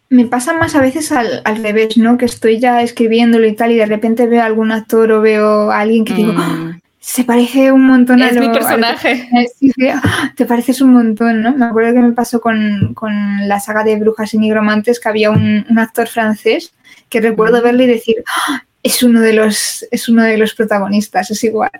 Me 0.09 0.25
pasa 0.25 0.53
más 0.53 0.75
a 0.75 0.81
veces 0.81 1.11
al, 1.11 1.41
revés, 1.63 1.97
¿no? 1.97 2.17
Que 2.17 2.25
estoy 2.25 2.59
ya 2.59 2.81
escribiéndolo 2.83 3.47
y 3.47 3.55
tal, 3.55 3.71
y 3.71 3.77
de 3.77 3.85
repente 3.85 4.27
veo 4.27 4.43
a 4.43 4.45
algún 4.45 4.71
actor 4.71 5.11
o 5.13 5.21
veo 5.21 5.71
a 5.71 5.79
alguien 5.79 6.05
que 6.05 6.13
digo, 6.13 6.33
mm 6.33 6.81
se 7.01 7.23
parece 7.23 7.71
un 7.71 7.87
montón 7.87 8.21
a 8.21 8.29
Es 8.29 8.37
mi 8.37 8.47
personaje. 8.49 9.27
te 10.35 10.45
pareces 10.45 10.81
un 10.81 10.93
montón, 10.93 11.41
¿no? 11.41 11.51
Me 11.51 11.65
acuerdo 11.65 11.93
que 11.95 11.99
me 11.99 12.11
pasó 12.13 12.39
con, 12.39 12.95
la 13.41 13.59
saga 13.59 13.83
de 13.83 13.95
Brujas 13.95 14.35
y 14.35 14.37
Nigromantes 14.37 14.99
que 14.99 15.09
había 15.09 15.31
un, 15.31 15.65
actor 15.79 16.07
francés 16.07 16.73
que 17.09 17.19
recuerdo 17.19 17.59
verle 17.63 17.85
y 17.85 17.87
decir, 17.87 18.23
¡Ah! 18.27 18.63
es 18.83 19.01
uno 19.01 19.19
de 19.19 19.33
los, 19.33 19.83
es 19.89 20.09
uno 20.09 20.21
de 20.21 20.37
los 20.37 20.53
protagonistas, 20.53 21.31
es 21.31 21.43
igual. 21.43 21.71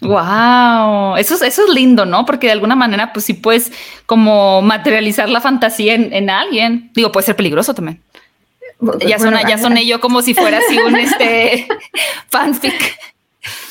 Wow, 0.00 1.16
eso, 1.18 1.42
eso 1.42 1.66
es 1.66 1.72
lindo, 1.72 2.04
¿no? 2.04 2.26
Porque 2.26 2.48
de 2.48 2.52
alguna 2.52 2.74
manera, 2.74 3.12
pues 3.12 3.26
sí 3.26 3.32
puedes 3.32 3.70
como 4.06 4.60
materializar 4.60 5.28
la 5.28 5.40
fantasía 5.40 5.94
en, 5.94 6.28
alguien. 6.28 6.90
Digo, 6.94 7.12
puede 7.12 7.26
ser 7.26 7.36
peligroso 7.36 7.74
también. 7.74 8.02
ya, 9.06 9.20
son, 9.20 9.34
ya 9.48 9.56
soné 9.56 9.86
yo 9.86 10.00
como 10.00 10.20
si 10.20 10.34
fuera 10.34 10.58
así 10.58 10.76
un 10.78 10.96
este 10.96 11.68
fanfic. 12.28 12.98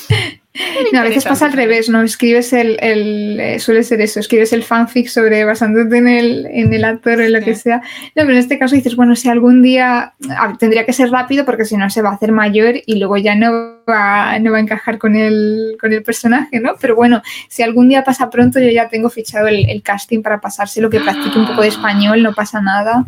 No, 0.92 1.00
a 1.00 1.02
veces 1.02 1.24
pasa 1.24 1.46
al 1.46 1.52
revés, 1.52 1.88
¿no? 1.88 2.02
Escribes 2.02 2.52
el, 2.52 2.78
el 2.80 3.40
eh, 3.40 3.58
suele 3.58 3.82
ser 3.82 4.00
eso, 4.00 4.20
escribes 4.20 4.52
el 4.52 4.62
fanfic 4.62 5.08
sobre 5.08 5.44
basándote 5.44 5.96
en 5.96 6.06
el, 6.06 6.46
en 6.46 6.72
el 6.72 6.84
actor 6.84 7.18
o 7.18 7.22
en 7.22 7.32
lo 7.32 7.40
que 7.40 7.56
sea. 7.56 7.78
No, 7.78 8.22
pero 8.22 8.32
en 8.32 8.38
este 8.38 8.56
caso 8.56 8.76
dices, 8.76 8.94
bueno, 8.94 9.16
si 9.16 9.28
algún 9.28 9.62
día 9.62 10.14
tendría 10.60 10.86
que 10.86 10.92
ser 10.92 11.10
rápido 11.10 11.44
porque 11.44 11.64
si 11.64 11.76
no 11.76 11.90
se 11.90 12.02
va 12.02 12.10
a 12.10 12.14
hacer 12.14 12.30
mayor 12.30 12.76
y 12.86 13.00
luego 13.00 13.16
ya 13.16 13.34
no 13.34 13.80
va, 13.88 14.38
no 14.38 14.52
va 14.52 14.58
a 14.58 14.60
encajar 14.60 14.98
con 14.98 15.16
el, 15.16 15.76
con 15.80 15.92
el 15.92 16.04
personaje, 16.04 16.60
¿no? 16.60 16.76
Pero 16.80 16.94
bueno, 16.94 17.20
si 17.48 17.64
algún 17.64 17.88
día 17.88 18.04
pasa 18.04 18.30
pronto, 18.30 18.60
yo 18.60 18.68
ya 18.70 18.88
tengo 18.88 19.10
fichado 19.10 19.48
el, 19.48 19.68
el 19.68 19.82
casting 19.82 20.22
para 20.22 20.40
pasarse 20.40 20.80
lo 20.80 20.88
que 20.88 21.00
practique 21.00 21.36
un 21.36 21.48
poco 21.48 21.62
de 21.62 21.68
español, 21.68 22.22
no 22.22 22.32
pasa 22.32 22.60
nada. 22.60 23.04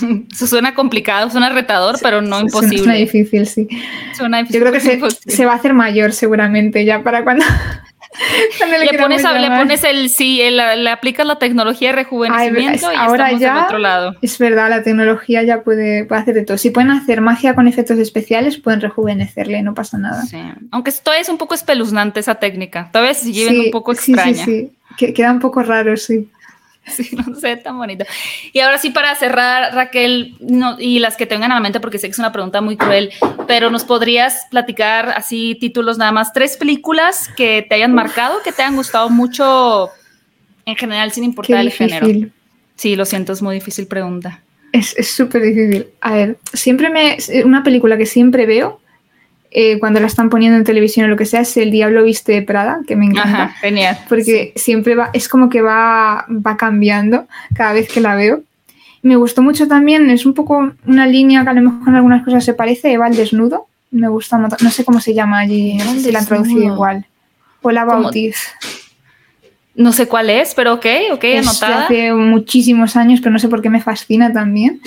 Eso 0.32 0.46
suena 0.46 0.74
complicado, 0.74 1.30
suena 1.30 1.48
retador, 1.50 1.96
pero 2.02 2.22
no 2.22 2.40
imposible. 2.40 2.78
Suena 2.78 2.94
difícil, 2.94 3.46
sí. 3.46 3.68
Suena 4.14 4.38
difícil, 4.38 4.60
Yo 4.60 4.66
creo 4.66 4.72
que 4.72 4.80
se, 4.80 5.00
se, 5.30 5.46
va 5.46 5.52
a 5.52 5.56
hacer 5.56 5.74
mayor 5.74 6.12
seguramente 6.12 6.84
ya 6.84 7.02
para 7.02 7.24
cuando... 7.24 7.44
le, 8.60 8.98
pones, 8.98 9.22
le, 9.22 9.48
pones, 9.48 9.84
el 9.84 10.10
sí, 10.10 10.40
el, 10.42 10.56
le 10.56 10.90
aplicas 10.90 11.24
la 11.24 11.38
tecnología 11.38 11.90
de 11.90 11.96
rejuvenecimiento 11.96 12.92
y 12.92 12.96
ahora 12.96 13.32
ya 13.32 13.64
otro 13.64 13.78
lado. 13.78 14.16
Es 14.20 14.38
verdad, 14.38 14.68
la 14.68 14.82
tecnología 14.82 15.42
ya 15.42 15.62
puede, 15.62 16.04
puede, 16.04 16.20
hacer 16.20 16.34
de 16.34 16.44
todo. 16.44 16.58
Si 16.58 16.70
pueden 16.70 16.90
hacer 16.90 17.20
magia 17.20 17.54
con 17.54 17.68
efectos 17.68 17.98
especiales, 17.98 18.58
pueden 18.58 18.80
rejuvenecerle, 18.80 19.62
no 19.62 19.74
pasa 19.74 19.96
nada. 19.98 20.22
Sí. 20.22 20.38
Aunque 20.72 20.90
todavía 20.92 21.22
es 21.22 21.28
un 21.28 21.38
poco 21.38 21.54
espeluznante 21.54 22.20
esa 22.20 22.34
técnica. 22.34 22.90
Todavía 22.92 23.14
se 23.14 23.32
sí, 23.32 23.64
un 23.66 23.70
poco 23.70 23.92
extraña. 23.92 24.44
Sí, 24.44 24.70
sí, 24.98 25.12
Queda 25.14 25.30
un 25.30 25.40
poco 25.40 25.62
raro, 25.62 25.96
sí. 25.96 26.28
Sí, 26.90 27.10
no 27.14 27.34
sé, 27.36 27.56
tan 27.56 27.78
bonito. 27.78 28.04
Y 28.52 28.60
ahora 28.60 28.78
sí, 28.78 28.90
para 28.90 29.14
cerrar, 29.14 29.74
Raquel, 29.74 30.34
no, 30.40 30.76
y 30.78 30.98
las 30.98 31.16
que 31.16 31.26
tengan 31.26 31.52
a 31.52 31.54
la 31.54 31.60
mente, 31.60 31.78
porque 31.78 31.98
sé 31.98 32.08
que 32.08 32.12
es 32.12 32.18
una 32.18 32.32
pregunta 32.32 32.60
muy 32.60 32.76
cruel, 32.76 33.10
pero 33.46 33.70
nos 33.70 33.84
podrías 33.84 34.46
platicar 34.50 35.10
así 35.10 35.56
títulos 35.60 35.98
nada 35.98 36.10
más, 36.12 36.32
tres 36.32 36.56
películas 36.56 37.28
que 37.36 37.64
te 37.68 37.76
hayan 37.76 37.94
marcado, 37.94 38.42
que 38.42 38.52
te 38.52 38.62
hayan 38.62 38.76
gustado 38.76 39.08
mucho 39.08 39.90
en 40.64 40.76
general, 40.76 41.12
sin 41.12 41.24
importar 41.24 41.60
el 41.60 41.70
género. 41.70 42.08
Sí, 42.76 42.96
lo 42.96 43.04
siento, 43.04 43.32
es 43.32 43.42
muy 43.42 43.56
difícil 43.56 43.86
pregunta. 43.86 44.42
Es 44.72 44.94
súper 45.14 45.42
difícil. 45.42 45.88
A 46.00 46.14
ver, 46.14 46.38
siempre 46.52 46.90
me. 46.90 47.18
Una 47.44 47.62
película 47.62 47.96
que 47.96 48.06
siempre 48.06 48.46
veo 48.46 48.80
eh, 49.50 49.78
cuando 49.80 49.98
la 49.98 50.06
están 50.06 50.30
poniendo 50.30 50.56
en 50.56 50.64
televisión 50.64 51.06
o 51.06 51.08
lo 51.08 51.16
que 51.16 51.26
sea, 51.26 51.40
es 51.40 51.56
El 51.56 51.70
Diablo 51.70 52.04
Viste 52.04 52.32
de 52.32 52.42
Prada, 52.42 52.80
que 52.86 52.94
me 52.94 53.06
encanta. 53.06 53.48
genial. 53.60 53.98
Porque 54.08 54.52
siempre 54.56 54.94
va, 54.94 55.10
es 55.12 55.28
como 55.28 55.48
que 55.48 55.60
va, 55.60 56.24
va 56.28 56.56
cambiando 56.56 57.26
cada 57.54 57.72
vez 57.72 57.88
que 57.88 58.00
la 58.00 58.14
veo. 58.14 58.42
Me 59.02 59.16
gustó 59.16 59.42
mucho 59.42 59.66
también, 59.66 60.10
es 60.10 60.26
un 60.26 60.34
poco 60.34 60.72
una 60.86 61.06
línea 61.06 61.42
que 61.42 61.50
a 61.50 61.54
lo 61.54 61.62
mejor 61.62 61.88
en 61.88 61.94
algunas 61.96 62.24
cosas 62.24 62.44
se 62.44 62.54
parece, 62.54 62.92
Eva 62.92 63.08
el 63.08 63.16
desnudo. 63.16 63.66
Me 63.90 64.08
gusta, 64.08 64.38
no 64.38 64.70
sé 64.70 64.84
cómo 64.84 65.00
se 65.00 65.14
llama 65.14 65.38
allí, 65.38 65.74
no 65.78 65.94
sé 65.94 66.00
si 66.00 66.12
la 66.12 66.20
han 66.20 66.26
traducido 66.26 66.62
igual. 66.62 67.06
O 67.62 67.70
la 67.72 67.84
Bautiz. 67.84 68.36
No 69.74 69.92
sé 69.92 70.06
cuál 70.06 70.30
es, 70.30 70.54
pero 70.54 70.74
ok, 70.74 70.86
ok, 71.12 71.24
es 71.24 71.48
anotada. 71.48 71.84
Hace 71.86 72.12
muchísimos 72.12 72.96
años, 72.96 73.20
pero 73.20 73.32
no 73.32 73.38
sé 73.38 73.48
por 73.48 73.62
qué 73.62 73.70
me 73.70 73.80
fascina 73.80 74.32
también. 74.32 74.80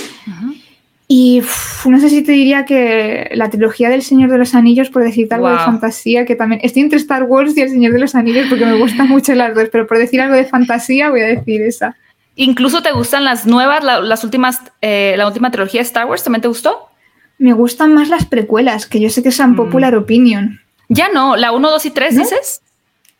Y 1.16 1.44
no 1.86 2.00
sé 2.00 2.10
si 2.10 2.24
te 2.24 2.32
diría 2.32 2.66
que 2.66 3.30
la 3.36 3.52
trilogía 3.52 3.88
del 3.92 4.02
Señor 4.02 4.32
de 4.32 4.40
los 4.40 4.56
Anillos, 4.56 4.90
por 4.90 5.04
decirte 5.04 5.36
algo 5.36 5.48
de 5.48 5.60
fantasía, 5.60 6.26
que 6.26 6.36
también 6.36 6.60
estoy 6.64 6.82
entre 6.82 6.98
Star 6.98 7.22
Wars 7.26 7.56
y 7.56 7.62
el 7.62 7.70
Señor 7.70 7.94
de 7.94 8.00
los 8.00 8.16
Anillos 8.16 8.48
porque 8.50 8.66
me 8.66 8.80
gustan 8.80 9.10
mucho 9.10 9.36
las 9.36 9.54
dos, 9.54 9.70
pero 9.72 9.86
por 9.86 10.00
decir 10.00 10.22
algo 10.22 10.36
de 10.36 10.46
fantasía 10.46 11.12
voy 11.12 11.22
a 11.22 11.28
decir 11.28 11.62
esa. 11.62 11.96
Incluso 12.36 12.82
te 12.82 12.92
gustan 12.94 13.26
las 13.26 13.46
nuevas, 13.46 13.84
las 13.84 14.24
últimas, 14.24 14.60
eh, 14.82 15.14
la 15.16 15.28
última 15.28 15.52
trilogía 15.52 15.82
de 15.82 15.86
Star 15.86 16.08
Wars, 16.08 16.24
¿también 16.24 16.42
te 16.42 16.48
gustó? 16.48 16.90
Me 17.38 17.54
gustan 17.54 17.94
más 17.94 18.10
las 18.10 18.26
precuelas, 18.26 18.88
que 18.88 19.00
yo 19.00 19.12
sé 19.12 19.22
que 19.22 19.32
son 19.32 19.52
mm. 19.52 19.56
popular 19.56 19.96
opinion. 19.96 20.62
Ya 20.90 21.10
no, 21.10 21.36
la 21.36 21.52
1, 21.52 21.70
2 21.70 21.86
y 21.86 21.92
3, 21.92 22.18
dices. 22.18 22.62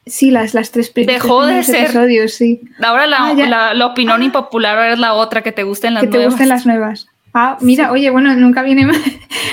Sí, 0.08 0.32
las, 0.32 0.56
las 0.56 0.72
tres 0.72 0.92
Dejó 0.96 1.46
de 1.46 1.62
ser. 1.62 1.84
Episodios, 1.92 2.34
sí. 2.34 2.62
Ahora 2.82 3.06
la, 3.06 3.18
ah, 3.20 3.74
la, 3.76 3.86
opinión 3.86 4.22
ah. 4.22 4.26
impopular 4.26 4.92
es 4.92 4.98
la 4.98 5.14
otra 5.14 5.44
que 5.44 5.52
te 5.52 5.62
gusten 5.62 5.94
las 5.94 6.04
nuevas. 6.04 6.18
Que 6.18 6.24
te 6.24 6.26
gusten 6.26 6.50
las 6.50 6.66
nuevas. 6.66 7.08
Ah, 7.36 7.58
mira, 7.62 7.92
oye, 7.92 8.12
bueno, 8.12 8.36
nunca 8.36 8.62
viene 8.62 8.86
mal. 8.88 9.02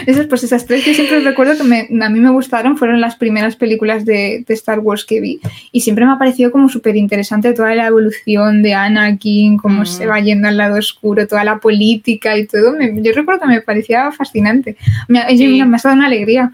Esas, 0.07 0.27
pues 0.27 0.45
esas 0.45 0.67
tres 0.67 0.85
que 0.85 0.95
siempre 0.95 1.21
recuerdo 1.21 1.57
que 1.57 1.65
me, 1.65 2.05
a 2.05 2.09
mí 2.11 2.21
me 2.21 2.31
gustaron 2.31 2.77
fueron 2.77 3.01
las 3.01 3.17
primeras 3.17 3.57
películas 3.57 4.05
de, 4.05 4.45
de 4.47 4.55
Star 4.55 4.81
Wars 4.81 5.05
que 5.05 5.21
vi. 5.21 5.41
Y 5.73 5.81
siempre 5.81 6.05
me 6.05 6.13
ha 6.13 6.19
parecido 6.19 6.51
como 6.53 6.69
súper 6.69 6.97
interesante 6.97 7.53
toda 7.55 7.75
la 7.75 7.87
evolución 7.87 8.63
de 8.63 8.75
Anakin, 8.75 9.57
cómo 9.57 9.87
se 9.87 10.07
va 10.07 10.21
yendo 10.21 10.49
al 10.49 10.59
lado 10.59 10.77
oscuro, 10.77 11.27
toda 11.27 11.45
la 11.45 11.59
política 11.59 12.37
y 12.37 12.47
todo. 12.47 12.77
yo 12.79 13.13
recuerdo 13.15 13.43
que 13.43 13.47
me 13.49 13.61
parecía 13.63 14.13
fascinante. 14.13 14.77
Me, 15.09 15.25
me, 15.25 15.65
me 15.65 15.77
ha 15.77 15.81
dado 15.83 15.97
una 15.97 16.07
alegría. 16.07 16.53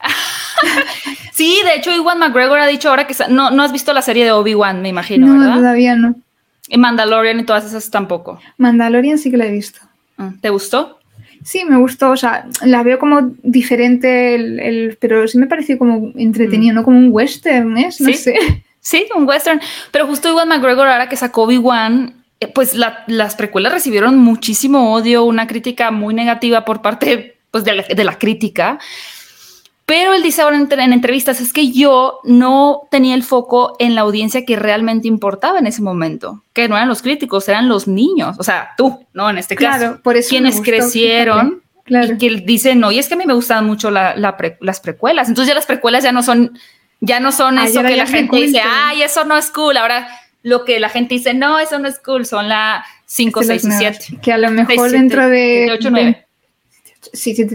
sí, 1.32 1.58
de 1.64 1.76
hecho, 1.76 1.94
Iwan 1.94 2.18
McGregor 2.18 2.58
ha 2.58 2.66
dicho 2.66 2.88
ahora 2.90 3.06
que 3.06 3.14
no, 3.28 3.50
no 3.50 3.62
has 3.62 3.72
visto 3.72 3.92
la 3.92 4.02
serie 4.02 4.24
de 4.24 4.32
Obi-Wan, 4.32 4.82
me 4.82 4.88
imagino, 4.88 5.26
no, 5.26 5.38
¿verdad? 5.38 5.56
todavía 5.56 5.96
no. 5.96 6.16
Y 6.68 6.78
Mandalorian 6.78 7.40
y 7.40 7.44
todas 7.44 7.64
esas 7.64 7.90
tampoco. 7.90 8.40
Mandalorian 8.56 9.18
sí 9.18 9.30
que 9.30 9.36
la 9.36 9.46
he 9.46 9.52
visto. 9.52 9.80
Ah, 10.18 10.32
¿Te 10.40 10.50
gustó? 10.50 10.98
Sí, 11.44 11.64
me 11.64 11.76
gustó, 11.76 12.10
o 12.10 12.16
sea, 12.16 12.46
la 12.62 12.82
veo 12.82 12.98
como 12.98 13.34
diferente, 13.42 14.34
el, 14.34 14.96
pero 14.98 15.28
sí 15.28 15.36
me 15.36 15.46
pareció 15.46 15.78
como 15.78 16.12
entretenido, 16.16 16.72
mm. 16.72 16.76
¿no? 16.76 16.84
Como 16.84 16.98
un 16.98 17.08
western, 17.10 17.76
¿es? 17.78 18.00
No 18.00 18.12
sé. 18.12 18.36
Sí, 18.84 19.06
un 19.16 19.26
western. 19.26 19.62
Pero 19.92 20.06
justo 20.06 20.28
Iwan 20.28 20.46
McGregor, 20.46 20.86
ahora 20.86 21.08
que 21.08 21.16
sacó 21.16 21.44
Obi-Wan, 21.44 22.22
eh, 22.40 22.48
pues 22.48 22.74
las 22.74 23.34
precuelas 23.34 23.72
recibieron 23.72 24.18
muchísimo 24.18 24.92
odio, 24.92 25.24
una 25.24 25.46
crítica 25.46 25.90
muy 25.90 26.12
negativa 26.12 26.66
por 26.66 26.82
parte 26.82 27.38
pues, 27.50 27.64
de, 27.64 27.72
la, 27.76 27.82
de 27.82 28.04
la 28.04 28.18
crítica. 28.18 28.78
Pero 29.86 30.14
él 30.14 30.22
dice 30.22 30.40
ahora 30.40 30.56
en, 30.56 30.92
entrevistas, 30.92 31.40
es 31.42 31.52
que 31.52 31.70
yo 31.70 32.20
no 32.24 32.88
tenía 32.90 33.14
el 33.14 33.22
foco 33.22 33.76
en 33.78 33.94
la 33.94 34.00
audiencia 34.00 34.46
que 34.46 34.56
realmente 34.56 35.08
importaba 35.08 35.58
en 35.58 35.66
ese 35.66 35.82
momento, 35.82 36.42
que 36.54 36.68
no 36.68 36.76
eran 36.76 36.88
los 36.88 37.02
críticos, 37.02 37.48
eran 37.48 37.68
los 37.68 37.86
niños, 37.86 38.36
o 38.38 38.44
sea, 38.44 38.70
tú, 38.78 39.04
¿no? 39.12 39.28
En 39.28 39.36
este 39.36 39.56
caso, 39.56 40.00
por 40.02 40.16
eso 40.16 40.30
quienes 40.30 40.62
crecieron 40.62 41.62
y 41.86 42.16
que 42.16 42.30
dicen, 42.46 42.80
no, 42.80 42.92
y 42.92 42.98
es 42.98 43.08
que 43.08 43.14
a 43.14 43.16
mí 43.18 43.26
me 43.26 43.34
gustan 43.34 43.66
mucho 43.66 43.90
las 43.90 44.80
precuelas, 44.80 45.28
entonces 45.28 45.48
ya 45.48 45.54
las 45.54 45.66
precuelas 45.66 46.02
ya 46.02 46.12
no 46.12 46.22
son, 46.22 46.58
ya 47.00 47.20
no 47.20 47.30
son 47.30 47.58
eso 47.58 47.82
que 47.82 47.96
la 47.96 48.06
gente 48.06 48.36
dice, 48.36 48.62
ay, 48.64 49.02
eso 49.02 49.26
no 49.26 49.36
es 49.36 49.50
cool, 49.50 49.76
ahora 49.76 50.08
lo 50.42 50.64
que 50.64 50.80
la 50.80 50.88
gente 50.88 51.14
dice, 51.14 51.34
no, 51.34 51.58
eso 51.58 51.78
no 51.78 51.88
es 51.88 51.98
cool, 51.98 52.24
son 52.24 52.48
la 52.48 52.86
5, 53.04 53.42
6 53.42 53.64
y 53.64 53.70
7. 53.70 53.98
Que 54.22 54.32
a 54.32 54.38
lo 54.38 54.50
mejor 54.50 54.90
dentro 54.90 55.28
de... 55.28 55.70
8, 55.72 55.90
9. 55.90 56.26
Sí, 57.12 57.34
sí, 57.34 57.46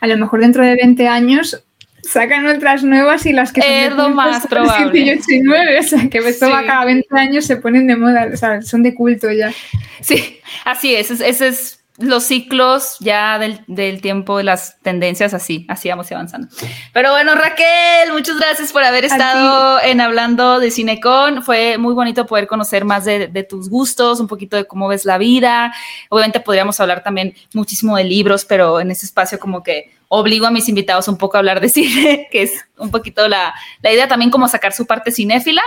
a 0.00 0.06
lo 0.08 0.16
mejor 0.16 0.40
dentro 0.40 0.64
de 0.64 0.74
20 0.74 1.06
años 1.06 1.62
sacan 2.06 2.46
otras 2.46 2.82
nuevas 2.82 3.26
y 3.26 3.32
las 3.32 3.52
que 3.52 3.60
son 3.60 3.96
de 3.96 4.14
más 4.14 4.46
probable. 4.46 5.20
7 5.22 5.34
y 5.34 5.40
9, 5.40 5.78
o 5.78 5.82
sea, 5.82 6.08
que 6.08 6.18
esto 6.18 6.48
va 6.50 6.64
cada 6.64 6.84
20 6.84 7.06
años 7.18 7.44
se 7.44 7.56
ponen 7.56 7.86
de 7.86 7.96
moda, 7.96 8.28
o 8.32 8.36
sea, 8.36 8.62
son 8.62 8.82
de 8.82 8.94
culto 8.94 9.30
ya. 9.30 9.52
Sí, 10.00 10.40
así 10.64 10.94
es, 10.94 11.10
ese 11.10 11.48
es 11.48 11.80
los 11.98 12.24
ciclos 12.24 12.96
ya 13.00 13.38
del, 13.38 13.60
del, 13.66 14.00
tiempo 14.00 14.36
de 14.36 14.44
las 14.44 14.78
tendencias, 14.82 15.32
así, 15.32 15.64
así 15.68 15.88
vamos 15.88 16.10
avanzando. 16.12 16.48
Pero 16.92 17.10
bueno, 17.10 17.34
Raquel, 17.34 18.12
muchas 18.12 18.36
gracias 18.38 18.72
por 18.72 18.84
haber 18.84 19.06
estado 19.06 19.80
en 19.82 20.00
Hablando 20.00 20.60
de 20.60 20.70
Cinecon. 20.70 21.42
Fue 21.42 21.78
muy 21.78 21.94
bonito 21.94 22.26
poder 22.26 22.46
conocer 22.46 22.84
más 22.84 23.04
de, 23.04 23.28
de, 23.28 23.42
tus 23.44 23.70
gustos, 23.70 24.20
un 24.20 24.26
poquito 24.26 24.56
de 24.56 24.66
cómo 24.66 24.88
ves 24.88 25.04
la 25.04 25.16
vida. 25.16 25.72
Obviamente 26.10 26.40
podríamos 26.40 26.78
hablar 26.80 27.02
también 27.02 27.34
muchísimo 27.54 27.96
de 27.96 28.04
libros, 28.04 28.44
pero 28.44 28.80
en 28.80 28.90
ese 28.90 29.06
espacio 29.06 29.38
como 29.38 29.62
que 29.62 29.95
obligo 30.08 30.46
a 30.46 30.50
mis 30.50 30.68
invitados 30.68 31.08
un 31.08 31.16
poco 31.16 31.36
a 31.36 31.40
hablar 31.40 31.60
de 31.60 31.68
cine, 31.70 32.28
que 32.30 32.42
es 32.42 32.64
un 32.78 32.90
poquito 32.90 33.28
la, 33.28 33.54
la 33.82 33.92
idea 33.92 34.08
también 34.08 34.30
como 34.30 34.48
sacar 34.48 34.72
su 34.72 34.86
parte 34.86 35.10
cinéfila. 35.12 35.62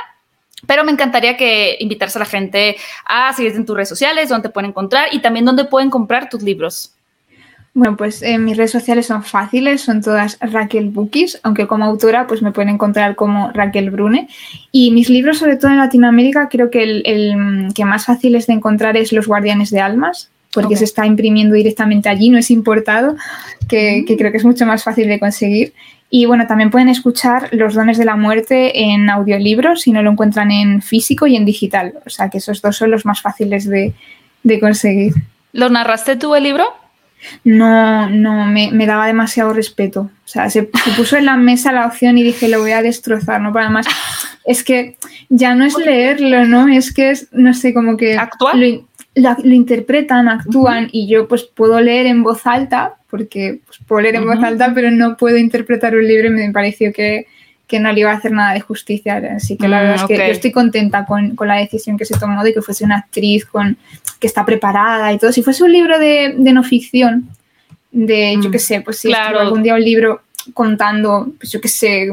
Pero 0.67 0.83
me 0.83 0.91
encantaría 0.91 1.37
que 1.37 1.77
invitarse 1.79 2.17
a 2.17 2.19
la 2.19 2.25
gente 2.25 2.75
a 3.05 3.31
seguirte 3.33 3.57
en 3.57 3.65
tus 3.65 3.75
redes 3.75 3.87
sociales, 3.87 4.27
donde 4.27 4.49
pueden 4.49 4.71
encontrar 4.71 5.07
y 5.11 5.19
también 5.19 5.45
donde 5.45 5.63
pueden 5.63 5.89
comprar 5.89 6.29
tus 6.29 6.43
libros. 6.43 6.93
Bueno, 7.73 7.95
pues 7.95 8.21
eh, 8.23 8.37
mis 8.37 8.57
redes 8.57 8.71
sociales 8.71 9.05
son 9.05 9.23
fáciles, 9.23 9.81
son 9.81 10.01
todas 10.01 10.37
Raquel 10.41 10.89
Bookies, 10.89 11.39
aunque 11.43 11.67
como 11.67 11.85
autora 11.85 12.27
pues 12.27 12.41
me 12.41 12.51
pueden 12.51 12.73
encontrar 12.73 13.15
como 13.15 13.51
Raquel 13.53 13.91
Brune. 13.91 14.27
Y 14.71 14.91
mis 14.91 15.09
libros, 15.09 15.37
sobre 15.37 15.55
todo 15.55 15.71
en 15.71 15.77
Latinoamérica, 15.77 16.49
creo 16.49 16.71
que 16.71 16.83
el, 16.83 17.03
el 17.05 17.73
que 17.73 17.85
más 17.85 18.05
fácil 18.05 18.35
es 18.35 18.47
de 18.47 18.53
encontrar 18.53 18.97
es 18.97 19.13
Los 19.13 19.27
Guardianes 19.27 19.69
de 19.69 19.79
Almas, 19.79 20.29
porque 20.53 20.75
se 20.75 20.83
está 20.83 21.05
imprimiendo 21.05 21.55
directamente 21.55 22.09
allí, 22.09 22.29
no 22.29 22.37
es 22.37 22.49
importado, 22.49 23.15
que, 23.67 24.03
que, 24.07 24.17
creo 24.17 24.31
que 24.31 24.37
es 24.37 24.45
mucho 24.45 24.65
más 24.65 24.83
fácil 24.83 25.07
de 25.07 25.19
conseguir. 25.19 25.73
Y 26.11 26.25
bueno, 26.25 26.47
también 26.47 26.71
pueden 26.71 26.89
escuchar 26.89 27.49
Los 27.51 27.75
dones 27.75 27.99
de 27.99 28.05
la 28.05 28.15
muerte 28.15 28.81
en 28.81 29.09
audiolibros 29.09 29.81
si 29.81 29.91
no 29.91 30.01
lo 30.01 30.11
encuentran 30.11 30.51
en 30.51 30.81
físico 30.81 31.27
y 31.27 31.35
en 31.35 31.45
digital. 31.45 31.93
O 32.05 32.09
sea 32.09 32.29
que 32.29 32.39
esos 32.39 32.61
dos 32.61 32.77
son 32.77 32.91
los 32.91 33.05
más 33.05 33.21
fáciles 33.21 33.65
de, 33.67 33.93
de 34.43 34.59
conseguir. 34.59 35.13
¿Lo 35.53 35.69
narraste 35.69 36.15
tú 36.15 36.33
el 36.35 36.43
libro? 36.43 36.65
No, 37.43 38.09
no, 38.09 38.45
me, 38.45 38.71
me, 38.71 38.85
daba 38.85 39.05
demasiado 39.05 39.53
respeto. 39.53 40.09
O 40.25 40.27
sea, 40.27 40.49
se, 40.49 40.69
se, 40.83 40.91
puso 40.95 41.17
en 41.17 41.25
la 41.25 41.35
mesa 41.35 41.71
la 41.71 41.85
opción 41.85 42.17
y 42.17 42.23
dije, 42.23 42.47
lo 42.47 42.61
voy 42.61 42.71
a 42.71 42.81
destrozar, 42.81 43.41
¿no? 43.41 43.51
Para 43.51 43.65
además, 43.65 43.87
es 44.45 44.63
que 44.63 44.97
ya 45.27 45.53
no 45.53 45.65
es 45.65 45.77
leerlo, 45.77 46.45
¿no? 46.45 46.69
Es 46.69 46.93
que 46.93 47.11
es, 47.11 47.27
no 47.31 47.53
sé, 47.53 47.73
como 47.73 47.97
que... 47.97 48.17
¿Actual? 48.17 48.61
Lo, 48.61 48.88
lo, 49.15 49.35
interpretan, 49.53 50.29
actúan 50.29 50.85
uh 50.85 50.87
-huh. 50.87 50.91
y 50.91 51.07
yo 51.07 51.27
pues 51.27 51.43
puedo 51.43 51.79
leer 51.81 52.05
en 52.05 52.23
voz 52.23 52.45
alta, 52.45 52.95
porque 53.09 53.59
pues, 53.65 53.79
puedo 53.87 54.01
leer 54.01 54.15
en 54.15 54.23
uh 54.23 54.27
-huh. 54.27 54.35
voz 54.35 54.43
alta, 54.43 54.71
pero 54.73 54.91
no 54.91 55.17
puedo 55.17 55.37
interpretar 55.37 55.95
un 55.95 56.07
libro 56.07 56.27
y 56.27 56.31
me 56.31 56.51
pareció 56.51 56.93
que, 56.93 57.25
que 57.67 57.79
no 57.79 57.91
le 57.91 57.99
iba 58.01 58.11
a 58.11 58.15
hacer 58.15 58.31
nada 58.31 58.53
de 58.53 58.61
justicia. 58.61 59.21
Así 59.35 59.57
que 59.57 59.67
la 59.67 59.77
Mm, 59.77 59.81
verdad 59.81 59.95
es 59.95 60.07
que 60.07 60.17
yo 60.17 60.33
estoy 60.33 60.51
contenta 60.51 61.05
con, 61.05 61.35
con 61.35 61.47
la 61.47 61.57
decisión 61.57 61.97
que 61.97 62.05
se 62.05 62.17
tomó 62.19 62.43
de 62.43 62.53
que 62.53 62.61
fuese 62.61 62.83
una 62.85 62.97
actriz 62.97 63.45
con, 63.45 63.77
que 64.19 64.27
está 64.27 64.45
preparada 64.45 65.11
y 65.13 65.17
todo. 65.17 65.31
Si 65.31 65.43
fuese 65.43 65.63
un 65.63 65.71
libro 65.71 65.99
de, 65.99 66.35
de 66.37 66.53
no 66.53 66.63
ficción, 66.63 67.29
de 67.91 68.35
yo 68.41 68.49
Mm, 68.49 68.51
qué 68.51 68.59
sé, 68.59 68.81
pues 68.81 68.97
si 68.99 69.07
claro. 69.07 69.39
algún 69.39 69.63
día 69.63 69.73
un 69.75 69.83
libro 69.83 70.21
contando, 70.53 71.31
pues 71.39 71.51
yo 71.51 71.59
qué 71.61 71.67
sé, 71.67 72.07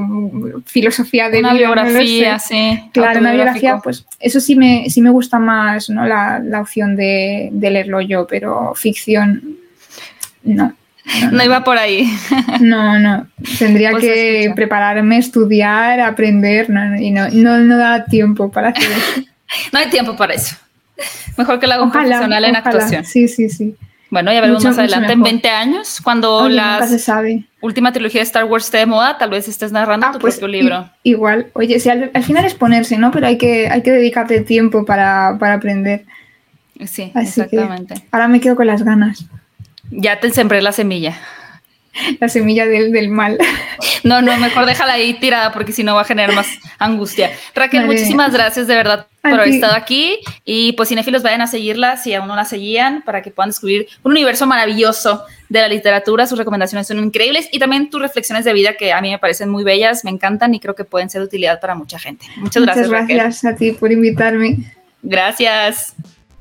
filosofía 0.67 1.29
de 1.31 1.41
Una 1.41 1.55
vida, 1.55 1.69
no 1.69 1.75
lo 1.75 1.83
sé. 1.83 1.89
biografía, 1.91 2.39
sí. 2.39 2.83
Claro, 2.93 3.21
una 3.21 3.33
biografía, 3.33 3.79
pues 3.83 4.05
eso 4.21 4.41
sí 4.41 4.57
me, 4.57 4.89
sí 4.91 5.01
me 5.01 5.11
gusta 5.11 5.39
más, 5.39 5.89
¿no? 5.91 6.07
La, 6.07 6.39
la 6.39 6.61
opción 6.61 6.97
de, 6.97 7.49
de 7.53 7.71
leerlo 7.71 8.01
yo, 8.01 8.27
pero 8.27 8.75
ficción, 8.75 9.57
no. 10.43 10.75
No 11.31 11.45
iba 11.45 11.63
por 11.63 11.79
ahí. 11.79 12.09
No, 12.61 12.99
no. 12.99 13.27
Tendría 13.59 13.91
Pues 13.93 14.03
que 14.03 14.39
escucha. 14.41 14.55
prepararme, 14.57 15.19
estudiar, 15.19 16.01
aprender, 16.01 16.69
no, 16.71 16.85
no, 16.87 16.97
y 17.01 17.11
no, 17.13 17.29
no, 17.31 17.59
no 17.59 17.77
da 17.77 18.05
tiempo 18.07 18.51
para 18.51 18.71
hacer 18.71 18.91
eso. 18.91 19.23
No 19.73 19.79
hay 19.79 19.89
tiempo 19.89 20.17
para 20.17 20.35
eso. 20.35 20.57
Mejor 21.37 21.61
que 21.61 21.67
la 21.69 21.75
haga 21.77 21.85
un 21.85 21.93
profesional 21.93 22.45
en 22.45 22.51
ojalá. 22.57 22.59
actuación. 22.59 23.05
Sí, 23.05 23.29
sí, 23.29 23.49
sí. 23.49 23.77
Bueno, 24.09 24.33
ya 24.33 24.41
veremos 24.41 24.63
Mucho, 24.63 24.69
más 24.71 24.79
adelante, 24.79 25.13
en 25.13 25.19
mejor. 25.19 25.33
20 25.33 25.49
años, 25.51 26.01
cuando 26.03 26.49
la 26.49 26.87
última 27.61 27.93
trilogía 27.93 28.21
de 28.21 28.25
Star 28.25 28.45
Wars 28.45 28.67
esté 28.67 28.79
de 28.79 28.87
moda, 28.87 29.19
tal 29.19 29.31
vez 29.31 29.49
estés 29.49 29.73
narrando 29.73 30.07
Ah, 30.07 30.13
tu 30.13 30.19
pues, 30.21 30.37
propio 30.37 30.49
libro. 30.49 30.89
igual. 31.03 31.49
Oye, 31.55 31.81
si 31.81 31.89
al, 31.89 32.11
al 32.15 32.23
final 32.23 32.45
es 32.45 32.55
ponerse, 32.55 32.99
¿no? 32.99 33.11
Pero 33.11 33.27
hay 33.27 33.37
que, 33.37 33.69
hay 33.69 33.83
que 33.83 33.91
dedicarle 33.91 34.43
tiempo 34.43 34.85
para, 34.85 35.37
para 35.41 35.55
aprender. 35.55 36.05
Sí, 36.85 37.11
Así 37.15 37.41
exactamente. 37.41 37.95
ahora 38.13 38.29
me 38.29 38.39
quedo 38.41 38.55
con 38.55 38.67
las 38.69 38.83
ganas. 38.85 39.25
Ya 39.91 40.21
te 40.21 40.31
sembré 40.31 40.63
la 40.63 40.73
semilla. 40.73 41.17
La 42.21 42.29
semilla 42.29 42.67
del, 42.67 42.93
del 42.93 43.09
mal. 43.09 43.39
No, 44.05 44.23
no, 44.23 44.37
mejor 44.39 44.67
déjala 44.67 44.95
ahí 44.95 45.15
tirada 45.15 45.53
porque 45.53 45.73
si 45.73 45.83
no 45.85 45.95
va 45.95 46.03
a 46.03 46.05
generar 46.05 46.35
más 46.35 46.47
angustia. 46.79 47.31
Raquel, 47.55 47.83
Vale. 47.83 47.95
muchísimas 47.95 48.33
gracias 48.33 48.67
de 48.67 48.75
verdad 48.75 49.07
por 49.23 49.33
haber 49.33 49.49
estado 49.49 49.75
aquí. 49.75 50.19
Y 50.45 50.73
pues 50.73 50.89
cinéfilos 50.89 51.23
vayan 51.23 51.41
a 51.41 51.47
seguirla 51.47 51.97
si 51.97 52.15
aún 52.15 52.29
no 52.29 52.37
la 52.37 52.45
seguían 52.45 53.03
para 53.03 53.23
que 53.23 53.31
puedan 53.31 53.51
descubrir 53.51 53.87
un 54.03 54.13
universo 54.13 54.47
maravilloso 54.47 55.25
de 55.49 55.61
la 55.61 55.69
literatura. 55.69 56.27
Sus 56.27 56.39
recomendaciones 56.39 56.87
son 56.87 56.99
increíbles 56.99 57.49
y 57.53 57.59
también 57.59 57.91
tus 57.91 58.01
reflexiones 58.01 58.45
de 58.45 58.53
vida 58.53 58.75
que 58.75 58.93
a 58.93 59.01
mí 59.01 59.11
me 59.11 59.19
parecen 59.19 59.49
muy 59.49 59.65
bellas, 59.65 60.05
me 60.05 60.11
encantan 60.11 60.55
y 60.55 60.61
creo 60.61 60.75
que 60.75 60.85
pueden 60.85 61.11
ser 61.11 61.23
de 61.23 61.27
utilidad 61.27 61.61
para 61.61 61.75
mucha 61.75 61.99
gente. 61.99 62.27
Muchas 62.37 62.63
gracias, 62.63 62.87
Muchas 62.87 63.01
Raquel. 63.03 63.17
gracias 63.17 63.53
a 63.53 63.57
ti 63.57 63.73
por 63.73 63.91
invitarme. 63.91 64.59
Gracias. 65.03 65.95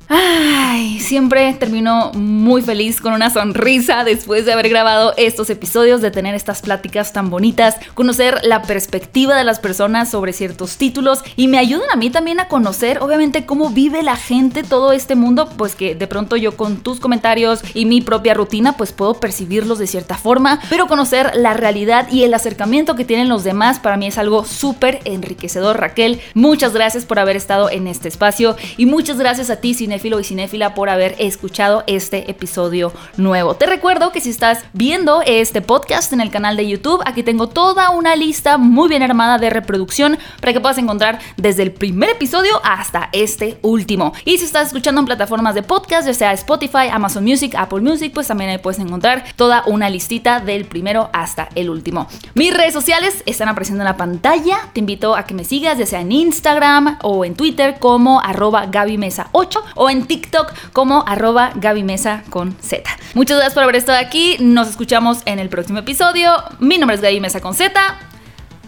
Ay, 0.07 0.99
siempre 0.99 1.51
termino 1.53 2.11
muy 2.13 2.61
feliz 2.61 3.01
con 3.01 3.13
una 3.13 3.31
sonrisa 3.31 4.03
después 4.03 4.45
de 4.45 4.53
haber 4.53 4.69
grabado 4.69 5.13
estos 5.17 5.49
episodios, 5.49 6.01
de 6.01 6.11
tener 6.11 6.35
estas 6.35 6.61
pláticas 6.61 7.11
tan 7.11 7.31
bonitas, 7.31 7.77
conocer 7.95 8.39
la 8.43 8.61
perspectiva 8.61 9.35
de 9.35 9.43
las 9.43 9.59
personas 9.59 10.11
sobre 10.11 10.31
ciertos 10.33 10.77
títulos 10.77 11.23
y 11.35 11.47
me 11.47 11.57
ayudan 11.57 11.89
a 11.91 11.95
mí 11.95 12.11
también 12.11 12.39
a 12.39 12.47
conocer 12.47 12.99
obviamente 13.01 13.47
cómo 13.47 13.71
vive 13.71 14.03
la 14.03 14.15
gente 14.15 14.61
todo 14.61 14.91
este 14.91 15.15
mundo, 15.15 15.49
pues 15.57 15.75
que 15.75 15.95
de 15.95 16.07
pronto 16.07 16.35
yo 16.35 16.55
con 16.55 16.77
tus 16.77 16.99
comentarios 16.99 17.61
y 17.73 17.85
mi 17.85 18.01
propia 18.01 18.35
rutina 18.35 18.77
pues 18.77 18.91
puedo 18.91 19.15
percibirlos 19.15 19.79
de 19.79 19.87
cierta 19.87 20.17
forma, 20.17 20.59
pero 20.69 20.87
conocer 20.87 21.31
la 21.35 21.53
realidad 21.53 22.11
y 22.11 22.23
el 22.23 22.33
acercamiento 22.35 22.95
que 22.95 23.05
tienen 23.05 23.27
los 23.27 23.43
demás 23.43 23.79
para 23.79 23.97
mí 23.97 24.05
es 24.05 24.19
algo 24.19 24.45
súper 24.45 24.99
enriquecedor, 25.05 25.79
Raquel. 25.79 26.19
Muchas 26.35 26.73
gracias 26.73 27.05
por 27.05 27.17
haber 27.17 27.35
estado 27.37 27.71
en 27.71 27.87
este 27.87 28.07
espacio 28.07 28.55
y 28.77 28.85
muchas 28.85 29.17
gracias 29.17 29.49
a 29.49 29.55
ti, 29.55 29.73
cinéfilo 29.95 30.19
y 30.19 30.23
cinéfila, 30.25 30.73
por 30.73 30.89
haber 30.89 31.15
escuchado 31.19 31.85
este 31.87 32.29
episodio 32.29 32.91
nuevo. 33.15 33.55
Te 33.55 33.65
recuerdo 33.65 34.11
que 34.11 34.19
si 34.19 34.29
estás 34.29 34.65
viendo 34.73 35.21
este 35.25 35.61
podcast 35.61 36.11
en 36.11 36.19
el 36.19 36.31
canal 36.31 36.57
de 36.57 36.67
YouTube, 36.67 37.01
aquí 37.05 37.23
tengo 37.23 37.47
toda 37.47 37.91
una 37.91 38.17
lista 38.17 38.57
muy 38.57 38.89
bien 38.89 39.03
armada 39.03 39.37
de 39.37 39.49
reproducción 39.49 40.17
para 40.41 40.51
que 40.51 40.59
puedas 40.59 40.77
encontrar 40.79 41.19
desde 41.37 41.63
el 41.63 41.71
primer 41.71 42.09
episodio 42.09 42.59
hasta 42.65 43.07
este 43.13 43.57
último. 43.61 44.11
Y 44.25 44.37
si 44.37 44.43
estás 44.43 44.67
escuchando 44.67 44.99
en 44.99 45.05
plataformas 45.05 45.55
de 45.55 45.63
podcast, 45.63 46.07
ya 46.07 46.13
sea 46.13 46.33
Spotify, 46.33 46.89
Amazon 46.91 47.23
Music, 47.23 47.55
Apple 47.57 47.79
Music, 47.79 48.11
pues 48.13 48.27
también 48.27 48.49
ahí 48.49 48.57
puedes 48.57 48.79
encontrar 48.79 49.23
toda 49.37 49.63
una 49.65 49.89
listita 49.89 50.41
del 50.41 50.65
primero 50.65 51.09
hasta 51.13 51.47
el 51.55 51.69
último. 51.69 52.07
Mis 52.33 52.53
redes 52.53 52.73
sociales 52.73 53.23
están 53.25 53.47
apareciendo 53.47 53.83
en 53.83 53.85
la 53.85 53.95
pantalla. 53.95 54.57
Te 54.73 54.81
invito 54.81 55.15
a 55.15 55.23
que 55.23 55.33
me 55.33 55.45
sigas, 55.45 55.77
ya 55.77 55.85
sea 55.85 56.01
en 56.01 56.11
Instagram 56.11 56.99
o 57.01 57.23
en 57.23 57.35
Twitter 57.35 57.77
como 57.79 58.19
arroba 58.19 58.65
gabimesa8 58.67 59.61
o 59.75 59.84
o 59.85 59.89
en 59.89 60.05
TikTok 60.05 60.51
como 60.73 61.03
arroba 61.07 61.51
Gaby 61.55 61.83
Mesa 61.83 62.23
con 62.29 62.55
Z. 62.59 62.89
Muchas 63.13 63.37
gracias 63.37 63.53
por 63.53 63.63
haber 63.63 63.75
estado 63.75 63.99
aquí. 63.99 64.37
Nos 64.39 64.67
escuchamos 64.67 65.19
en 65.25 65.39
el 65.39 65.49
próximo 65.49 65.79
episodio. 65.79 66.31
Mi 66.59 66.77
nombre 66.77 66.95
es 66.95 67.01
Gaby 67.01 67.19
Mesa 67.19 67.39
con 67.39 67.53
Z. 67.53 67.71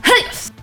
Adiós. 0.04 0.57